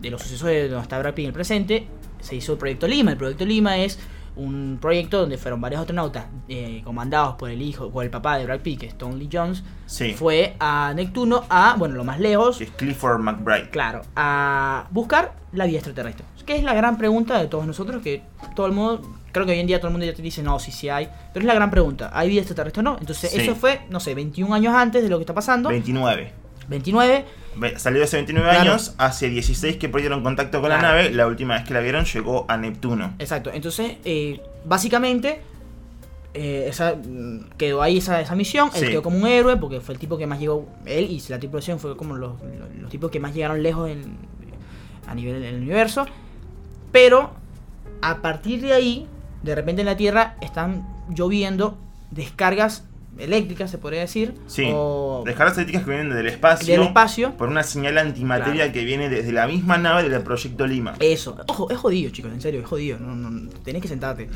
de 0.00 0.10
los 0.10 0.22
sucesos 0.22 0.48
de 0.48 0.68
donde 0.68 0.82
está 0.82 0.98
Brad 0.98 1.12
Pitt 1.14 1.24
en 1.24 1.28
el 1.28 1.34
presente, 1.34 1.86
se 2.20 2.36
hizo 2.36 2.52
el 2.52 2.58
Proyecto 2.58 2.88
Lima. 2.88 3.10
El 3.10 3.16
Proyecto 3.18 3.44
Lima 3.44 3.76
es 3.78 3.98
un 4.36 4.78
proyecto 4.80 5.18
donde 5.20 5.38
fueron 5.38 5.60
varios 5.60 5.80
astronautas 5.80 6.26
eh, 6.48 6.82
comandados 6.84 7.36
por 7.36 7.50
el 7.50 7.62
hijo, 7.62 7.90
por 7.90 8.04
el 8.04 8.10
papá 8.10 8.36
de 8.38 8.44
Brad 8.44 8.60
Pitt, 8.60 8.80
que 8.80 8.86
es 8.86 8.96
Tom 8.98 9.14
Lee 9.16 9.28
Jones, 9.32 9.62
Sí. 9.86 10.12
fue 10.12 10.54
a 10.60 10.92
Neptuno 10.94 11.44
a, 11.48 11.74
bueno, 11.78 11.94
lo 11.94 12.04
más 12.04 12.20
lejos, 12.20 12.60
es 12.60 12.70
Clifford 12.70 13.20
McBride. 13.20 13.70
claro, 13.70 14.02
a 14.14 14.86
buscar 14.90 15.32
la 15.52 15.64
vida 15.66 15.78
extraterrestre. 15.78 16.24
Que 16.44 16.54
es 16.56 16.62
la 16.62 16.74
gran 16.74 16.96
pregunta 16.96 17.38
de 17.40 17.48
todos 17.48 17.66
nosotros, 17.66 18.02
que 18.02 18.22
todo 18.54 18.66
el 18.66 18.72
mundo, 18.72 19.02
creo 19.32 19.46
que 19.46 19.52
hoy 19.52 19.58
en 19.58 19.66
día 19.66 19.78
todo 19.80 19.88
el 19.88 19.92
mundo 19.92 20.06
ya 20.06 20.14
te 20.14 20.22
dice, 20.22 20.42
no, 20.42 20.58
sí, 20.60 20.70
sí 20.70 20.88
hay, 20.88 21.08
pero 21.32 21.42
es 21.42 21.46
la 21.46 21.54
gran 21.54 21.70
pregunta, 21.72 22.10
¿hay 22.12 22.28
vida 22.28 22.40
extraterrestre 22.42 22.80
o 22.80 22.84
no? 22.84 22.96
Entonces, 23.00 23.30
Sí. 23.32 23.40
eso 23.40 23.56
fue, 23.56 23.80
no 23.90 23.98
sé, 23.98 24.14
21 24.14 24.54
años 24.54 24.72
antes 24.74 25.02
de 25.02 25.08
lo 25.08 25.16
que 25.18 25.22
está 25.22 25.34
pasando, 25.34 25.70
29. 25.70 26.32
29, 26.68 27.24
Ve- 27.58 27.78
Salió 27.78 28.04
hace 28.04 28.16
29 28.16 28.48
Claro. 28.50 28.70
años, 28.72 28.94
hace 28.98 29.28
16 29.30 29.76
que 29.78 29.88
perdieron 29.88 30.22
contacto 30.22 30.60
con 30.60 30.68
la 30.68 30.78
nave, 30.82 31.10
la 31.10 31.26
última 31.26 31.54
vez 31.54 31.64
que 31.64 31.72
la 31.72 31.80
vieron 31.80 32.04
llegó 32.04 32.44
a 32.48 32.56
Neptuno. 32.58 33.14
Exacto, 33.18 33.50
entonces, 33.52 33.96
eh, 34.04 34.40
básicamente, 34.66 35.40
eh, 36.34 36.66
esa, 36.68 36.94
mm, 36.96 37.48
quedó 37.56 37.80
ahí 37.80 37.96
esa, 37.98 38.20
esa 38.20 38.34
misión, 38.34 38.70
él 38.74 38.80
Sí. 38.80 38.86
quedó 38.88 39.02
como 39.02 39.16
un 39.18 39.26
héroe 39.26 39.56
porque 39.56 39.80
fue 39.80 39.94
el 39.94 39.98
tipo 40.00 40.18
que 40.18 40.26
más 40.26 40.38
llegó, 40.38 40.68
él 40.84 41.04
y 41.10 41.22
la 41.28 41.38
tripulación 41.38 41.78
fue 41.78 41.96
como 41.96 42.14
los, 42.16 42.32
los- 42.42 42.74
los 42.82 42.90
tipos 42.90 43.10
que 43.10 43.20
más 43.20 43.32
llegaron 43.34 43.62
lejos 43.62 43.88
en- 43.88 44.16
a 45.06 45.14
nivel 45.14 45.40
del 45.40 45.54
universo, 45.54 46.04
pero 46.92 47.30
a 48.02 48.20
partir 48.20 48.60
de 48.60 48.74
ahí, 48.74 49.06
de 49.42 49.54
repente 49.54 49.80
en 49.80 49.86
la 49.86 49.96
Tierra 49.96 50.36
están 50.42 50.86
lloviendo 51.08 51.78
descargas 52.10 52.84
eléctricas, 53.18 53.70
se 53.70 53.78
podría 53.78 54.00
decir, 54.00 54.34
Sí. 54.46 54.68
o 54.72 55.22
Descargas 55.26 55.56
eléctricas 55.56 55.84
que 55.84 55.90
vienen 55.90 56.10
del 56.10 56.26
espacio. 56.26 56.72
del 56.74 56.82
espacio. 56.88 57.32
Por 57.36 57.48
una 57.48 57.62
señal 57.62 57.96
antimateria 57.98 58.64
Claro. 58.64 58.72
que 58.72 58.84
viene 58.84 59.08
desde 59.08 59.32
la 59.32 59.46
misma 59.46 59.78
nave 59.78 60.08
del 60.08 60.22
Proyecto 60.22 60.66
Lima. 60.66 60.94
Eso, 61.00 61.36
ojo, 61.48 61.70
es 61.70 61.78
jodido, 61.78 62.10
chicos, 62.10 62.32
en 62.32 62.40
serio, 62.40 62.60
es 62.60 62.66
jodido. 62.66 62.98
No, 62.98 63.14
no, 63.14 63.48
tenés 63.64 63.82
que 63.82 63.88
sentarte. 63.88 64.28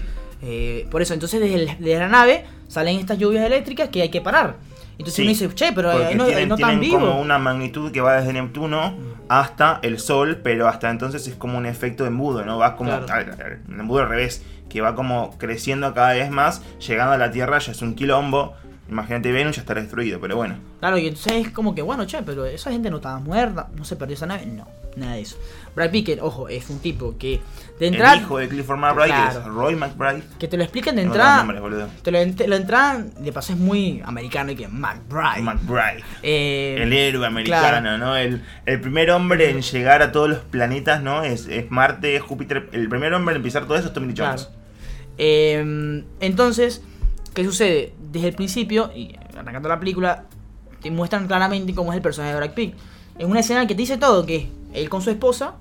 Eh, 0.43 0.87
por 0.91 1.03
eso, 1.03 1.13
entonces 1.15 1.41
desde, 1.41 1.55
el- 1.57 1.67
desde 1.79 1.99
la 1.99 2.09
nave 2.09 2.45
salen 2.69 2.99
estas 2.99 3.19
lluvias 3.19 3.45
eléctricas 3.45 3.89
que 3.91 4.03
hay 4.03 4.09
que 4.09 4.21
parar. 4.21 4.57
Entonces 4.93 5.15
Sí, 5.15 5.23
uno 5.23 5.31
dice, 5.31 5.49
che, 5.55 5.73
pero 5.73 5.91
Porque 5.93 6.07
ahí 6.09 6.15
no, 6.15 6.25
ahí 6.25 6.29
tienen, 6.31 6.49
no 6.51 6.57
tan 6.57 6.79
vivo. 6.81 6.99
como 7.01 7.21
una 7.21 7.39
magnitud 7.39 7.91
que 7.91 8.01
va 8.03 8.21
desde 8.21 8.35
Neptuno 8.35 8.95
hasta 9.29 9.79
el 9.83 9.99
Sol, 9.99 10.41
pero 10.43 10.69
hasta 10.69 10.91
entonces 10.91 11.27
es 11.27 11.35
como 11.37 11.57
un 11.57 11.65
efecto 11.67 12.05
embudo, 12.07 12.45
¿no? 12.45 12.59
Va 12.59 12.77
como. 12.77 12.91
Claro. 13.07 13.33
embudo 13.69 14.01
al 14.03 14.09
revés, 14.11 14.45
que 14.69 14.81
va 14.83 14.95
como 14.95 15.37
creciendo 15.39 15.95
cada 15.95 16.13
vez 16.13 16.31
más, 16.31 16.63
llegando 16.87 17.13
a 17.15 17.17
la 17.19 17.31
Tierra 17.31 17.59
ya 17.61 17.73
es 17.73 17.81
un 17.83 17.95
quilombo. 17.95 18.55
Imagínate 18.91 19.31
Venus 19.33 19.57
ya 19.57 19.63
estará 19.63 19.81
destruido, 19.81 20.21
pero 20.21 20.37
bueno. 20.37 20.57
Claro, 20.81 20.99
y 20.99 21.07
entonces 21.07 21.47
es 21.47 21.51
como 21.53 21.75
que, 21.75 21.83
bueno, 21.83 22.05
che, 22.07 22.23
pero 22.23 22.45
esa 22.45 22.71
gente 22.73 22.91
no 22.91 22.97
estaba 22.97 23.19
muerta, 23.21 23.69
no 23.77 23.85
se 23.85 23.95
perdió 23.97 24.15
esa 24.15 24.27
nave. 24.27 24.47
No, 24.47 24.67
nada 24.97 25.15
de 25.15 25.21
eso. 25.21 25.37
Brad 25.77 25.91
que, 25.91 26.19
ojo, 26.21 26.49
es 26.49 26.69
un 26.71 26.81
tipo 26.81 27.17
que 27.17 27.41
de 27.79 27.87
entrada, 27.87 28.15
el 28.15 28.21
hijo 28.23 28.39
de 28.39 28.49
Clifford 28.49 28.79
McBride, 28.79 29.15
que 29.15 29.29
es. 29.39 29.45
Roy 29.45 29.77
McBride. 29.77 30.23
que 30.39 30.49
te 30.49 30.57
lo 30.57 30.65
explican 30.65 30.97
de 30.97 31.05
No 31.05 31.09
entrada, 31.13 31.31
dan 31.37 31.39
nombres, 31.47 31.61
boludo. 31.61 31.89
te 32.03 32.11
lo, 32.11 32.19
lo 32.49 32.57
entradan, 32.57 33.13
de 33.23 33.33
paso 33.33 33.53
es 33.53 33.59
muy 33.61 34.03
americano 34.05 34.51
y 34.51 34.57
que 34.57 34.67
McBride. 34.67 35.43
McBride. 35.43 36.03
Eh, 36.25 36.79
El 36.81 36.93
héroe 36.93 37.25
americano, 37.27 37.97
¿no? 37.97 38.17
El, 38.17 38.43
el 38.67 38.81
primer 38.81 39.13
hombre 39.13 39.51
en 39.51 39.63
llegar 39.63 40.03
a 40.03 40.11
todos 40.11 40.29
los 40.29 40.39
planetas, 40.41 41.01
¿no? 41.03 41.23
Es, 41.23 41.47
es 41.47 41.71
Marte, 41.71 42.19
Júpiter. 42.19 42.69
El 42.73 42.89
primer 42.89 43.15
hombre 43.15 43.37
en 43.37 43.43
pisar 43.43 43.67
todo 43.67 43.77
eso 43.77 43.87
es 43.89 43.93
Tommy 43.95 44.15
Jones. 44.17 44.47
Claro. 44.47 44.61
Eh, 45.19 46.05
entonces, 46.21 46.83
¿qué 47.35 47.45
sucede? 47.45 47.95
Desde 48.13 48.29
el 48.29 48.35
principio, 48.35 48.91
y 48.95 49.15
arrancando 49.37 49.69
la 49.69 49.79
película, 49.79 50.25
te 50.83 50.91
muestran 50.91 51.27
claramente 51.27 51.75
cómo 51.75 51.93
es 51.93 51.97
el 51.97 52.03
personaje 52.03 52.33
de 52.35 52.39
Brad 52.41 52.55
Pitt. 52.55 52.75
En 53.19 53.31
una 53.31 53.41
escena 53.41 53.67
que 53.67 53.75
te 53.75 53.81
dice 53.83 53.97
todo, 53.99 54.25
que 54.25 54.37
es 54.37 54.47
él 54.73 54.89
con 54.89 55.03
su 55.03 55.11
esposa, 55.11 55.55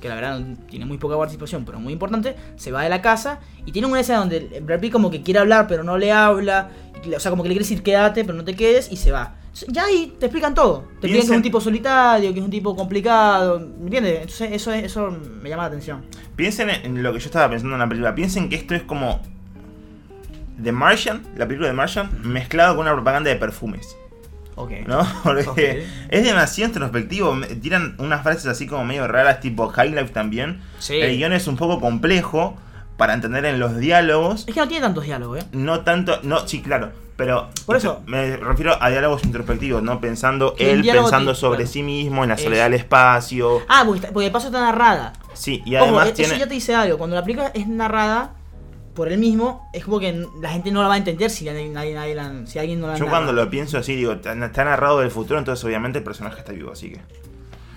que 0.00 0.08
la 0.08 0.14
verdad 0.16 0.40
tiene 0.68 0.84
muy 0.86 0.98
poca 0.98 1.16
participación, 1.16 1.64
pero 1.64 1.78
muy 1.78 1.92
importante, 1.92 2.34
se 2.56 2.72
va 2.72 2.82
de 2.82 2.88
la 2.88 3.00
casa 3.02 3.38
y 3.66 3.70
tiene 3.72 3.86
una 3.86 4.00
escena 4.00 4.18
donde 4.20 4.60
Brad 4.62 4.80
Pitt 4.80 4.92
como 4.92 5.10
que 5.10 5.22
quiere 5.22 5.38
hablar, 5.40 5.66
pero 5.68 5.84
no 5.84 5.96
le 5.98 6.10
habla, 6.10 6.70
o 7.14 7.20
sea, 7.20 7.30
como 7.30 7.42
que 7.42 7.48
le 7.50 7.54
quiere 7.54 7.64
decir 7.64 7.82
quédate, 7.82 8.24
pero 8.24 8.36
no 8.36 8.44
te 8.44 8.54
quedes, 8.56 8.90
y 8.90 8.96
se 8.96 9.12
va. 9.12 9.36
Ya 9.68 9.84
ahí 9.84 10.14
te 10.18 10.26
explican 10.26 10.54
todo. 10.54 10.84
Te 11.00 11.06
explican 11.08 11.20
que 11.26 11.32
es 11.32 11.36
un 11.36 11.42
tipo 11.42 11.60
solitario, 11.60 12.32
que 12.32 12.38
es 12.38 12.44
un 12.44 12.50
tipo 12.50 12.74
complicado, 12.74 13.60
¿me 13.60 13.84
entiendes? 13.84 14.14
Entonces 14.22 14.50
eso, 14.52 14.72
es- 14.72 14.84
eso 14.84 15.10
me 15.42 15.50
llama 15.50 15.64
la 15.64 15.68
atención. 15.68 16.04
Piensen 16.34 16.70
en 16.70 17.02
lo 17.02 17.12
que 17.12 17.18
yo 17.20 17.26
estaba 17.26 17.50
pensando 17.50 17.74
en 17.74 17.80
la 17.80 17.86
película. 17.88 18.14
Piensen 18.14 18.48
que 18.48 18.56
esto 18.56 18.74
es 18.74 18.82
como 18.82 19.20
The 20.62 20.72
Martian, 20.72 21.22
la 21.36 21.46
película 21.46 21.68
de 21.68 21.74
Martian, 21.74 22.10
mezclado 22.22 22.74
con 22.76 22.86
una 22.86 22.94
propaganda 22.94 23.30
de 23.30 23.36
perfumes. 23.36 23.96
Ok. 24.54 24.70
¿No? 24.86 25.06
Porque 25.24 25.48
Ok. 25.48 25.58
es 26.10 26.24
demasiado 26.24 26.68
introspectivo. 26.68 27.34
Tiran 27.60 27.94
unas 27.98 28.22
frases 28.22 28.46
así 28.46 28.66
como 28.66 28.84
medio 28.84 29.06
raras, 29.08 29.40
tipo 29.40 29.68
High 29.68 29.90
Life 29.90 30.08
también. 30.12 30.60
Sí. 30.78 30.96
El 30.96 31.16
guion 31.16 31.32
es 31.32 31.46
un 31.46 31.56
poco 31.56 31.80
complejo 31.80 32.56
para 32.96 33.14
entender 33.14 33.44
en 33.46 33.58
los 33.58 33.78
diálogos. 33.78 34.44
Es 34.46 34.54
que 34.54 34.60
no 34.60 34.68
tiene 34.68 34.82
tantos 34.82 35.04
diálogos, 35.04 35.40
¿eh? 35.40 35.46
No 35.52 35.80
tanto, 35.80 36.20
no, 36.22 36.46
sí, 36.46 36.60
claro, 36.60 36.92
pero 37.16 37.48
Por 37.66 37.76
eso. 37.76 38.02
me 38.06 38.36
refiero 38.36 38.76
a 38.80 38.90
diálogos 38.90 39.24
introspectivos, 39.24 39.82
no 39.82 40.00
pensando 40.00 40.54
él 40.58 40.82
pensando 40.82 41.34
sobre 41.34 41.58
claro. 41.60 41.72
sí 41.72 41.82
mismo, 41.82 42.22
en 42.22 42.28
la 42.28 42.34
Eso. 42.34 42.44
soledad 42.44 42.64
del 42.64 42.74
espacio. 42.74 43.62
Ah, 43.68 43.82
porque, 43.86 44.08
porque 44.08 44.26
de 44.26 44.30
paso 44.30 44.48
está 44.48 44.60
narrada. 44.60 45.14
Sí, 45.32 45.62
y 45.64 45.74
Ojo, 45.76 45.84
además 45.86 46.06
eso 46.08 46.14
tiene 46.16 46.38
ya 46.38 46.46
te 46.46 46.54
dice 46.54 46.74
algo. 46.74 46.98
Cuando 46.98 47.16
la 47.16 47.22
película 47.22 47.50
es 47.54 47.66
narrada 47.66 48.32
por 48.94 49.10
él 49.10 49.18
mismo, 49.18 49.68
es 49.72 49.84
como 49.84 49.98
que 50.00 50.26
la 50.40 50.50
gente 50.50 50.70
no 50.70 50.82
la 50.82 50.88
va 50.88 50.94
a 50.94 50.98
entender 50.98 51.30
si, 51.30 51.44
nadie, 51.46 51.68
nadie- 51.70 51.94
nadie 51.94 52.14
la- 52.14 52.46
si 52.46 52.58
alguien 52.58 52.80
no 52.80 52.86
la 52.88 52.94
Yo 52.94 53.04
narra. 53.06 53.10
cuando 53.18 53.32
lo 53.32 53.48
pienso 53.48 53.78
así 53.78 53.94
digo, 53.96 54.12
está 54.12 54.34
narrado 54.34 55.00
del 55.00 55.10
futuro, 55.10 55.38
entonces 55.38 55.64
obviamente 55.64 55.98
el 55.98 56.04
personaje 56.04 56.38
está 56.40 56.52
vivo, 56.52 56.72
así 56.72 56.90
que. 56.90 57.00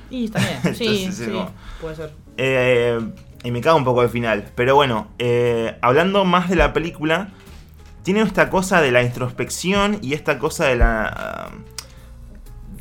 Y 0.09 0.25
está 0.25 0.39
bien, 0.39 0.59
sí, 0.75 0.85
Entonces, 0.87 1.15
sí, 1.15 1.31
como- 1.31 1.51
puede 1.81 1.95
ser. 1.95 2.11
Eh, 2.37 2.99
y 3.43 3.51
me 3.51 3.61
cago 3.61 3.77
un 3.77 3.85
poco 3.85 4.01
al 4.01 4.09
final. 4.09 4.45
Pero 4.55 4.75
bueno, 4.75 5.07
eh, 5.19 5.77
hablando 5.81 6.25
más 6.25 6.49
de 6.49 6.55
la 6.57 6.73
película, 6.73 7.29
tiene 8.03 8.21
esta 8.21 8.49
cosa 8.49 8.81
de 8.81 8.91
la 8.91 9.01
introspección 9.03 9.99
y 10.01 10.13
esta 10.13 10.37
cosa 10.37 10.65
de 10.65 10.75
la. 10.75 11.49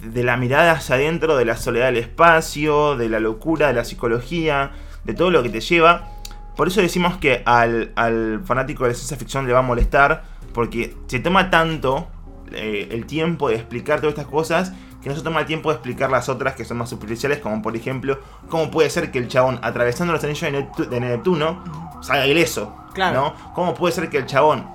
de 0.02 0.22
la 0.22 0.36
mirada 0.36 0.72
hacia 0.72 0.96
adentro, 0.96 1.36
de 1.36 1.44
la 1.46 1.56
soledad 1.56 1.86
del 1.86 1.96
espacio, 1.98 2.96
de 2.96 3.08
la 3.08 3.20
locura, 3.20 3.68
de 3.68 3.74
la 3.74 3.84
psicología, 3.84 4.72
de 5.04 5.14
todo 5.14 5.30
lo 5.30 5.42
que 5.42 5.48
te 5.48 5.60
lleva. 5.60 6.10
Por 6.56 6.68
eso 6.68 6.80
decimos 6.80 7.16
que 7.16 7.42
al, 7.46 7.92
al 7.96 8.42
fanático 8.44 8.84
de 8.84 8.90
la 8.90 8.94
ciencia 8.94 9.16
ficción 9.16 9.46
le 9.46 9.52
va 9.52 9.58
a 9.60 9.62
molestar, 9.62 10.24
porque 10.52 10.96
se 11.08 11.18
toma 11.18 11.50
tanto 11.50 12.06
eh, 12.52 12.88
el 12.92 13.06
tiempo 13.06 13.48
de 13.48 13.56
explicar 13.56 14.00
todas 14.00 14.14
estas 14.14 14.30
cosas 14.30 14.72
que 15.02 15.10
no 15.10 15.16
se 15.16 15.22
toma 15.22 15.40
el 15.40 15.46
tiempo 15.46 15.68
de 15.70 15.74
explicar 15.74 16.10
las 16.10 16.28
otras 16.30 16.54
que 16.54 16.64
son 16.64 16.78
más 16.78 16.88
superficiales, 16.88 17.38
como 17.40 17.60
por 17.60 17.76
ejemplo, 17.76 18.18
cómo 18.48 18.70
puede 18.70 18.88
ser 18.88 19.10
que 19.10 19.18
el 19.18 19.28
chabón 19.28 19.58
atravesando 19.62 20.12
los 20.14 20.24
anillos 20.24 20.40
de, 20.50 20.52
Neptu- 20.64 20.88
de 20.88 21.00
Neptuno 21.00 21.62
salga 22.02 22.26
ileso. 22.26 22.74
Claro. 22.94 23.34
¿no? 23.36 23.52
¿Cómo 23.54 23.74
puede 23.74 23.92
ser 23.92 24.08
que 24.08 24.16
el 24.18 24.26
chabón 24.26 24.66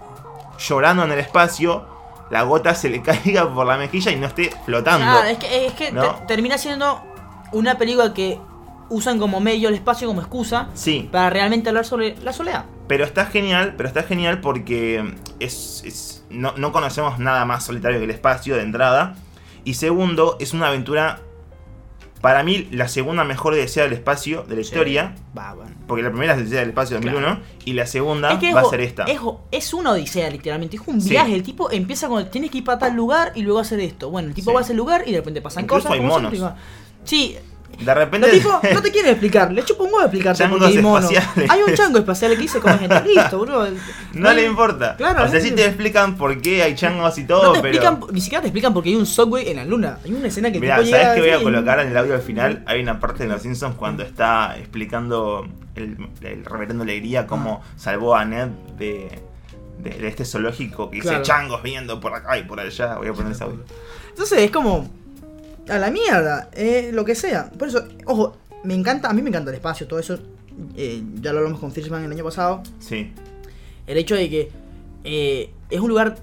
llorando 0.59 1.03
en 1.05 1.11
el 1.13 1.19
espacio, 1.19 1.85
la 2.29 2.43
gota 2.43 2.75
se 2.75 2.89
le 2.89 3.01
caiga 3.03 3.51
por 3.51 3.65
la 3.65 3.77
mejilla 3.77 4.11
y 4.11 4.17
no 4.17 4.27
esté 4.27 4.51
flotando? 4.65 5.05
Claro, 5.05 5.27
es 5.29 5.37
que, 5.37 5.65
es 5.65 5.73
que 5.73 5.93
termina 6.27 6.57
siendo 6.57 7.01
una 7.53 7.77
película 7.79 8.13
que 8.13 8.39
usan 8.89 9.19
como 9.19 9.39
medio 9.39 9.69
el 9.69 9.75
espacio 9.75 10.07
como 10.07 10.21
excusa 10.21 10.69
Sí, 10.73 11.07
para 11.11 11.29
realmente 11.29 11.69
hablar 11.69 11.85
sobre 11.85 12.15
la 12.23 12.33
soledad. 12.33 12.65
pero 12.87 13.03
está 13.05 13.25
genial, 13.25 13.75
pero 13.77 13.87
está 13.87 14.03
genial 14.03 14.41
porque 14.41 15.13
es, 15.39 15.83
es- 15.85 16.25
no, 16.29 16.53
no 16.57 16.71
conocemos 16.71 17.19
nada 17.19 17.45
más 17.45 17.65
solitario 17.65 17.97
que 17.99 18.05
el 18.05 18.11
espacio 18.11 18.55
de 18.55 18.61
entrada. 18.63 19.15
Y 19.63 19.73
segundo, 19.75 20.37
es 20.39 20.53
una 20.53 20.67
aventura, 20.67 21.19
para 22.21 22.43
mí, 22.43 22.67
la 22.71 22.87
segunda 22.87 23.23
mejor 23.23 23.53
Odisea 23.53 23.83
del 23.83 23.93
espacio 23.93 24.43
de 24.43 24.55
la 24.55 24.61
historia. 24.61 25.15
Va, 25.37 25.53
bueno. 25.53 25.71
Porque 25.87 26.03
la 26.03 26.09
primera 26.09 26.33
es 26.33 26.37
la 26.39 26.43
Odisea 26.43 26.59
del 26.59 26.69
espacio 26.69 26.97
2001 26.97 27.39
y 27.65 27.73
la 27.73 27.85
segunda 27.87 28.31
Es 28.33 28.39
que 28.39 28.49
es 28.49 28.55
va 28.55 28.61
a 28.61 28.65
ser 28.65 28.81
esta. 28.81 29.05
Es, 29.51 29.73
una 29.73 29.91
odisea, 29.91 30.29
literalmente. 30.29 30.75
Es 30.77 30.83
un 30.85 31.01
Sí. 31.01 31.09
viaje. 31.11 31.33
El 31.33 31.43
tipo 31.43 31.71
empieza 31.71 32.07
con. 32.07 32.29
Tienes 32.29 32.51
que 32.51 32.59
ir 32.59 32.63
para 32.63 32.77
tal 32.79 32.95
lugar 32.95 33.31
y 33.35 33.41
luego 33.41 33.59
hacer 33.59 33.79
esto. 33.79 34.09
Bueno, 34.11 34.27
el 34.29 34.33
tipo 34.35 34.51
Sí. 34.51 34.53
va 34.55 34.59
a 34.59 34.63
ese 34.63 34.73
lugar 34.73 35.03
y 35.07 35.11
de 35.11 35.17
repente 35.17 35.41
pasan 35.41 35.63
Incluso 35.63 35.87
cosas. 35.87 35.99
hay 35.99 36.05
monos. 36.05 36.33
Sí, 37.03 37.37
De 37.79 37.93
repente. 37.93 38.27
los 38.27 38.37
tipos 38.37 38.53
no 38.73 38.81
te 38.81 38.91
quieren 38.91 39.11
explicar. 39.11 39.51
Le 39.51 39.63
chupa 39.63 39.83
un 39.83 39.89
huevo 39.93 40.01
explicarte 40.01 40.47
porque 40.47 40.65
hay 41.49 41.59
un 41.67 41.73
chango 41.75 41.97
espacial 41.99 42.31
que 42.31 42.37
dice 42.37 42.59
come 42.59 42.77
gente. 42.77 43.01
Listo, 43.05 43.37
boludo. 43.37 43.67
no 44.13 44.33
le 44.33 44.45
importa. 44.45 44.95
Claro, 44.97 45.23
o 45.23 45.27
sea, 45.27 45.39
no 45.39 45.45
sí 45.45 45.51
te 45.51 45.65
explican 45.65 46.15
por 46.17 46.41
qué 46.41 46.63
hay 46.63 46.75
changos 46.75 47.17
y 47.17 47.21
No 47.21 47.27
todo, 47.27 47.53
te 47.53 47.61
pero. 47.61 47.73
explican, 47.75 47.99
ni 48.13 48.21
siquiera 48.21 48.41
te 48.41 48.47
explican 48.47 48.73
porque 48.73 48.89
hay 48.89 48.95
un 48.95 49.05
subway 49.05 49.49
en 49.49 49.57
la 49.57 49.65
luna. 49.65 49.97
Hay 50.03 50.13
una 50.13 50.27
escena 50.27 50.51
que 50.51 50.59
tipo 50.59 50.67
¿sabes 50.71 50.85
llega 50.87 51.15
qué 51.15 51.21
voy 51.21 51.29
a 51.29 51.41
colocar 51.41 51.79
en 51.79 51.87
el 51.89 51.97
audio 51.97 52.13
al 52.15 52.21
final? 52.21 52.63
Hay 52.65 52.81
una 52.81 52.99
parte 52.99 53.23
de 53.23 53.29
Los 53.29 53.41
Simpsons 53.41 53.75
cuando 53.75 54.03
está 54.03 54.57
explicando 54.57 55.47
el, 55.75 55.97
el 56.21 56.45
reverendo 56.45 56.83
Alegría 56.83 57.25
cómo 57.27 57.61
salvó 57.77 58.15
a 58.15 58.25
Ned 58.25 58.47
de, 58.77 59.19
de, 59.79 59.89
de 59.91 60.07
este 60.07 60.25
zoológico 60.25 60.89
que 60.89 60.97
dice 60.97 61.07
Claro. 61.09 61.23
changos 61.23 61.63
viendo 61.63 61.99
por 61.99 62.13
acá 62.13 62.37
y 62.37 62.43
por 62.43 62.59
allá. 62.59 62.95
Voy 62.97 63.07
a 63.07 63.13
poner 63.13 63.31
ese 63.31 63.43
audio. 63.45 63.63
Entonces 64.09 64.39
es 64.39 64.51
como. 64.51 64.89
A 65.69 65.77
la 65.77 65.91
mierda, 65.91 66.49
eh, 66.53 66.91
lo 66.93 67.05
que 67.05 67.15
sea. 67.15 67.49
Por 67.51 67.67
eso, 67.67 67.83
ojo, 68.05 68.37
me 68.63 68.73
encanta, 68.73 69.09
a 69.09 69.13
mí 69.13 69.21
me 69.21 69.29
encanta 69.29 69.51
el 69.51 69.55
espacio, 69.55 69.87
todo 69.87 69.99
eso. 69.99 70.19
eh, 70.75 71.01
ya 71.21 71.31
lo 71.31 71.39
hablamos 71.39 71.59
con 71.59 71.71
Fishman 71.71 72.03
el 72.03 72.11
año 72.11 72.23
pasado. 72.23 72.63
Sí. 72.79 73.13
El 73.87 73.97
hecho 73.97 74.15
de 74.15 74.29
que 74.29 74.51
eh, 75.03 75.51
es 75.69 75.79
un 75.79 75.89
lugar 75.89 76.17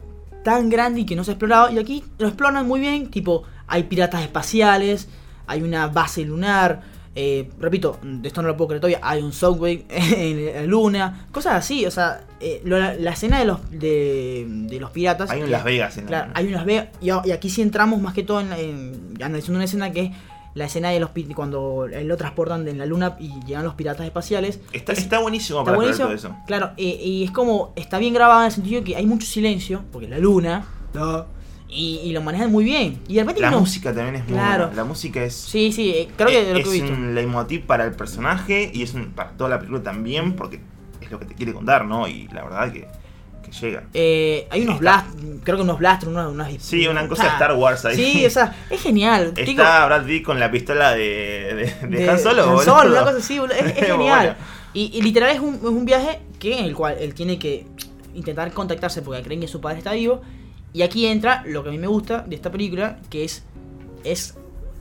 tan 0.45 0.69
grande 0.69 1.01
y 1.01 1.07
que 1.07 1.17
no 1.17 1.25
se 1.25 1.31
ha 1.31 1.35
explorado. 1.35 1.71
Y 1.71 1.79
aquí 1.79 2.05
lo 2.19 2.29
exploran 2.29 2.67
muy 2.67 2.81
bien. 2.81 3.11
Tipo, 3.11 3.45
hay 3.67 3.85
piratas 3.85 4.23
espaciales, 4.23 5.09
hay 5.47 5.63
una 5.63 5.87
base 5.89 6.25
lunar. 6.25 6.83
Eh, 7.17 7.49
repito, 7.59 7.99
de 8.03 8.29
esto 8.29 8.43
no 8.43 8.49
lo 8.49 8.57
puedo 8.57 8.69
creer 8.69 8.81
todavía. 8.83 9.01
Hay 9.03 9.23
un 9.23 9.33
subway 9.33 9.85
en 9.91 10.55
la 10.55 10.63
luna, 10.67 11.27
cosas 11.33 11.55
así. 11.55 11.85
O 11.87 11.91
sea, 11.91 12.25
eh, 12.41 12.61
lo- 12.65 12.79
la, 12.79 12.95
la 12.95 13.11
escena 13.13 13.39
de 13.39 13.47
los, 13.47 13.59
de, 13.71 14.45
de 14.47 14.79
los 14.79 14.91
piratas. 14.91 15.31
Hay 15.31 15.41
un 15.41 15.47
que- 15.47 15.51
Las 15.53 15.65
Vegas 15.65 15.97
en 15.97 16.05
la- 16.05 16.09
Claro, 16.09 16.33
hay 16.35 16.47
unas 16.49 16.65
Vegas. 16.67 16.89
Y, 17.01 17.07
y 17.09 17.31
aquí 17.33 17.49
sí 17.51 17.63
entramos 17.63 18.01
más 18.01 18.15
que 18.15 18.23
todo 18.23 18.41
en, 18.41 18.53
en- 18.53 19.15
analizando 19.23 19.57
una 19.57 19.65
escena 19.65 19.91
que 19.93 20.01
es 20.03 20.11
la 20.55 20.65
escena 20.67 20.89
de 20.91 21.01
los 21.01 21.11
cuando 21.35 21.85
él 21.85 22.09
lo 22.09 22.17
transportan 22.17 22.67
en 22.67 22.79
la 22.79 22.87
luna 22.87 23.17
y 23.21 23.31
llegan 23.47 23.65
los 23.65 23.75
piratas 23.75 24.07
espaciales. 24.07 24.61
Está, 24.73 24.93
Es- 24.93 24.99
está 25.01 25.19
buenísimo 25.19 25.59
Está 25.61 25.65
para 25.73 25.77
buenísimo. 25.77 26.07
todo 26.07 26.15
eso. 26.17 26.37
Claro, 26.47 26.71
eh, 26.77 26.99
y 27.03 27.25
es 27.25 27.31
como, 27.31 27.73
está 27.77 27.99
bien 27.99 28.15
grabado 28.15 28.41
en 28.41 28.47
el 28.47 28.53
sentido 28.53 28.83
que 28.85 28.97
hay 28.97 29.05
mucho 29.07 29.27
silencio, 29.27 29.83
porque 29.93 30.09
la 30.09 30.19
luna, 30.19 30.67
da, 30.95 31.27
y, 31.69 32.01
y 32.05 32.13
lo 32.13 32.23
manejan 32.23 32.51
muy 32.53 32.65
bien. 32.65 33.01
Y 33.09 33.15
de 33.15 33.21
repente 33.21 33.41
La 33.41 33.51
no- 33.51 33.61
música 33.61 33.93
también 33.93 34.17
es 34.17 34.25
muy 34.25 34.33
Claro. 34.35 34.65
buena. 34.67 34.77
La 34.77 34.85
música 34.85 35.23
es. 35.23 35.35
Sí, 35.35 35.73
sí, 35.73 35.91
eh, 35.91 36.09
creo 36.17 36.29
que 36.29 36.45
de 36.45 36.53
lo 36.53 36.59
es 36.59 36.65
que 36.65 36.71
he 36.71 36.81
visto. 36.83 36.93
un 36.97 37.15
leitmotiv 37.15 37.63
para 37.67 37.85
el 37.85 37.93
personaje 37.93 38.71
y 38.73 38.83
es 38.83 38.95
un, 38.95 39.13
para 39.13 39.31
toda 39.31 39.51
la 39.51 39.59
película 39.59 39.83
también 39.83 40.35
porque 40.35 40.61
es 41.01 41.11
lo 41.11 41.19
que 41.19 41.27
te 41.27 41.35
quiere 41.35 41.53
contar, 41.53 41.85
¿no? 41.85 42.07
Y 42.09 42.29
la 42.29 42.45
verdad 42.45 42.73
que, 42.73 42.87
que 43.45 43.51
llega. 43.53 43.85
Eh, 43.95 44.47
hay 44.51 44.63
unos 44.63 44.79
blast, 44.79 45.07
creo 45.45 45.57
que 45.57 45.63
unos 45.63 45.79
blasters, 45.79 46.11
unas, 46.13 46.29
unas 46.31 46.53
Sí, 46.63 46.87
una 46.87 47.07
cosa 47.09 47.23
Ah, 47.25 47.27
de 47.27 47.33
Star 47.33 47.53
Wars 47.55 47.85
ahí. 47.85 47.97
Sí, 47.97 48.27
o 48.27 48.31
sea, 48.31 48.55
es 48.71 48.81
genial. 48.81 49.35
Digo, 49.37 49.63
Está 49.63 49.87
Brad 49.87 50.05
Pitt 50.07 50.25
con 50.25 50.39
la 50.41 50.51
pistola 50.51 50.93
de, 50.95 51.75
de, 51.83 51.87
de 51.89 52.11
Han 52.11 52.19
Solo, 52.19 52.59
Han. 52.61 52.65
Solo, 52.65 52.91
una 52.91 53.05
cosa 53.05 53.19
así, 53.19 53.39
es, 53.39 53.67
es 53.77 53.87
genial. 53.87 53.99
bueno. 53.99 54.35
Y, 54.73 54.91
y 54.99 55.03
literal 55.03 55.31
es 55.31 55.41
un, 55.41 55.55
es 55.55 55.63
un 55.63 55.85
viaje 55.85 56.21
que 56.39 56.59
en 56.59 56.65
el 56.67 56.75
cual 56.75 56.97
él 57.01 57.15
tiene 57.15 57.39
que 57.39 57.67
intentar 58.15 58.53
contactarse 58.53 59.03
porque 59.03 59.23
creen 59.23 59.41
que 59.41 59.49
su 59.49 59.61
padre 59.61 59.79
está 59.79 59.93
vivo. 59.93 60.21
Y 60.77 60.83
aquí 60.83 61.07
entra 61.07 61.43
lo 61.47 61.62
que 61.62 61.71
a 61.71 61.73
mí 61.73 61.79
me 61.79 61.87
gusta 61.87 62.21
de 62.29 62.37
esta 62.37 62.51
película, 62.53 62.99
que 63.09 63.25
es, 63.25 63.43
es 64.05 64.35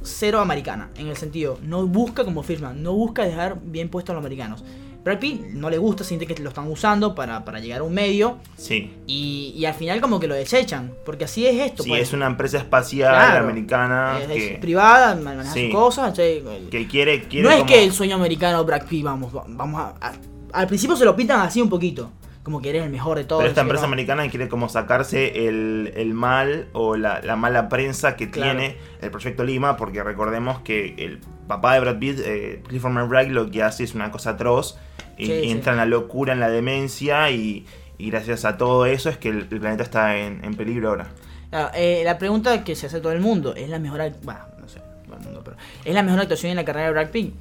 cero 0.04 0.42
americana. 0.42 0.90
En 0.98 1.08
el 1.08 1.16
sentido, 1.16 1.58
no 1.64 1.88
busca 1.88 2.26
como 2.26 2.44
Fishman, 2.44 2.84
no 2.84 2.92
busca 2.92 3.24
dejar 3.24 3.60
bien 3.64 3.88
puesto 3.88 4.12
a 4.12 4.16
los 4.16 4.22
americanos. 4.22 4.62
Brad 5.06 5.20
Pitt 5.20 5.40
no 5.54 5.70
le 5.70 5.78
gusta, 5.78 6.04
siente 6.04 6.28
que 6.28 6.36
lo 6.44 6.50
están 6.50 6.68
usando 6.70 7.16
para, 7.16 7.46
para 7.46 7.62
llegar 7.62 7.80
a 7.80 7.84
un 7.84 7.94
medio. 7.94 8.40
Sí. 8.58 8.92
Y, 9.08 9.54
y 9.56 9.64
al 9.64 9.74
final 9.74 10.02
como 10.02 10.20
que 10.20 10.28
lo 10.28 10.36
desechan. 10.36 10.92
Porque 11.06 11.24
así 11.24 11.46
es 11.48 11.62
esto. 11.62 11.84
Sí, 11.84 11.90
pues. 11.90 12.02
es 12.02 12.12
una 12.14 12.26
empresa 12.28 12.58
espacial 12.58 13.14
Claro. 13.16 13.46
americana 13.46 14.20
Es- 14.30 14.58
privada, 14.60 15.16
maneja 15.16 15.54
Sí. 15.54 15.68
sus 15.68 15.76
cosas. 15.80 16.12
che, 16.14 16.44
que 16.72 16.88
quiere, 16.90 17.24
quiere 17.30 17.48
no 17.48 17.56
es 17.56 17.64
que 17.64 17.86
el 17.86 17.94
sueño 17.94 18.18
americano 18.18 18.66
Brad 18.66 18.86
Pitt, 18.86 19.06
vamos, 19.06 19.34
va- 19.34 19.46
vamos 19.48 19.80
a, 19.80 19.96
a- 20.10 20.14
Al 20.60 20.68
principio 20.68 20.98
se 20.98 21.06
lo 21.06 21.16
pintan 21.16 21.40
así 21.40 21.62
un 21.62 21.70
poquito. 21.70 22.12
Como 22.46 22.62
que 22.62 22.70
eres 22.70 22.84
el 22.84 22.92
mejor 22.92 23.18
de 23.18 23.26
todos. 23.26 23.42
Pero 23.42 23.50
esta 23.50 23.62
empresa 23.62 23.82
no. 23.82 23.88
americana 23.88 24.30
quiere 24.30 24.48
como 24.48 24.70
sacarse 24.70 25.48
el, 25.48 25.92
el 25.98 26.14
mal 26.14 26.68
o 26.74 26.96
la, 26.96 27.20
la 27.22 27.36
mala 27.36 27.68
prensa 27.68 28.16
que 28.16 28.30
Claro. 28.30 28.58
tiene 28.58 28.78
el 29.02 29.12
proyecto 29.12 29.44
Lima, 29.44 29.76
porque 29.76 30.02
recordemos 30.04 30.60
que 30.60 30.94
el 31.00 31.20
papá 31.48 31.74
de 31.74 31.80
Brad 31.82 31.98
Pitt, 31.98 32.20
eh, 32.24 32.62
Clifford 32.68 32.94
McBride, 32.94 33.32
lo 33.32 33.50
que 33.52 33.64
hace 33.64 33.84
es 33.84 33.96
una 33.96 34.12
cosa 34.12 34.30
atroz 34.32 34.78
y, 35.18 35.26
Sí, 35.26 35.32
y 35.34 35.42
sí. 35.46 35.50
entra 35.52 35.72
en 35.74 35.78
la 35.80 35.86
locura, 35.88 36.34
en 36.34 36.40
la 36.40 36.50
demencia 36.50 37.32
y, 37.32 37.66
y 37.98 38.12
gracias 38.12 38.46
a 38.46 38.58
todo 38.58 38.86
eso 38.86 39.10
es 39.10 39.18
que 39.18 39.30
el, 39.30 39.48
el 39.50 39.60
planeta 39.60 39.82
está 39.84 40.16
en, 40.18 40.46
en 40.46 40.54
peligro 40.56 40.90
ahora. 40.90 41.08
Claro, 41.50 41.72
eh, 41.74 42.04
la 42.06 42.18
pregunta 42.20 42.64
que 42.64 42.76
se 42.76 42.86
hace 42.86 43.00
todo 43.02 43.12
el 43.14 43.22
mundo, 43.22 43.56
¿es 43.56 43.70
la 43.70 43.80
mejor 43.80 44.02
bueno, 44.24 44.42
no 44.60 44.68
sé, 44.70 44.82
todo 45.08 45.16
el 45.18 45.24
mundo, 45.24 45.42
pero 45.44 45.58
¿es 45.84 45.94
la 45.96 46.04
mejor 46.04 46.20
actuación 46.20 46.52
en 46.52 46.58
la 46.58 46.66
carrera 46.66 46.88
de 46.88 46.92
Brad 46.94 47.10
Pitt? 47.10 47.34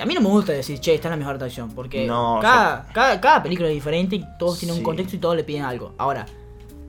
A 0.00 0.06
mí 0.06 0.14
no 0.14 0.20
me 0.20 0.28
gusta 0.28 0.52
decir, 0.52 0.78
che, 0.80 0.94
esta 0.94 1.08
es 1.08 1.10
la 1.12 1.16
mejor 1.16 1.34
actuación, 1.34 1.70
porque 1.74 2.06
No, 2.06 2.38
cada, 2.40 2.86
cada, 2.92 3.20
cada 3.20 3.42
película 3.42 3.68
es 3.68 3.74
diferente 3.74 4.16
y 4.16 4.24
todos 4.38 4.58
tienen 4.58 4.74
Sí. 4.76 4.80
un 4.80 4.84
contexto 4.84 5.16
y 5.16 5.18
todos 5.18 5.36
le 5.36 5.44
piden 5.44 5.62
algo. 5.64 5.94
Ahora, 5.98 6.26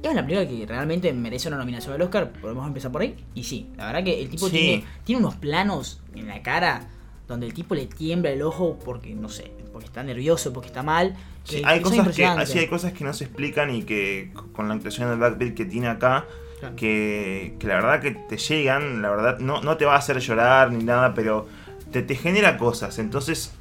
es 0.01 0.09
una 0.11 0.25
película 0.25 0.47
que 0.47 0.65
realmente 0.65 1.11
merece 1.13 1.47
una 1.47 1.57
nominación 1.57 1.93
al 1.93 2.01
Oscar, 2.01 2.31
podemos 2.41 2.65
empezar 2.67 2.91
por 2.91 3.01
ahí. 3.01 3.15
Y 3.35 3.43
sí, 3.43 3.69
la 3.77 3.87
verdad 3.87 4.03
que 4.03 4.21
el 4.21 4.29
tipo 4.29 4.47
Sí. 4.47 4.51
tiene, 4.57 4.83
tiene 5.03 5.19
unos 5.21 5.35
planos 5.35 6.01
en 6.15 6.27
la 6.27 6.41
cara 6.41 6.87
donde 7.27 7.45
el 7.47 7.53
tipo 7.53 7.73
le 7.75 7.85
tiembla 7.87 8.29
el 8.31 8.41
ojo 8.41 8.77
porque, 8.83 9.13
no 9.15 9.29
sé, 9.29 9.51
porque 9.71 9.85
está 9.87 10.03
nervioso, 10.03 10.51
porque 10.53 10.67
está 10.67 10.83
mal. 10.83 11.15
Sí, 11.45 11.61
hay, 11.65 11.79
que 11.79 11.83
cosas 11.83 12.15
que, 12.15 12.25
así 12.25 12.59
hay 12.59 12.67
cosas 12.67 12.93
que 12.93 13.03
no 13.03 13.13
se 13.13 13.25
explican 13.25 13.73
y 13.73 13.83
que 13.83 14.31
con 14.53 14.67
la 14.67 14.75
actuación 14.75 15.09
de 15.09 15.15
Brad 15.15 15.37
Pitt 15.37 15.55
que 15.55 15.65
tiene 15.65 15.87
acá, 15.87 16.25
Claro. 16.59 16.75
que, 16.77 17.55
que 17.59 17.67
la 17.67 17.75
verdad 17.75 18.01
que 18.01 18.11
te 18.11 18.37
llegan, 18.37 19.01
la 19.01 19.09
verdad, 19.09 19.39
no, 19.39 19.61
no 19.61 19.75
te 19.75 19.83
va 19.83 19.95
a 19.95 19.97
hacer 19.97 20.19
llorar 20.19 20.71
ni 20.71 20.81
nada, 20.83 21.13
pero 21.13 21.47
te, 21.93 22.01
te 22.01 22.15
genera 22.15 22.57
cosas. 22.57 22.99
Entonces, 22.99 23.53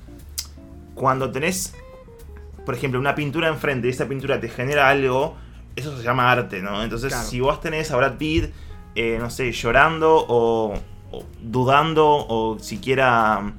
cuando 0.94 1.30
tenés, 1.30 1.74
por 2.66 2.74
ejemplo, 2.74 2.98
una 2.98 3.14
pintura 3.14 3.48
enfrente 3.48 3.86
y 3.86 3.90
esa 3.90 4.06
pintura 4.08 4.40
te 4.40 4.48
genera 4.48 4.88
algo, 4.88 5.36
eso 5.76 5.96
se 5.96 6.02
llama 6.02 6.30
arte, 6.30 6.60
¿no? 6.62 6.82
Entonces, 6.82 7.12
Claro. 7.12 7.28
si 7.28 7.40
vos 7.40 7.60
tenés 7.60 7.90
a 7.90 7.96
Brad 7.96 8.16
Pitt, 8.16 8.50
eh, 8.94 9.18
no 9.20 9.30
sé, 9.30 9.52
llorando 9.52 10.16
o, 10.28 10.74
o 11.12 11.24
dudando 11.40 12.06
o 12.08 12.58
siquiera 12.58 13.52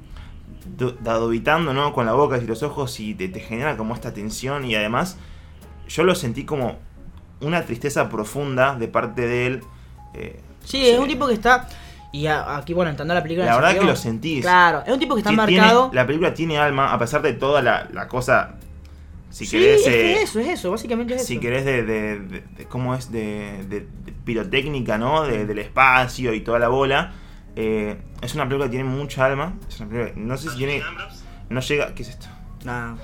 du- 0.76 0.96
duditando, 1.02 1.72
¿no? 1.72 1.92
Con 1.92 2.06
la 2.06 2.12
boca 2.12 2.38
y 2.38 2.46
los 2.46 2.62
ojos 2.62 3.00
y 3.00 3.14
te, 3.14 3.28
te 3.28 3.40
genera 3.40 3.76
como 3.76 3.94
esta 3.94 4.12
tensión 4.14 4.64
y 4.64 4.74
además 4.76 5.16
yo 5.88 6.04
lo 6.04 6.14
sentí 6.14 6.44
como 6.44 6.78
una 7.40 7.62
tristeza 7.66 8.08
profunda 8.08 8.76
de 8.76 8.88
parte 8.88 9.26
de 9.26 9.46
él. 9.46 9.62
eh, 10.14 10.40
Sí, 10.64 10.80
no 10.82 10.86
es 10.86 10.98
un 11.00 11.08
tipo 11.08 11.26
que 11.26 11.34
está. 11.34 11.68
Y 12.14 12.26
a- 12.28 12.56
aquí, 12.58 12.72
bueno, 12.74 12.90
entrando 12.92 13.12
a 13.12 13.16
la 13.16 13.22
película. 13.24 13.44
La 13.46 13.56
verdad 13.56 13.70
sentido- 13.70 13.86
que 13.86 13.90
lo 13.92 13.96
sentís. 13.96 14.40
Claro, 14.42 14.82
es 14.86 14.92
un 14.92 15.00
tipo 15.00 15.14
que 15.14 15.20
está 15.22 15.30
que 15.30 15.36
tiene- 15.46 15.62
marcado. 15.62 15.90
la 15.92 16.06
película 16.06 16.32
tiene 16.32 16.58
alma, 16.58 16.92
a 16.92 16.98
pesar 16.98 17.22
de 17.22 17.32
toda 17.32 17.60
la, 17.60 17.88
la 17.92 18.06
cosa. 18.06 18.54
Si 19.30 19.46
sí, 19.46 19.58
querés. 19.58 19.80
es 19.80 19.86
eh, 19.88 20.22
eso, 20.22 20.38
es 20.38 20.46
eso, 20.48 20.70
básicamente 20.70 21.14
es 21.16 21.26
si 21.26 21.32
eso. 21.34 21.40
querés 21.42 21.64
de, 21.64 21.82
de- 21.82 22.20
de- 22.20 22.40
de 22.56 22.64
cómo 22.66 22.94
es 22.94 23.10
de, 23.10 23.84
pirotécnica, 24.24 24.96
¿no? 24.96 25.24
De- 25.24 25.44
del 25.44 25.58
espacio 25.58 26.32
y 26.34 26.40
toda 26.42 26.60
la 26.60 26.68
bola. 26.68 27.12
Eh, 27.56 27.96
es 28.22 28.34
una 28.36 28.44
película 28.44 28.66
que 28.66 28.76
tiene 28.76 28.88
mucha 28.88 29.24
alma. 29.24 29.54
Es 29.68 29.80
una 29.80 29.88
película- 29.90 30.12
no 30.16 30.36
sé 30.36 30.50
si 30.50 30.56
tiene. 30.56 30.82
No 31.48 31.60
llega. 31.60 31.94
¿Qué 31.96 32.02
es 32.04 32.10
esto? 32.10 32.26
Nada. 32.64 32.96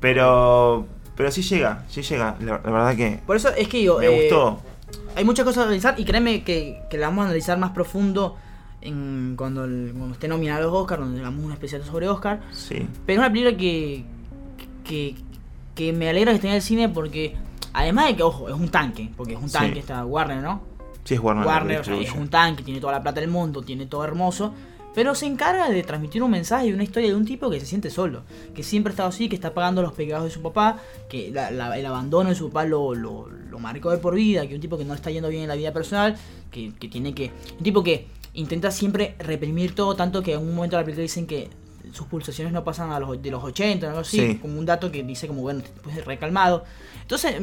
Pero. 0.00 0.86
Pero 1.16 1.30
sí 1.30 1.42
llega, 1.42 1.84
sí 1.88 2.02
llega. 2.02 2.36
La, 2.40 2.60
la 2.64 2.70
verdad 2.70 2.96
que. 2.96 3.20
Por 3.26 3.36
eso 3.36 3.50
es 3.56 3.68
que 3.68 3.82
yo. 3.82 3.98
Me 3.98 4.06
eh, 4.06 4.20
gustó. 4.22 4.60
Hay 5.16 5.24
muchas 5.24 5.44
cosas 5.44 5.58
a 5.62 5.66
analizar 5.66 5.94
y 5.98 6.04
créeme 6.04 6.44
que, 6.44 6.80
que 6.90 6.96
la 6.98 7.08
vamos 7.08 7.22
a 7.22 7.26
analizar 7.26 7.58
más 7.58 7.70
profundo 7.70 8.36
en, 8.80 9.34
cuando, 9.36 9.64
el- 9.64 9.92
cuando 9.96 10.14
esté 10.14 10.28
nominada 10.28 10.60
a 10.60 10.62
los 10.62 10.72
Oscar, 10.72 11.00
donde 11.00 11.20
hagamos 11.20 11.44
un 11.44 11.52
especial 11.52 11.82
sobre 11.84 12.08
Oscar. 12.08 12.40
Sí. 12.52 12.86
Pero 13.06 13.20
es 13.22 13.26
una 13.26 13.32
película 13.32 13.56
que, 13.56 14.04
que, 14.84 15.14
que 15.74 15.92
me 15.92 16.08
alegra 16.08 16.32
que 16.32 16.36
esté 16.36 16.48
en 16.48 16.54
el 16.54 16.62
cine 16.62 16.88
porque, 16.88 17.34
además 17.72 18.06
de 18.08 18.16
que, 18.16 18.22
ojo, 18.22 18.48
es 18.48 18.54
un 18.54 18.68
tanque, 18.68 19.10
porque 19.16 19.34
es 19.34 19.40
un 19.40 19.48
Sí. 19.48 19.58
tanque, 19.58 19.78
está 19.80 20.04
Warner, 20.04 20.42
¿no? 20.42 20.62
Sí, 21.04 21.14
es 21.14 21.20
Warner. 21.20 21.46
Warner, 21.46 21.80
o 21.80 21.84
sea, 21.84 21.96
es 21.96 22.12
un 22.12 22.28
tanque, 22.28 22.62
tiene 22.62 22.80
toda 22.80 22.92
la 22.92 23.02
plata 23.02 23.20
del 23.20 23.30
mundo, 23.30 23.62
tiene 23.62 23.86
todo 23.86 24.04
hermoso, 24.04 24.52
pero 24.94 25.14
se 25.14 25.26
encarga 25.26 25.68
de 25.70 25.82
transmitir 25.82 26.22
un 26.22 26.30
mensaje 26.30 26.66
y 26.68 26.72
una 26.72 26.82
historia 26.82 27.08
de 27.10 27.14
un 27.14 27.24
tipo 27.24 27.48
que 27.50 27.60
se 27.60 27.66
siente 27.66 27.88
solo, 27.88 28.22
que 28.54 28.62
siempre 28.62 28.90
ha 28.90 28.92
estado 28.94 29.08
así, 29.10 29.28
que 29.28 29.34
está 29.36 29.54
pagando 29.54 29.80
los 29.80 29.92
pecados 29.92 30.24
de 30.24 30.30
su 30.30 30.42
papá, 30.42 30.78
que 31.08 31.30
la- 31.30 31.50
la- 31.50 31.78
el 31.78 31.86
abandono 31.86 32.30
de 32.30 32.34
su 32.34 32.48
papá 32.48 32.64
lo, 32.64 32.94
lo, 32.94 33.28
lo 33.28 33.58
marcó 33.58 33.90
de 33.90 33.98
por 33.98 34.14
vida, 34.14 34.46
que 34.46 34.54
un 34.54 34.60
tipo 34.60 34.76
que 34.76 34.84
no 34.84 34.92
le 34.92 34.96
está 34.96 35.10
yendo 35.10 35.28
bien 35.28 35.42
en 35.42 35.48
la 35.48 35.54
vida 35.54 35.72
personal, 35.72 36.16
que, 36.50 36.72
que 36.74 36.88
tiene 36.88 37.14
que... 37.14 37.30
Un 37.58 37.62
tipo 37.62 37.82
que 37.82 38.06
intenta 38.38 38.70
siempre 38.70 39.14
reprimir 39.18 39.74
todo, 39.74 39.94
tanto 39.96 40.22
que 40.22 40.34
en 40.34 40.40
un 40.40 40.54
momento 40.54 40.76
de 40.76 40.82
la 40.82 40.84
película 40.84 41.02
dicen 41.02 41.26
que 41.26 41.48
sus 41.92 42.06
pulsaciones 42.06 42.52
no 42.52 42.64
pasan 42.64 42.90
a 42.92 43.00
los, 43.00 43.20
de 43.20 43.30
los 43.30 43.42
80, 43.42 43.86
algo 43.88 44.00
así, 44.00 44.18
Sí. 44.18 44.34
como 44.36 44.58
un 44.58 44.66
dato 44.66 44.92
que 44.92 45.02
dice 45.02 45.26
como, 45.26 45.40
bueno, 45.42 45.62
de 45.94 46.02
recalmado. 46.02 46.64
Entonces, 47.02 47.34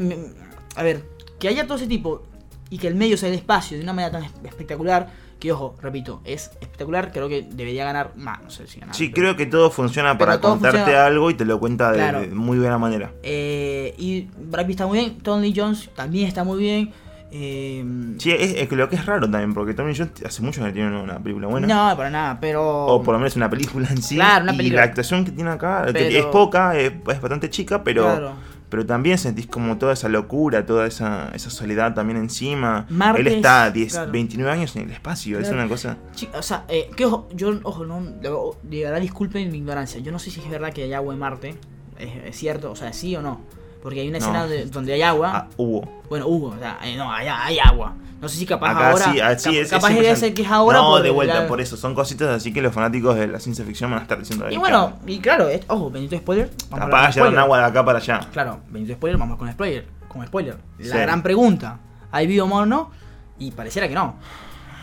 a 0.75 0.83
ver, 0.83 1.03
que 1.39 1.47
haya 1.47 1.65
todo 1.65 1.77
ese 1.77 1.87
tipo 1.87 2.23
y 2.69 2.77
que 2.77 2.87
el 2.87 2.95
medio 2.95 3.17
sea 3.17 3.29
el 3.29 3.35
espacio 3.35 3.77
de 3.77 3.83
una 3.83 3.93
manera 3.93 4.11
tan 4.11 4.23
es- 4.23 4.31
espectacular, 4.43 5.25
que 5.39 5.51
ojo, 5.51 5.75
repito, 5.81 6.21
es 6.23 6.51
espectacular, 6.61 7.11
creo 7.11 7.27
que 7.27 7.41
debería 7.41 7.83
ganar 7.85 8.13
más, 8.15 8.41
no 8.41 8.49
sé 8.49 8.67
si 8.67 8.79
ganar. 8.79 8.95
Sí, 8.95 9.09
pero- 9.09 9.15
creo 9.21 9.35
que 9.35 9.45
todo 9.47 9.69
funciona 9.69 10.17
para 10.17 10.39
todo 10.39 10.51
contarte 10.53 10.77
funciona- 10.79 11.05
algo 11.05 11.29
y 11.29 11.33
te 11.33 11.43
lo 11.45 11.59
cuenta 11.59 11.91
de, 11.91 11.97
Claro. 11.97 12.21
de 12.21 12.27
muy 12.27 12.57
buena 12.57 12.77
manera. 12.77 13.11
Eh, 13.23 13.93
y 13.97 14.29
Brad 14.37 14.65
Pitt 14.65 14.75
está 14.75 14.87
muy 14.87 14.99
bien, 14.99 15.17
Tony 15.19 15.53
Jones 15.55 15.89
también 15.95 16.27
está 16.27 16.43
muy 16.43 16.59
bien. 16.59 16.93
Eh, 17.37 18.15
Sí, 18.17 18.31
es, 18.31 18.55
es 18.55 18.67
que 18.69 18.75
lo 18.75 18.87
que 18.89 18.95
es 18.95 19.05
raro 19.05 19.29
también, 19.29 19.53
porque 19.53 19.73
Tommy 19.73 19.93
Jones 19.95 20.13
hace 20.25 20.41
mucho 20.41 20.61
que 20.61 20.67
no 20.67 20.73
tiene 20.73 20.97
una 21.01 21.19
película 21.19 21.47
buena. 21.47 21.67
No, 21.67 21.97
para 21.97 22.09
nada, 22.09 22.37
pero... 22.39 22.85
O 22.85 23.03
por 23.03 23.13
lo 23.13 23.19
menos 23.19 23.35
una 23.35 23.49
película 23.49 23.87
en 23.89 24.01
sí. 24.01 24.15
Claro, 24.15 24.43
una 24.43 24.53
y 24.53 24.57
película. 24.57 24.81
la 24.81 24.87
actuación 24.87 25.25
que 25.25 25.31
tiene 25.31 25.49
acá, 25.49 25.85
Pero- 25.91 25.99
es 25.99 26.25
poca, 26.27 26.77
es, 26.77 26.91
es 26.91 27.21
bastante 27.21 27.49
chica, 27.49 27.83
pero, 27.83 28.03
Claro. 28.03 28.31
pero 28.69 28.85
también 28.85 29.17
sentís 29.17 29.47
como 29.47 29.77
toda 29.77 29.93
esa 29.93 30.07
locura, 30.07 30.65
toda 30.65 30.87
esa, 30.87 31.29
esa 31.33 31.49
soledad 31.49 31.93
también 31.93 32.17
encima. 32.17 32.85
Martes, 32.89 33.25
Él 33.25 33.33
está 33.33 33.69
10, 33.69 33.91
claro. 33.93 34.11
29 34.11 34.51
años 34.51 34.75
en 34.77 34.83
el 34.83 34.91
espacio, 34.91 35.37
es 35.39 35.47
Claro. 35.49 35.61
una 35.63 35.69
cosa... 35.69 35.97
O 36.37 36.41
sea, 36.41 36.63
eh, 36.69 36.89
que 36.95 37.05
ojo, 37.05 37.27
yo, 37.33 37.59
ojo, 37.63 37.85
no, 37.85 38.01
de 38.01 38.83
verdad 38.83 39.01
disculpen 39.01 39.51
mi 39.51 39.57
ignorancia. 39.57 39.99
Yo 39.99 40.11
no 40.11 40.19
sé 40.19 40.31
si 40.31 40.39
es 40.39 40.49
verdad 40.49 40.71
que 40.71 40.83
hay 40.83 40.93
agua 40.93 41.13
en 41.13 41.19
Marte. 41.19 41.55
Es, 41.99 42.09
es 42.25 42.35
cierto, 42.37 42.71
o 42.71 42.75
sea, 42.75 42.93
sí 42.93 43.15
o 43.15 43.21
no. 43.21 43.41
Porque 43.85 43.99
hay 44.01 44.09
una 44.09 44.17
No. 44.17 44.25
escena 44.25 44.47
de- 44.47 44.65
donde 44.65 44.93
hay 44.93 45.03
agua. 45.03 45.31
Ah, 45.31 45.47
hubo. 45.57 46.01
Bueno, 46.09 46.25
hubo, 46.25 46.47
o 46.47 46.57
sea, 46.57 46.79
eh, 46.83 46.95
no, 46.97 47.11
hay, 47.13 47.27
hay 47.27 47.59
agua. 47.59 47.93
No 48.19 48.27
sé 48.27 48.37
si 48.39 48.45
capaz 48.47 48.71
Acá 48.71 48.89
ahora. 48.89 49.05
sí, 49.13 49.19
ah, 49.19 49.37
cap- 49.37 49.53
es, 49.53 49.69
capaz 49.69 49.89
es 49.91 49.95
debe 49.97 50.15
ser 50.15 50.33
que 50.33 50.41
es 50.41 50.49
ahora. 50.49 50.79
No, 50.79 50.99
de 50.99 51.11
vuelta, 51.11 51.41
la- 51.41 51.47
por 51.47 51.61
eso. 51.61 51.77
Son 51.77 51.93
cositas 51.93 52.29
así 52.29 52.51
que 52.51 52.63
los 52.63 52.73
fanáticos 52.73 53.15
de 53.15 53.27
la 53.27 53.39
ciencia 53.39 53.63
ficción 53.63 53.91
van 53.91 53.99
a 53.99 54.01
estar 54.01 54.17
diciendo. 54.17 54.45
Y 54.49 54.53
"Ay, 54.53 54.57
bueno, 54.57 54.93
y 55.05 55.19
claro, 55.19 55.47
es- 55.49 55.61
ojo, 55.67 55.91
bendito 55.91 56.17
spoiler. 56.17 56.49
Capaz 56.75 57.13
llevaron 57.13 57.37
agua 57.37 57.59
de 57.59 57.65
acá 57.65 57.85
para 57.85 57.99
allá. 57.99 58.21
Claro, 58.33 58.61
bendito 58.71 58.95
spoiler, 58.95 59.19
vamos 59.19 59.37
con 59.37 59.51
spoiler. 59.51 59.85
Con 60.07 60.25
spoiler. 60.25 60.57
La 60.79 60.85
Sí. 60.95 60.97
gran 60.97 61.21
pregunta: 61.21 61.77
¿hay 62.11 62.39
humana 62.39 62.63
o 62.63 62.65
no? 62.65 62.91
Y 63.37 63.51
pareciera 63.51 63.87
que 63.87 63.93
no. 63.93 64.15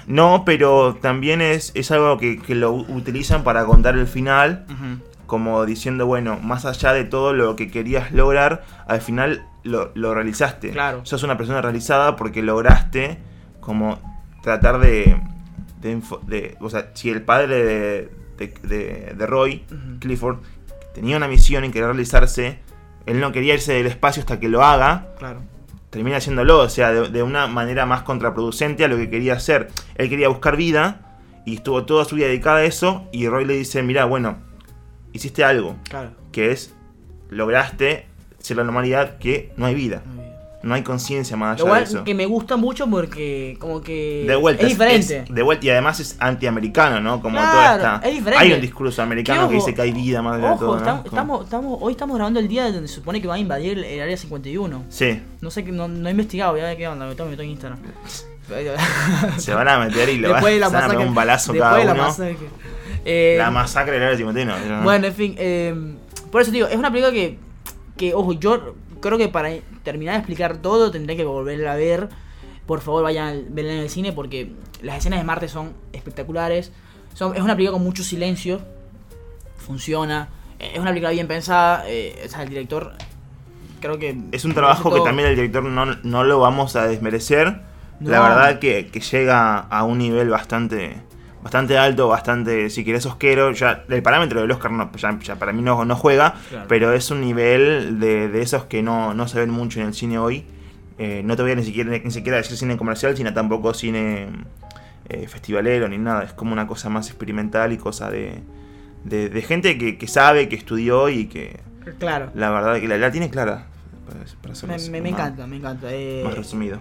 No, 0.07 0.42
pero 0.44 0.96
también 1.00 1.40
es, 1.40 1.72
es 1.74 1.90
algo 1.90 2.18
que, 2.18 2.40
que 2.40 2.55
lo 2.55 2.72
utilizan 2.72 3.42
para 3.44 3.64
contar 3.64 3.96
el 3.96 4.07
final. 4.07 4.66
Como 5.33 5.64
diciendo, 5.64 6.05
bueno, 6.05 6.39
más 6.43 6.66
allá 6.66 6.93
de 6.93 7.05
todo 7.05 7.33
lo 7.33 7.57
que 7.57 7.70
querías 7.70 8.12
lograr, 8.12 8.64
al 8.87 9.01
final 9.01 9.47
lo, 9.62 9.91
lo 9.95 10.12
realizaste. 10.12 10.72
Claro. 10.72 11.07
Sos 11.07 11.22
una 11.22 11.39
persona 11.39 11.62
realizada 11.62 12.16
porque 12.16 12.43
lograste 12.43 13.16
como 13.59 13.99
tratar 14.43 14.78
de... 14.78 15.18
de, 15.80 16.59
o 16.61 16.68
sea, 16.68 16.91
si 16.93 17.09
el 17.09 17.22
padre 17.22 18.11
de, 18.37 19.14
de, 19.16 19.26
Roy. 19.26 19.64
Clifford, 20.01 20.41
tenía 20.95 21.16
una 21.16 21.28
misión 21.28 21.64
y 21.64 21.70
quería 21.70 21.87
realizarse, 21.87 22.59
él 23.07 23.18
no 23.18 23.33
quería 23.33 23.55
irse 23.55 23.72
del 23.72 23.87
espacio 23.87 24.20
hasta 24.20 24.39
que 24.39 24.51
lo 24.51 24.62
haga, 24.62 25.14
Claro. 25.18 25.41
termina 25.89 26.18
haciéndolo, 26.18 26.59
o 26.59 26.68
sea, 26.68 26.93
de, 26.93 27.09
de 27.09 27.22
una 27.22 27.47
manera 27.47 27.87
más 27.87 28.03
contraproducente 28.03 28.85
a 28.85 28.89
lo 28.89 28.99
que 28.99 29.09
quería 29.09 29.33
hacer. 29.33 29.70
Él 29.95 30.11
quería 30.11 30.28
buscar 30.28 30.59
vida 30.59 31.16
y 31.47 31.55
estuvo 31.55 31.87
toda 31.87 32.05
su 32.05 32.16
vida 32.16 32.26
dedicada 32.26 32.59
a 32.59 32.64
eso 32.64 33.09
y 33.12 33.28
Roy 33.28 33.47
le 33.47 33.55
dice, 33.55 33.83
mira, 33.83 34.05
bueno, 34.05 34.51
hiciste 35.12 35.44
algo, 35.44 35.76
Claro. 35.88 36.10
que 36.32 36.52
es, 36.52 36.74
lograste 37.30 38.06
ser 38.38 38.56
la 38.56 38.64
normalidad 38.64 39.18
que 39.18 39.52
no 39.56 39.66
hay 39.66 39.74
vida, 39.74 40.02
Muy 40.06 40.16
bien. 40.24 40.32
no 40.64 40.74
hay 40.74 40.82
conciencia 40.82 41.36
más 41.36 41.60
allá 41.60 41.74
de 41.74 41.82
eso. 41.84 42.04
que 42.04 42.14
me 42.14 42.26
gusta 42.26 42.56
mucho 42.56 42.88
porque 42.88 43.56
como 43.60 43.80
que 43.82 44.24
De 44.26 44.34
vuelta, 44.36 44.62
es 44.62 44.68
diferente. 44.70 45.24
es- 45.28 45.34
de 45.34 45.42
vuelta, 45.42 45.66
y 45.66 45.70
además 45.70 46.00
es 46.00 46.16
antiamericano, 46.18 47.00
¿no? 47.00 47.20
Como 47.22 47.36
Claro, 47.38 47.52
toda 47.52 47.94
esta. 47.96 48.08
es 48.08 48.14
diferente. 48.14 48.44
Hay 48.44 48.52
un 48.52 48.60
discurso 48.60 49.02
americano 49.02 49.48
Que, 49.48 49.54
dice 49.56 49.74
que 49.74 49.82
hay 49.82 49.92
vida 49.92 50.22
más 50.22 50.38
allá 50.38 50.50
de 50.52 50.58
todo. 50.58 50.72
¿no? 50.72 50.78
estamos, 50.78 51.04
estamos, 51.06 51.44
estamos- 51.44 51.78
hoy 51.80 51.92
estamos 51.92 52.16
grabando 52.16 52.40
el 52.40 52.48
día 52.48 52.70
donde 52.72 52.88
se 52.88 52.94
supone 52.96 53.20
que 53.22 53.28
van 53.28 53.36
a 53.36 53.40
invadir 53.40 53.78
el, 53.78 53.84
el 53.84 54.00
área 54.00 54.16
51. 54.16 54.84
Sí, 54.88 55.20
No 55.40 55.50
sé, 55.50 55.62
no, 55.62 55.88
no 55.88 56.08
he 56.08 56.10
investigado, 56.10 56.52
voy 56.52 56.60
a 56.62 56.64
ver 56.64 56.76
qué 56.76 56.88
onda, 56.88 57.06
me 57.06 57.14
que 57.14 57.22
meter 57.24 57.40
en 57.44 57.50
Instagram. 57.50 57.78
se 59.38 59.54
van 59.54 59.68
a 59.68 59.78
meter 59.78 60.08
y 60.08 60.18
le 60.18 60.28
van, 60.28 60.44
a 60.44 60.68
masacre. 60.68 60.98
un 60.98 61.14
balazo 61.14 61.52
después 61.52 61.70
cada 61.70 61.78
de 61.78 61.84
la 61.86 61.92
uno. 61.94 62.02
Eh, 63.05 63.34
La 63.38 63.50
masacre 63.50 63.94
del 63.94 64.03
área 64.05 64.16
51. 64.16 64.59
¿no? 64.78 64.82
Bueno, 64.82 65.07
en 65.09 65.14
fin, 65.14 65.34
eh, 65.38 65.74
por 66.30 66.40
eso 66.42 66.50
digo, 66.50 66.66
es 66.68 66.76
una 66.76 66.90
película 66.90 67.12
que, 67.12 67.38
que, 67.96 68.14
ojo, 68.14 68.32
yo 68.32 68.74
creo 69.00 69.18
que 69.18 69.28
para 69.28 69.50
terminar 69.82 70.14
de 70.14 70.18
explicar 70.20 70.59
todo 70.59 70.90
tendré 70.90 71.16
que 71.16 71.24
volverla 71.24 71.72
a 71.72 71.76
ver. 71.76 72.09
Por 72.66 72.80
favor, 72.80 73.03
vayan 73.03 73.26
a 73.28 73.40
verla 73.50 73.72
en 73.72 73.78
el 73.80 73.90
cine 73.90 74.12
porque 74.12 74.53
las 74.82 74.98
escenas 74.98 75.18
de 75.18 75.24
Marte 75.24 75.48
son 75.48 75.72
espectaculares. 75.92 76.72
Son, 77.14 77.34
es 77.34 77.42
una 77.42 77.55
película 77.57 77.72
con 77.76 77.82
mucho 77.84 78.05
silencio. 78.05 78.61
Funciona. 79.57 80.28
Es 80.59 80.78
una 80.78 80.90
película 80.90 81.11
bien 81.11 81.26
pensada. 81.28 81.84
eh, 81.88 82.22
o 82.24 82.28
sea, 82.28 82.42
el 82.44 82.48
director 82.48 82.92
creo 83.80 83.98
que... 83.98 84.16
Es 84.30 84.44
un 84.44 84.55
trabajo 84.55 84.90
que 84.90 84.96
todo- 84.96 85.05
también 85.05 85.28
el 85.28 85.34
director 85.36 85.64
no, 85.64 85.86
no 85.86 86.24
lo 86.24 86.38
vamos 86.38 86.76
a 86.76 86.86
desmerecer. 86.86 87.61
La 88.00 88.20
verdad 88.20 88.59
que, 88.59 88.88
que 88.88 89.00
llega 89.00 89.59
a 89.59 89.84
un 89.84 89.98
nivel 89.98 90.28
bastante 90.28 90.96
bastante 91.43 91.76
alto, 91.78 92.09
bastante, 92.09 92.70
si 92.70 92.84
querés, 92.84 93.05
osquero. 93.07 93.53
Ya, 93.53 93.84
el 93.88 94.03
parámetro 94.03 94.40
del 94.40 94.51
Oscar 94.51 94.70
no, 94.72 94.90
ya, 94.97 95.18
ya 95.20 95.36
para 95.36 95.53
mí 95.53 95.62
no, 95.62 95.84
no 95.84 95.97
juega, 95.97 96.34
Claro. 96.51 96.66
pero 96.68 96.93
es 96.93 97.11
un 97.11 97.20
nivel 97.20 97.99
de, 98.01 98.28
de 98.28 98.43
esos 98.43 98.64
que 98.66 98.82
no, 98.82 99.12
no 99.14 99.28
se 99.28 99.38
ven 99.40 99.51
mucho 99.51 99.80
en 99.80 99.86
el 99.88 99.95
cine 99.95 100.18
hoy. 100.18 100.45
Eh, 100.99 101.22
no 101.24 101.36
te 101.36 101.43
voy 101.43 101.53
a 101.53 101.55
ni 101.57 101.64
siquiera, 101.64 101.90
ni 101.90 102.11
siquiera 102.11 102.36
decir 102.38 102.57
cine 102.57 102.76
comercial, 102.76 103.16
sino 103.16 103.32
tampoco 103.34 103.74
cine 103.74 104.28
eh, 105.09 105.26
festivalero 105.26 105.88
ni 105.88 105.99
nada. 105.99 106.22
Es 106.22 106.32
como 106.32 106.53
una 106.53 106.66
cosa 106.66 106.88
más 106.90 107.09
experimental 107.09 107.72
y 107.72 107.78
cosa 107.78 108.11
de, 108.11 108.40
de, 109.05 109.28
de 109.28 109.43
gente 109.43 109.78
que, 109.78 109.99
que 109.99 110.07
sabe, 110.07 110.49
que 110.49 110.57
estudió 110.57 111.09
y 111.09 111.26
que 111.26 111.59
Claro. 111.99 112.30
la 112.34 112.51
verdad 112.51 112.78
que 112.80 112.86
la, 112.86 112.97
la 112.99 113.11
tiene 113.11 113.28
clara. 113.30 113.66
Para, 114.43 114.55
Me, 115.01 115.09
encanta, 115.09 115.47
me 115.47 115.57
encanta. 115.57 115.88
eh, 115.90 116.22
Más 116.24 116.34
resumido. 116.36 116.78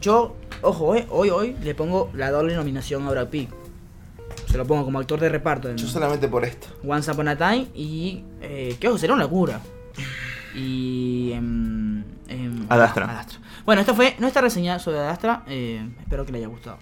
Yo, 0.00 0.36
ojo, 0.60 0.94
eh, 0.94 1.06
hoy, 1.08 1.30
hoy 1.30 1.56
le 1.62 1.74
pongo 1.74 2.10
la 2.12 2.30
doble 2.30 2.54
nominación 2.54 3.06
a 3.06 3.10
Brad 3.12 3.28
Pitt. 3.28 3.48
Se 4.46 4.56
lo 4.56 4.64
pongo 4.66 4.84
como 4.84 4.98
actor 4.98 5.18
de 5.20 5.28
reparto 5.28 5.68
en 5.68 5.78
solamente 5.78 6.28
por 6.28 6.44
esto. 6.44 6.68
Once 6.86 7.10
Upon 7.10 7.28
a 7.28 7.36
Time 7.36 7.66
y 7.74 8.24
eh, 8.40 8.76
que 8.80 8.88
ojo, 8.88 8.98
será 8.98 9.14
una 9.14 9.24
locura. 9.24 9.60
Y 10.54 11.32
em, 11.32 12.02
em, 12.28 12.66
Ad 12.68 12.80
Astra. 12.80 13.04
Ad 13.10 13.18
Astra. 13.18 13.38
Bueno, 13.64 13.80
esta 13.80 13.92
fue 13.94 14.14
nuestra 14.18 14.42
reseña 14.42 14.78
sobre 14.78 14.98
Ad 15.00 15.08
Astra. 15.10 15.42
eh, 15.48 15.86
espero 16.00 16.24
que 16.24 16.32
le 16.32 16.38
haya 16.38 16.46
gustado. 16.48 16.78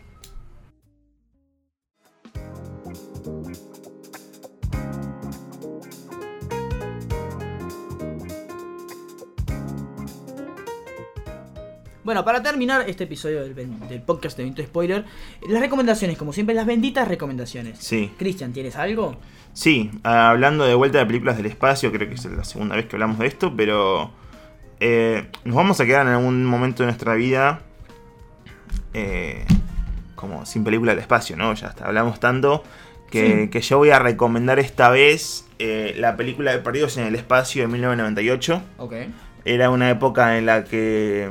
Bueno, 12.05 12.23
para 12.23 12.43
terminar 12.43 12.85
este 12.89 13.05
episodio 13.05 13.43
del, 13.49 14.03
podcast 14.03 14.37
de 14.37 14.45
Vento 14.45 14.63
Spoiler, 14.63 15.07
las 15.49 15.61
recomendaciones, 15.61 16.19
como 16.19 16.35
siempre, 16.35 16.55
las 16.55 16.67
benditas 16.67 17.09
recomendaciones. 17.09 17.79
Sí. 17.79 18.13
Cristian, 18.19 18.53
¿tienes 18.53 18.77
algo? 18.77 19.17
Sí, 19.55 19.91
ah, 20.03 20.29
hablando 20.31 20.65
de 20.65 20.75
vuelta 20.75 20.99
de 20.99 21.07
películas 21.07 21.39
del 21.39 21.47
espacio, 21.47 21.91
creo 21.91 22.07
que 22.09 22.15
es 22.17 22.25
la 22.27 22.45
segunda 22.45 22.77
vez 22.77 22.87
que 22.87 22.97
hablamos 22.97 23.19
de 23.19 23.27
esto, 23.27 23.55
pero 23.57 24.11
eh, 24.81 25.29
nos 25.45 25.57
vamos 25.57 25.81
a 25.81 25.87
quedar 25.87 26.07
en 26.07 26.13
algún 26.13 26.45
momento 26.45 26.83
de 26.83 26.89
nuestra 26.89 27.15
vida 27.15 27.63
eh, 28.93 29.47
como 30.15 30.45
sin 30.45 30.63
película 30.63 30.93
del 30.93 31.01
espacio, 31.01 31.37
¿no? 31.39 31.55
Ya 31.55 31.69
hasta 31.69 31.87
hablamos 31.87 32.21
tanto 32.21 32.65
que, 33.11 33.45
Sí. 33.45 33.49
que 33.49 33.61
yo 33.63 33.79
voy 33.79 33.91
a 33.91 33.99
recomendar 33.99 34.59
esta 34.59 34.91
vez 34.91 35.47
eh, 35.59 35.95
la 35.97 36.17
película 36.17 36.53
de 36.53 36.59
Perdidos 36.59 36.99
en 36.99 37.07
el 37.07 37.15
Espacio 37.15 37.63
de 37.63 37.69
1998. 37.69 38.63
Ok. 38.77 38.93
Era 39.47 39.71
una 39.71 39.89
época 39.89 40.37
en 40.37 40.47
la 40.47 40.65
que 40.65 41.29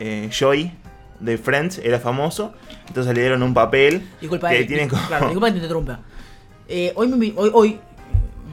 eh, 0.00 0.28
Joy, 0.30 0.72
de 1.20 1.38
Friends 1.38 1.78
era 1.78 1.98
famoso, 2.00 2.52
entonces 2.88 3.14
le 3.14 3.20
dieron 3.20 3.42
un 3.42 3.54
papel 3.54 4.02
Disculpa, 4.20 4.48
que 4.50 4.60
eh, 4.60 4.64
tiene 4.64 4.84
dis- 4.84 4.90
como... 4.90 5.06
claro, 5.06 5.26
disculpa 5.26 5.46
que 5.48 5.52
te 5.52 5.58
interrumpa. 5.58 6.00
Eh, 6.68 6.92
hoy, 6.96 7.08
me, 7.08 7.32
hoy, 7.36 7.50
hoy 7.52 7.80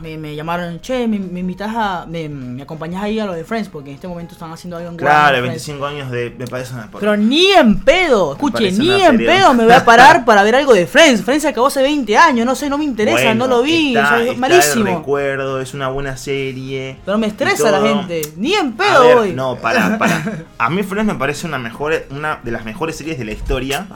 me, 0.02 0.18
me 0.18 0.36
llamaron, 0.36 0.80
che, 0.82 1.08
me, 1.08 1.20
me 1.20 1.40
invitas 1.42 1.72
a. 1.76 2.06
Me, 2.08 2.28
me 2.30 2.62
acompañás 2.64 3.04
ahí 3.04 3.20
a 3.20 3.26
lo 3.26 3.34
de 3.34 3.44
Friends, 3.44 3.70
porque 3.70 3.90
en 3.90 3.96
este 3.96 4.08
momento 4.08 4.34
están 4.34 4.52
haciendo 4.52 4.78
algo 4.78 4.90
en 4.90 4.98
Claro, 4.98 5.36
Warner 5.36 5.42
Friends. 5.42 5.68
25 5.68 5.86
años 5.86 6.12
de... 6.12 6.36
Me 6.38 6.48
parece 6.48 6.74
una... 6.74 6.90
Pero 6.92 7.16
ni 7.18 7.52
en 7.52 7.80
pedo, 7.80 8.34
escuche, 8.34 8.72
ni 8.72 8.90
en 8.92 9.12
serie. 9.12 9.28
pedo 9.28 9.54
me 9.54 9.64
voy 9.66 9.74
a 9.74 9.86
parar 9.86 10.26
para 10.26 10.44
ver 10.44 10.56
algo 10.56 10.74
de 10.74 10.86
Friends. 10.88 11.22
Friends 11.24 11.46
acabó 11.46 11.68
hace 11.68 11.82
20 11.82 12.18
años, 12.18 12.46
no 12.46 12.56
sé, 12.56 12.70
no 12.70 12.78
me 12.78 12.86
interesa, 12.86 13.18
Bueno, 13.18 13.48
no 13.48 13.56
lo 13.58 13.62
vi, 13.64 13.96
está- 13.96 14.04
o 14.06 14.08
sea, 14.10 14.20
es 14.22 14.28
está 14.28 14.40
malísimo. 14.40 14.88
el 14.88 14.96
recuerdo, 14.98 15.62
es 15.62 15.74
una 15.74 15.88
buena 15.90 16.18
serie. 16.18 16.98
Pero 17.06 17.18
me 17.18 17.28
estresa 17.28 17.72
la 17.72 17.82
gente, 17.82 18.22
ni 18.38 18.54
en 18.54 18.74
pedo 18.74 19.04
ver, 19.04 19.16
voy. 19.18 19.32
No, 19.34 19.56
para, 19.58 19.98
para. 19.98 20.46
A 20.58 20.70
mí 20.70 20.84
Friends 20.84 21.12
me 21.14 21.20
parece 21.20 21.48
una 21.48 21.58
mejor, 21.58 21.94
una 22.10 22.40
de 22.44 22.52
las 22.52 22.66
mejores 22.66 22.96
series 22.96 23.18
de 23.20 23.26
la 23.26 23.32
historia. 23.32 23.88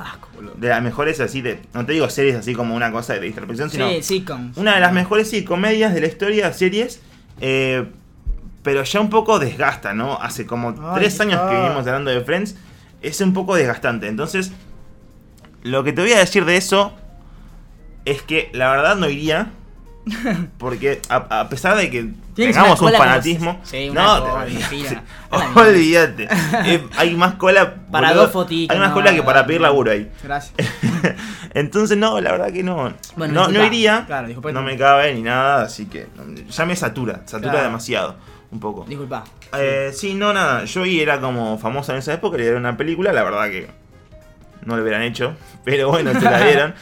De 0.57 0.67
las 0.69 0.81
mejores 0.83 1.19
así 1.21 1.41
de. 1.41 1.61
No 1.73 1.85
te 1.85 1.93
digo 1.93 2.09
series 2.09 2.35
así 2.35 2.53
como 2.53 2.75
una 2.75 2.91
cosa 2.91 3.13
de 3.13 3.21
distracción, 3.21 3.69
sino. 3.69 3.87
Sí. 4.01 4.23
Una 4.55 4.75
de 4.75 4.81
las 4.81 4.93
mejores 4.93 5.29
sí, 5.29 5.43
comedias 5.43 5.93
de 5.95 6.01
la 6.01 6.07
historia, 6.07 6.53
series. 6.53 7.01
eh, 7.41 7.85
pero 8.63 8.83
ya 8.83 8.99
un 8.99 9.11
poco 9.11 9.37
desgasta, 9.37 9.93
¿no? 9.93 10.19
Hace 10.19 10.47
como 10.47 10.69
Ay, 10.69 10.95
tres 10.95 11.19
años 11.19 11.39
que 11.47 11.55
venimos 11.55 11.85
hablando 11.85 12.09
de 12.09 12.21
Friends. 12.21 12.55
Es 13.03 13.21
un 13.21 13.31
poco 13.31 13.55
desgastante. 13.55 14.07
Entonces, 14.07 14.51
lo 15.61 15.83
que 15.83 15.93
te 15.93 16.01
voy 16.01 16.13
a 16.13 16.17
decir 16.17 16.45
de 16.45 16.57
eso 16.57 16.91
es 18.05 18.23
que 18.23 18.49
la 18.53 18.71
verdad 18.71 18.95
no 18.95 19.07
iría. 19.07 19.51
Porque 20.57 21.01
a, 21.09 21.39
a 21.41 21.49
pesar 21.49 21.75
de 21.77 21.89
que 21.89 22.09
tengamos 22.35 22.79
un 22.81 22.91
fanatismo, 22.93 23.59
Sí, 23.63 23.89
no, 23.89 24.21
cola, 24.21 24.45
te- 24.45 25.59
olvídate. 25.59 26.27
Eh, 26.65 26.83
hay 26.97 27.15
más 27.15 27.35
cola 27.35 27.75
Para 27.91 28.09
boludo, 28.09 28.23
dos 28.23 28.31
fotitos, 28.31 28.73
Hay 28.75 28.79
más 28.79 28.89
no, 28.89 28.95
cola 28.95 29.13
que 29.13 29.23
para 29.23 29.45
pedir 29.45 29.61
laburo 29.61 29.91
ahí. 29.91 30.09
Gracias. 30.23 30.53
Entonces, 31.53 31.97
no, 31.97 32.19
la 32.21 32.31
verdad 32.31 32.51
que 32.51 32.63
no. 32.63 32.93
Bueno, 33.15 33.33
no, 33.33 33.47
no 33.47 33.65
iría. 33.65 34.03
Claro, 34.05 34.27
disculpa. 34.27 34.51
no 34.51 34.61
me 34.61 34.77
cabe 34.77 35.13
ni 35.13 35.21
nada, 35.21 35.63
así 35.63 35.85
que 35.85 36.07
ya 36.49 36.65
me 36.65 36.75
satura. 36.75 37.21
Satura 37.25 37.51
Claro. 37.51 37.67
demasiado. 37.67 38.15
Un 38.51 38.59
poco. 38.59 38.85
Disculpa. 38.87 39.23
Eh, 39.57 39.91
sí, 39.93 40.13
no, 40.13 40.33
nada. 40.33 40.63
Joey 40.71 40.99
era 40.99 41.19
como 41.19 41.57
famosa 41.57 41.93
en 41.93 41.99
esa 41.99 42.13
época, 42.13 42.37
le 42.37 42.43
dieron 42.43 42.61
una 42.61 42.77
película, 42.77 43.11
la 43.11 43.23
verdad 43.23 43.47
que 43.49 43.69
no 44.65 44.75
lo 44.75 44.81
hubieran 44.81 45.01
hecho, 45.03 45.35
pero 45.63 45.89
bueno, 45.89 46.11
se 46.13 46.21
la 46.21 46.39
dieron. 46.43 46.73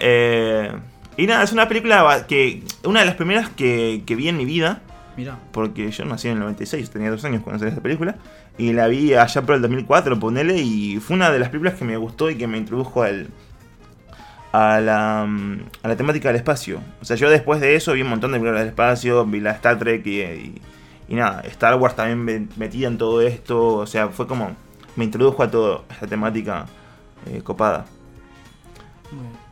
Eh, 0.00 0.72
y 1.16 1.26
nada, 1.26 1.42
es 1.42 1.52
una 1.52 1.68
película 1.68 2.24
que. 2.28 2.62
Una 2.84 3.00
de 3.00 3.06
las 3.06 3.14
primeras 3.16 3.48
que, 3.50 4.02
que 4.06 4.14
vi 4.16 4.28
en 4.28 4.36
mi 4.36 4.44
vida, 4.44 4.80
Mira. 5.16 5.38
porque 5.52 5.90
yo 5.90 6.04
nací 6.04 6.28
en 6.28 6.34
el 6.34 6.40
96, 6.40 6.90
tenía 6.90 7.10
dos 7.10 7.24
años 7.24 7.42
cuando 7.42 7.58
salió 7.58 7.70
esta 7.70 7.82
película, 7.82 8.16
y 8.58 8.72
la 8.72 8.86
vi 8.88 9.14
allá 9.14 9.42
por 9.42 9.54
el 9.56 9.62
2004, 9.62 10.18
ponele, 10.18 10.56
y 10.58 10.98
fue 11.00 11.16
una 11.16 11.30
de 11.30 11.38
las 11.38 11.48
películas 11.50 11.74
que 11.74 11.84
me 11.84 11.96
gustó 11.96 12.30
y 12.30 12.36
que 12.36 12.46
me 12.46 12.58
introdujo 12.58 13.02
al. 13.02 13.28
A 14.52 14.80
la, 14.80 15.22
a 15.22 15.88
la 15.88 15.96
temática 15.96 16.28
del 16.28 16.36
espacio. 16.36 16.80
O 17.00 17.04
sea, 17.04 17.14
yo 17.16 17.30
después 17.30 17.60
de 17.60 17.76
eso 17.76 17.92
vi 17.92 18.02
un 18.02 18.08
montón 18.08 18.32
de 18.32 18.38
películas 18.38 18.62
del 18.62 18.70
espacio, 18.70 19.24
vi 19.24 19.38
la 19.38 19.52
Star 19.52 19.78
Trek 19.78 20.04
y, 20.06 20.20
y- 20.22 20.60
y 21.08 21.14
nada, 21.14 21.40
Star 21.42 21.76
Wars 21.76 21.94
también 21.94 22.18
me- 22.24 22.48
metida 22.56 22.88
en 22.88 22.98
todo 22.98 23.20
esto. 23.20 23.74
O 23.76 23.86
sea, 23.86 24.08
fue 24.08 24.26
como. 24.26 24.56
Me 24.96 25.04
introdujo 25.04 25.44
a 25.44 25.50
toda 25.52 25.82
esta 25.90 26.08
temática 26.08 26.66
eh, 27.26 27.42
copada. 27.44 27.86
Muy 29.12 29.20
bien. 29.22 29.49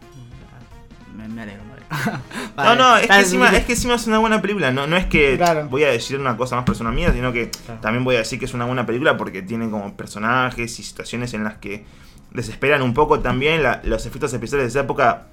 Me, 1.19 1.29
me 1.29 1.43
alegro, 1.43 1.63
me 1.65 1.73
alegro. 1.73 1.89
No, 2.57 2.65
Vale. 2.65 2.77
no, 2.81 2.97
es 2.97 3.07
que, 3.07 3.15
encima, 3.21 3.49
es 3.57 3.65
que 3.65 3.73
encima 3.73 3.95
es 3.95 4.07
una 4.07 4.19
buena 4.19 4.41
película. 4.43 4.71
No, 4.73 4.87
no 4.87 4.97
es 4.97 5.07
que 5.07 5.37
Claro. 5.37 5.69
voy 5.69 5.85
a 5.85 5.89
decir 5.91 6.19
una 6.19 6.37
cosa 6.37 6.57
más 6.57 6.65
persona 6.65 6.91
mía, 6.91 7.13
sino 7.13 7.33
que 7.33 7.51
Claro. 7.51 7.81
también 7.81 8.05
voy 8.05 8.17
a 8.17 8.19
decir 8.19 8.39
que 8.39 8.45
es 8.47 8.55
una 8.55 8.65
buena 8.65 8.85
película 8.87 9.17
porque 9.17 9.43
tiene 9.43 9.69
como 9.71 9.97
personajes 9.97 10.79
y 10.79 10.83
situaciones 10.83 11.35
en 11.35 11.45
las 11.45 11.59
que 11.59 11.85
desesperan 12.33 12.83
un 12.83 12.95
poco 12.95 13.21
también. 13.21 13.63
La- 13.63 13.81
los 13.85 14.07
efectos 14.07 14.33
especiales 14.33 14.65
de 14.67 14.69
esa 14.71 14.81
época, 14.81 15.27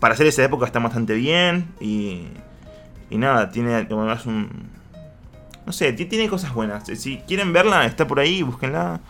para 0.00 0.14
hacer 0.14 0.26
esa 0.26 0.44
época, 0.44 0.66
están 0.66 0.82
bastante 0.82 1.14
bien. 1.14 1.68
Y, 1.80 2.28
y 3.10 3.18
nada, 3.18 3.50
tiene 3.50 3.86
como 3.88 4.02
además 4.02 4.26
un. 4.26 4.48
No 5.64 5.72
sé, 5.72 5.92
ti- 5.92 6.04
tiene 6.06 6.28
cosas 6.28 6.52
buenas. 6.54 6.84
Si 6.94 7.18
quieren 7.26 7.52
verla, 7.52 7.84
está 7.86 8.06
por 8.06 8.20
ahí, 8.20 8.42
búsquenla. 8.42 9.00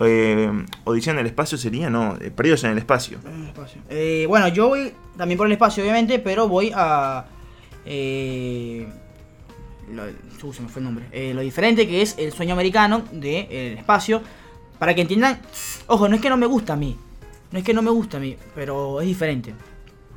Eh, 0.00 0.64
Odisea 0.84 1.12
en 1.14 1.20
el 1.20 1.26
espacio 1.26 1.56
sería, 1.56 1.88
no, 1.88 2.16
eh, 2.20 2.30
Perdidos 2.30 2.64
en 2.64 2.72
el 2.72 2.78
espacio. 2.78 3.18
Eh, 3.88 4.26
bueno, 4.28 4.48
yo 4.48 4.68
voy 4.68 4.92
también 5.16 5.38
por 5.38 5.46
el 5.46 5.52
espacio, 5.52 5.82
obviamente, 5.82 6.18
pero 6.18 6.48
voy 6.48 6.72
a. 6.74 7.24
Eh, 7.84 8.86
lo, 9.92 10.02
uh, 10.48 10.52
se 10.52 10.62
me 10.62 10.68
fue 10.68 10.80
el 10.80 10.84
nombre. 10.84 11.06
Eh, 11.12 11.32
lo 11.32 11.40
diferente 11.40 11.86
que 11.86 12.02
es 12.02 12.16
el 12.18 12.32
sueño 12.32 12.52
americano 12.52 13.04
del 13.12 13.78
espacio. 13.78 14.22
Para 14.78 14.94
que 14.94 15.00
entiendan. 15.00 15.40
Ojo, 15.86 16.08
no 16.08 16.16
es 16.16 16.20
que 16.20 16.28
no 16.28 16.36
me 16.36 16.46
gusta 16.46 16.74
a 16.74 16.76
mí. 16.76 16.98
No 17.50 17.58
es 17.58 17.64
que 17.64 17.72
no 17.72 17.80
me 17.80 17.90
gusta 17.90 18.18
a 18.18 18.20
mí, 18.20 18.36
pero 18.54 19.00
es 19.00 19.06
diferente. 19.06 19.54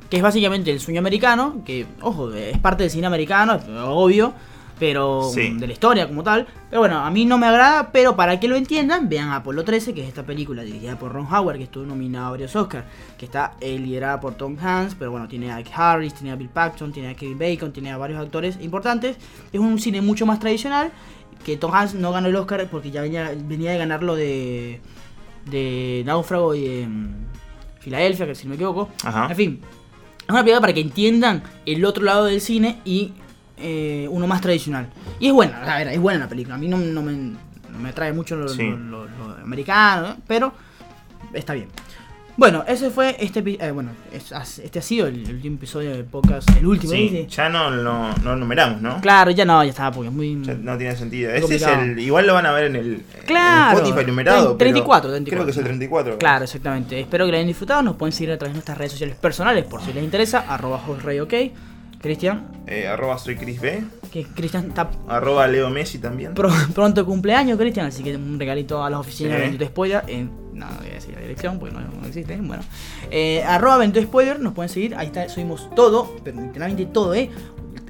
Que 0.09 0.17
es 0.17 0.23
básicamente 0.23 0.71
el 0.71 0.81
sueño 0.81 0.99
americano. 0.99 1.63
Que, 1.63 1.85
ojo, 2.01 2.33
es 2.33 2.57
parte 2.57 2.83
del 2.83 2.91
cine 2.91 3.07
americano, 3.07 3.57
obvio. 3.85 4.33
Pero 4.79 5.29
Sí. 5.33 5.53
de 5.57 5.67
la 5.67 5.73
historia 5.73 6.07
como 6.07 6.23
tal. 6.23 6.47
Pero 6.69 6.79
bueno, 6.79 6.99
a 6.99 7.09
mí 7.11 7.25
no 7.25 7.37
me 7.37 7.47
agrada. 7.47 7.91
Pero 7.91 8.15
para 8.15 8.39
que 8.39 8.47
lo 8.47 8.55
entiendan, 8.55 9.09
vean 9.09 9.29
Apolo 9.29 9.63
13, 9.65 9.93
que 9.93 10.01
es 10.03 10.07
esta 10.07 10.23
película 10.23 10.63
dirigida 10.63 10.97
por 10.97 11.11
Ron 11.11 11.27
Howard, 11.31 11.57
que 11.57 11.63
estuvo 11.63 11.85
nominado 11.85 12.27
a 12.27 12.29
varios 12.31 12.55
Oscars. 12.55 12.85
Que 13.17 13.25
está 13.25 13.55
eh, 13.59 13.77
liderada 13.77 14.19
por 14.21 14.35
Tom 14.35 14.55
Hanks. 14.59 14.95
Pero 14.95 15.11
bueno, 15.11 15.27
tiene 15.27 15.51
a 15.51 15.57
Ike 15.57 15.71
Harris, 15.75 16.13
tiene 16.13 16.31
a 16.31 16.35
Bill 16.35 16.49
Paxton, 16.49 16.93
tiene 16.93 17.09
a 17.09 17.13
Kevin 17.15 17.37
Bacon, 17.37 17.73
tiene 17.73 17.91
a 17.91 17.97
varios 17.97 18.21
actores 18.21 18.57
importantes. 18.61 19.17
Es 19.51 19.59
un 19.59 19.77
cine 19.79 20.01
mucho 20.01 20.25
más 20.25 20.39
tradicional. 20.39 20.91
Que 21.43 21.57
Tom 21.57 21.73
Hanks 21.73 21.93
no 21.95 22.11
ganó 22.11 22.27
el 22.29 22.35
Oscar 22.35 22.67
porque 22.71 22.89
ya 22.91 23.01
venía, 23.01 23.31
venía 23.35 23.71
de 23.71 23.77
ganarlo 23.77 24.15
de, 24.15 24.81
de 25.45 26.03
Náufrago 26.05 26.53
y 26.55 26.67
de 26.67 26.87
mm, 26.87 27.13
Filadelfia, 27.79 28.25
que 28.27 28.35
si 28.35 28.43
no 28.45 28.49
me 28.49 28.55
equivoco. 28.55 28.89
Ajá. 29.03 29.27
En 29.29 29.35
fin, 29.35 29.61
es 30.23 30.29
una 30.29 30.39
película 30.39 30.61
para 30.61 30.73
que 30.73 30.81
entiendan 30.81 31.43
el 31.65 31.85
otro 31.85 32.03
lado 32.03 32.25
del 32.25 32.41
cine 32.41 32.77
y 32.85 33.13
eh, 33.59 34.07
uno 34.09 34.27
más 34.27 34.41
tradicional. 34.41 34.87
Y 35.19 35.27
es 35.27 35.33
buena, 35.33 35.63
a 35.63 35.77
ver, 35.79 35.87
es 35.89 35.99
buena 35.99 36.19
la 36.21 36.29
película. 36.29 36.55
A 36.55 36.57
mí 36.57 36.67
no, 36.67 36.77
no 36.77 37.01
me, 37.01 37.11
no 37.13 37.79
me 37.81 37.89
atrae 37.89 38.13
mucho 38.13 38.35
lo, 38.35 38.47
Sí. 38.49 38.63
lo- 38.69 38.77
lo- 38.77 39.07
lo 39.07 39.33
americano, 39.43 40.09
¿eh? 40.09 40.15
pero 40.27 40.53
está 41.33 41.53
bien. 41.53 41.67
Bueno, 42.37 42.63
ese 42.65 42.89
fue 42.89 43.17
este 43.19 43.43
eh, 43.59 43.71
bueno, 43.71 43.91
es- 44.13 44.31
este 44.59 44.79
ha 44.79 44.81
sido 44.81 45.07
el, 45.07 45.27
el 45.27 45.35
último 45.35 45.57
episodio 45.57 45.91
del 45.91 46.05
podcast, 46.05 46.49
el 46.55 46.65
último. 46.65 46.93
Ya 47.27 47.49
no 47.49 47.69
lo 47.69 48.13
no, 48.23 48.35
numeramos, 48.37 48.81
¿no? 48.81 49.01
Claro, 49.01 49.29
ya 49.31 49.43
no, 49.43 49.61
ya 49.61 49.71
estaba 49.71 49.91
porque 49.91 50.07
es 50.07 50.13
muy 50.15 50.41
Ya 50.45 50.53
no 50.53 50.77
tiene 50.77 50.95
sentido. 50.95 51.31
Ese 51.33 51.55
es 51.55 51.63
el. 51.63 51.99
Igual 51.99 52.27
lo 52.27 52.35
van 52.35 52.45
a 52.45 52.53
ver 52.53 52.63
en 52.67 52.77
el. 52.77 53.03
Claro. 53.25 53.79
En 53.79 53.83
Spotify 53.85 54.07
numerado. 54.07 54.53
Tre- 54.53 54.57
pero 54.57 54.69
34, 54.71 55.09
34. 55.11 55.35
Creo 55.35 55.45
que 55.45 55.51
es 55.51 55.57
el 55.57 55.63
34. 55.65 56.17
Claro, 56.17 56.45
exactamente. 56.45 56.97
Espero 56.97 57.25
que 57.25 57.31
lo 57.31 57.37
hayan 57.37 57.47
disfrutado. 57.47 57.81
Nos 57.81 57.97
pueden 57.97 58.13
seguir 58.13 58.31
a 58.31 58.37
través 58.37 58.53
de 58.53 58.57
nuestras 58.59 58.77
redes 58.77 58.93
sociales 58.93 59.17
personales 59.17 59.65
por 59.65 59.81
si 59.81 59.91
les 59.91 60.01
interesa. 60.01 60.45
Arroba 60.47 60.79
Rey 61.03 61.19
OK. 61.19 61.33
Cristian, 62.01 62.47
Eh, 62.67 62.87
arroba 62.87 63.17
soy 63.17 63.35
Chris 63.35 63.59
B. 63.59 63.83
que 64.11 64.23
Cristian 64.25 64.69
está 64.69 64.89
Arroba 65.07 65.47
Leo 65.47 65.69
Messi 65.69 65.99
también. 65.99 66.33
pro- 66.33 66.49
pronto 66.73 67.05
cumpleaños, 67.05 67.57
Cristian, 67.57 67.87
así 67.87 68.03
que 68.03 68.15
un 68.15 68.39
regalito 68.39 68.83
a 68.83 68.89
las 68.89 68.99
oficinas 69.01 69.33
de 69.33 69.39
Bendito 69.41 69.65
Spoiler. 69.65 70.03
En, 70.07 70.31
no, 70.53 70.65
no 70.69 70.77
voy 70.77 70.89
a 70.89 70.93
decir 70.93 71.13
la 71.15 71.21
dirección 71.21 71.59
porque 71.59 71.73
no, 71.75 71.81
no 71.81 72.07
existe. 72.07 72.35
Bueno, 72.37 72.63
eh, 73.11 73.43
arroba 73.43 73.85
Spoiler, 73.85 74.39
nos 74.39 74.53
pueden 74.53 74.69
seguir. 74.69 74.95
Ahí 74.95 75.07
está, 75.07 75.27
subimos 75.29 75.69
todo, 75.75 76.15
pero 76.23 76.39
literalmente 76.41 76.85
todo, 76.85 77.13
¿eh? 77.13 77.29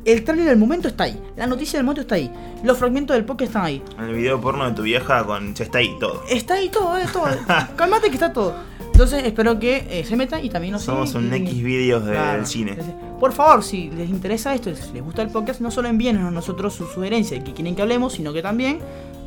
El 0.05 0.23
trailer 0.23 0.47
del 0.47 0.57
momento 0.57 0.87
está 0.87 1.03
ahí, 1.03 1.21
la 1.35 1.45
noticia 1.45 1.77
del 1.77 1.83
momento 1.85 2.01
está 2.01 2.15
ahí, 2.15 2.31
los 2.63 2.77
fragmentos 2.77 3.15
del 3.15 3.25
podcast 3.25 3.49
están 3.49 3.65
ahí. 3.65 3.83
En 3.97 4.05
el 4.05 4.15
video 4.15 4.39
porno 4.39 4.65
de 4.67 4.71
tu 4.73 4.81
vieja 4.83 5.25
con. 5.25 5.49
Está 5.59 5.79
ahí 5.79 5.93
todo. 5.99 6.23
Está 6.29 6.53
ahí 6.55 6.69
todo, 6.69 6.97
¿eh? 6.97 7.03
Todo. 7.11 7.27
Calmate 7.75 8.07
que 8.07 8.13
está 8.13 8.31
todo. 8.31 8.55
Entonces 8.99 9.23
espero 9.23 9.57
que 9.57 9.87
eh, 9.89 10.03
se 10.03 10.17
metan 10.17 10.43
y 10.43 10.49
también 10.49 10.73
nos 10.73 10.81
Somos 10.81 11.15
un 11.15 11.31
y- 11.33 11.37
X 11.37 11.63
vídeos 11.63 12.03
del 12.03 12.15
Claro. 12.15 12.45
cine. 12.45 12.77
Por 13.17 13.31
favor, 13.31 13.63
si 13.63 13.89
les 13.91 14.09
interesa 14.09 14.53
esto, 14.53 14.75
si 14.75 14.91
les 14.91 15.01
gusta 15.01 15.21
el 15.21 15.29
podcast, 15.29 15.61
no 15.61 15.71
solo 15.71 15.87
envíen 15.87 16.17
a 16.17 16.29
nosotros 16.29 16.73
su 16.73 16.85
sugerencia 16.85 17.37
de 17.37 17.45
que 17.45 17.53
quieren 17.53 17.77
que 17.77 17.81
hablemos, 17.81 18.11
sino 18.11 18.33
que 18.33 18.41
también 18.41 18.79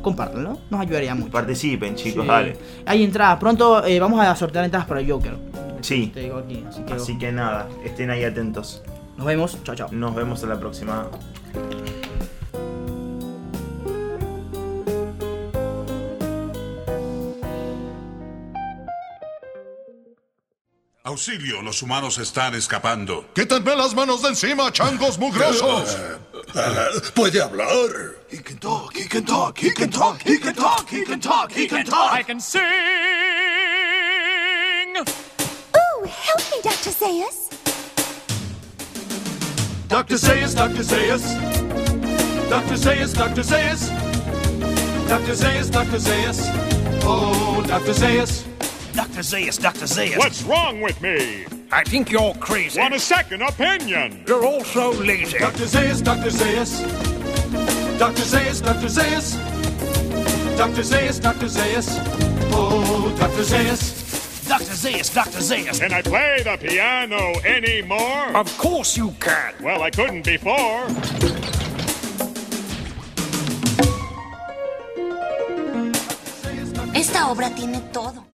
compártanlo. 0.03 0.59
Nos 0.69 0.79
ayudaría 0.79 1.15
mucho. 1.15 1.31
Participen, 1.31 1.95
chicos, 1.95 2.21
Sí. 2.21 2.29
dale. 2.29 2.55
Hay 2.85 3.03
entradas. 3.03 3.39
Pronto 3.39 3.83
eh, 3.83 3.99
vamos 3.99 4.23
a 4.23 4.35
sortear 4.35 4.63
entradas 4.63 4.87
para 4.87 4.99
el 4.99 5.09
Joker. 5.11 5.37
Sí. 5.81 6.11
Te 6.13 6.19
digo 6.19 6.37
aquí. 6.37 6.63
Así 6.69 6.83
que 6.83 6.93
Así 6.93 7.17
que 7.17 7.31
nada, 7.31 7.67
estén 7.83 8.11
ahí 8.11 8.23
atentos. 8.23 8.83
nos 9.17 9.25
vemos. 9.25 9.57
Chao, 9.63 9.73
chao. 9.73 9.87
Nos 9.91 10.13
vemos 10.13 10.43
en 10.43 10.49
la 10.49 10.59
próxima. 10.59 11.07
Auxilio, 21.13 21.61
los 21.61 21.83
humanos 21.83 22.17
están 22.17 22.55
escapando. 22.55 23.23
¡Quítenme 23.35 23.75
las 23.75 23.93
manos 23.93 24.23
de 24.23 24.29
encima, 24.29 24.71
changos 24.71 25.19
mugrosos! 25.19 25.95
Puede 27.13 27.39
hablar. 27.39 27.69
He 28.31 28.39
can 28.39 28.57
talk, 28.57 28.95
he 28.95 29.07
can 29.07 29.23
talk, 29.23 29.59
he 29.59 29.71
can 29.71 29.91
talk, 29.91 30.23
he 30.23 30.39
can 30.39 30.55
talk, 30.55 30.89
he 30.89 31.05
can 31.05 31.19
talk, 31.19 31.51
he 31.51 31.67
can 31.67 31.85
talk. 31.85 32.13
I 32.13 32.23
can 32.23 32.39
sing. 32.39 32.63
Ooh, 34.97 36.07
help 36.07 36.41
me, 36.49 36.61
Dr. 36.63 36.89
Zayas. 36.89 37.51
Dr. 39.87 40.17
Zayas, 40.17 40.55
Dr. 40.55 40.83
Zayas. 40.83 41.21
Dr. 42.49 42.75
Zayas, 42.75 43.13
Dr. 43.13 43.43
Zayas. 43.43 43.91
Dr. 45.07 45.35
Zayas, 45.35 45.69
Dr. 45.69 45.99
Zayas. 45.99 46.49
Oh, 47.03 47.63
Dr. 47.67 47.93
Zayas. 47.93 48.52
Dr. 48.93 49.21
Zayas, 49.21 49.59
Dr. 49.59 49.85
Zayas. 49.85 50.17
What's 50.17 50.43
wrong 50.43 50.79
with 50.79 51.01
me? 51.01 51.45
I 51.71 51.83
think 51.83 52.11
you're 52.11 52.35
crazy. 52.35 52.79
Want 52.79 52.93
a 52.93 52.99
second 52.99 53.41
opinion? 53.41 54.23
You're 54.27 54.45
also 54.45 54.93
lazy. 54.93 55.39
Dr. 55.39 55.65
Zayas, 55.65 56.03
Dr. 56.03 56.29
Zayas. 56.29 56.81
Dr. 57.97 58.21
Zayas, 58.21 58.61
Dr. 58.63 58.87
Zayas. 58.87 59.35
Dr. 60.57 60.83
Zayas, 60.83 61.19
Dr. 61.19 61.47
Zayas. 61.47 61.89
Oh, 62.53 63.15
Dr. 63.17 63.43
Zayas. 63.43 64.47
Dr. 64.47 64.75
Zayas, 64.75 65.13
Dr. 65.13 65.39
Zayas. 65.39 65.79
Can 65.79 65.93
I 65.93 66.01
play 66.03 66.43
the 66.43 66.57
piano 66.57 67.33
anymore? 67.43 68.37
Of 68.37 68.55
course 68.59 68.95
you 68.95 69.15
can. 69.19 69.55
Well, 69.63 69.81
I 69.81 69.89
couldn't 69.89 70.23
before. 70.23 70.85
Esta 76.93 77.31
obra 77.31 77.49
tiene 77.55 77.81
todo. 77.91 78.23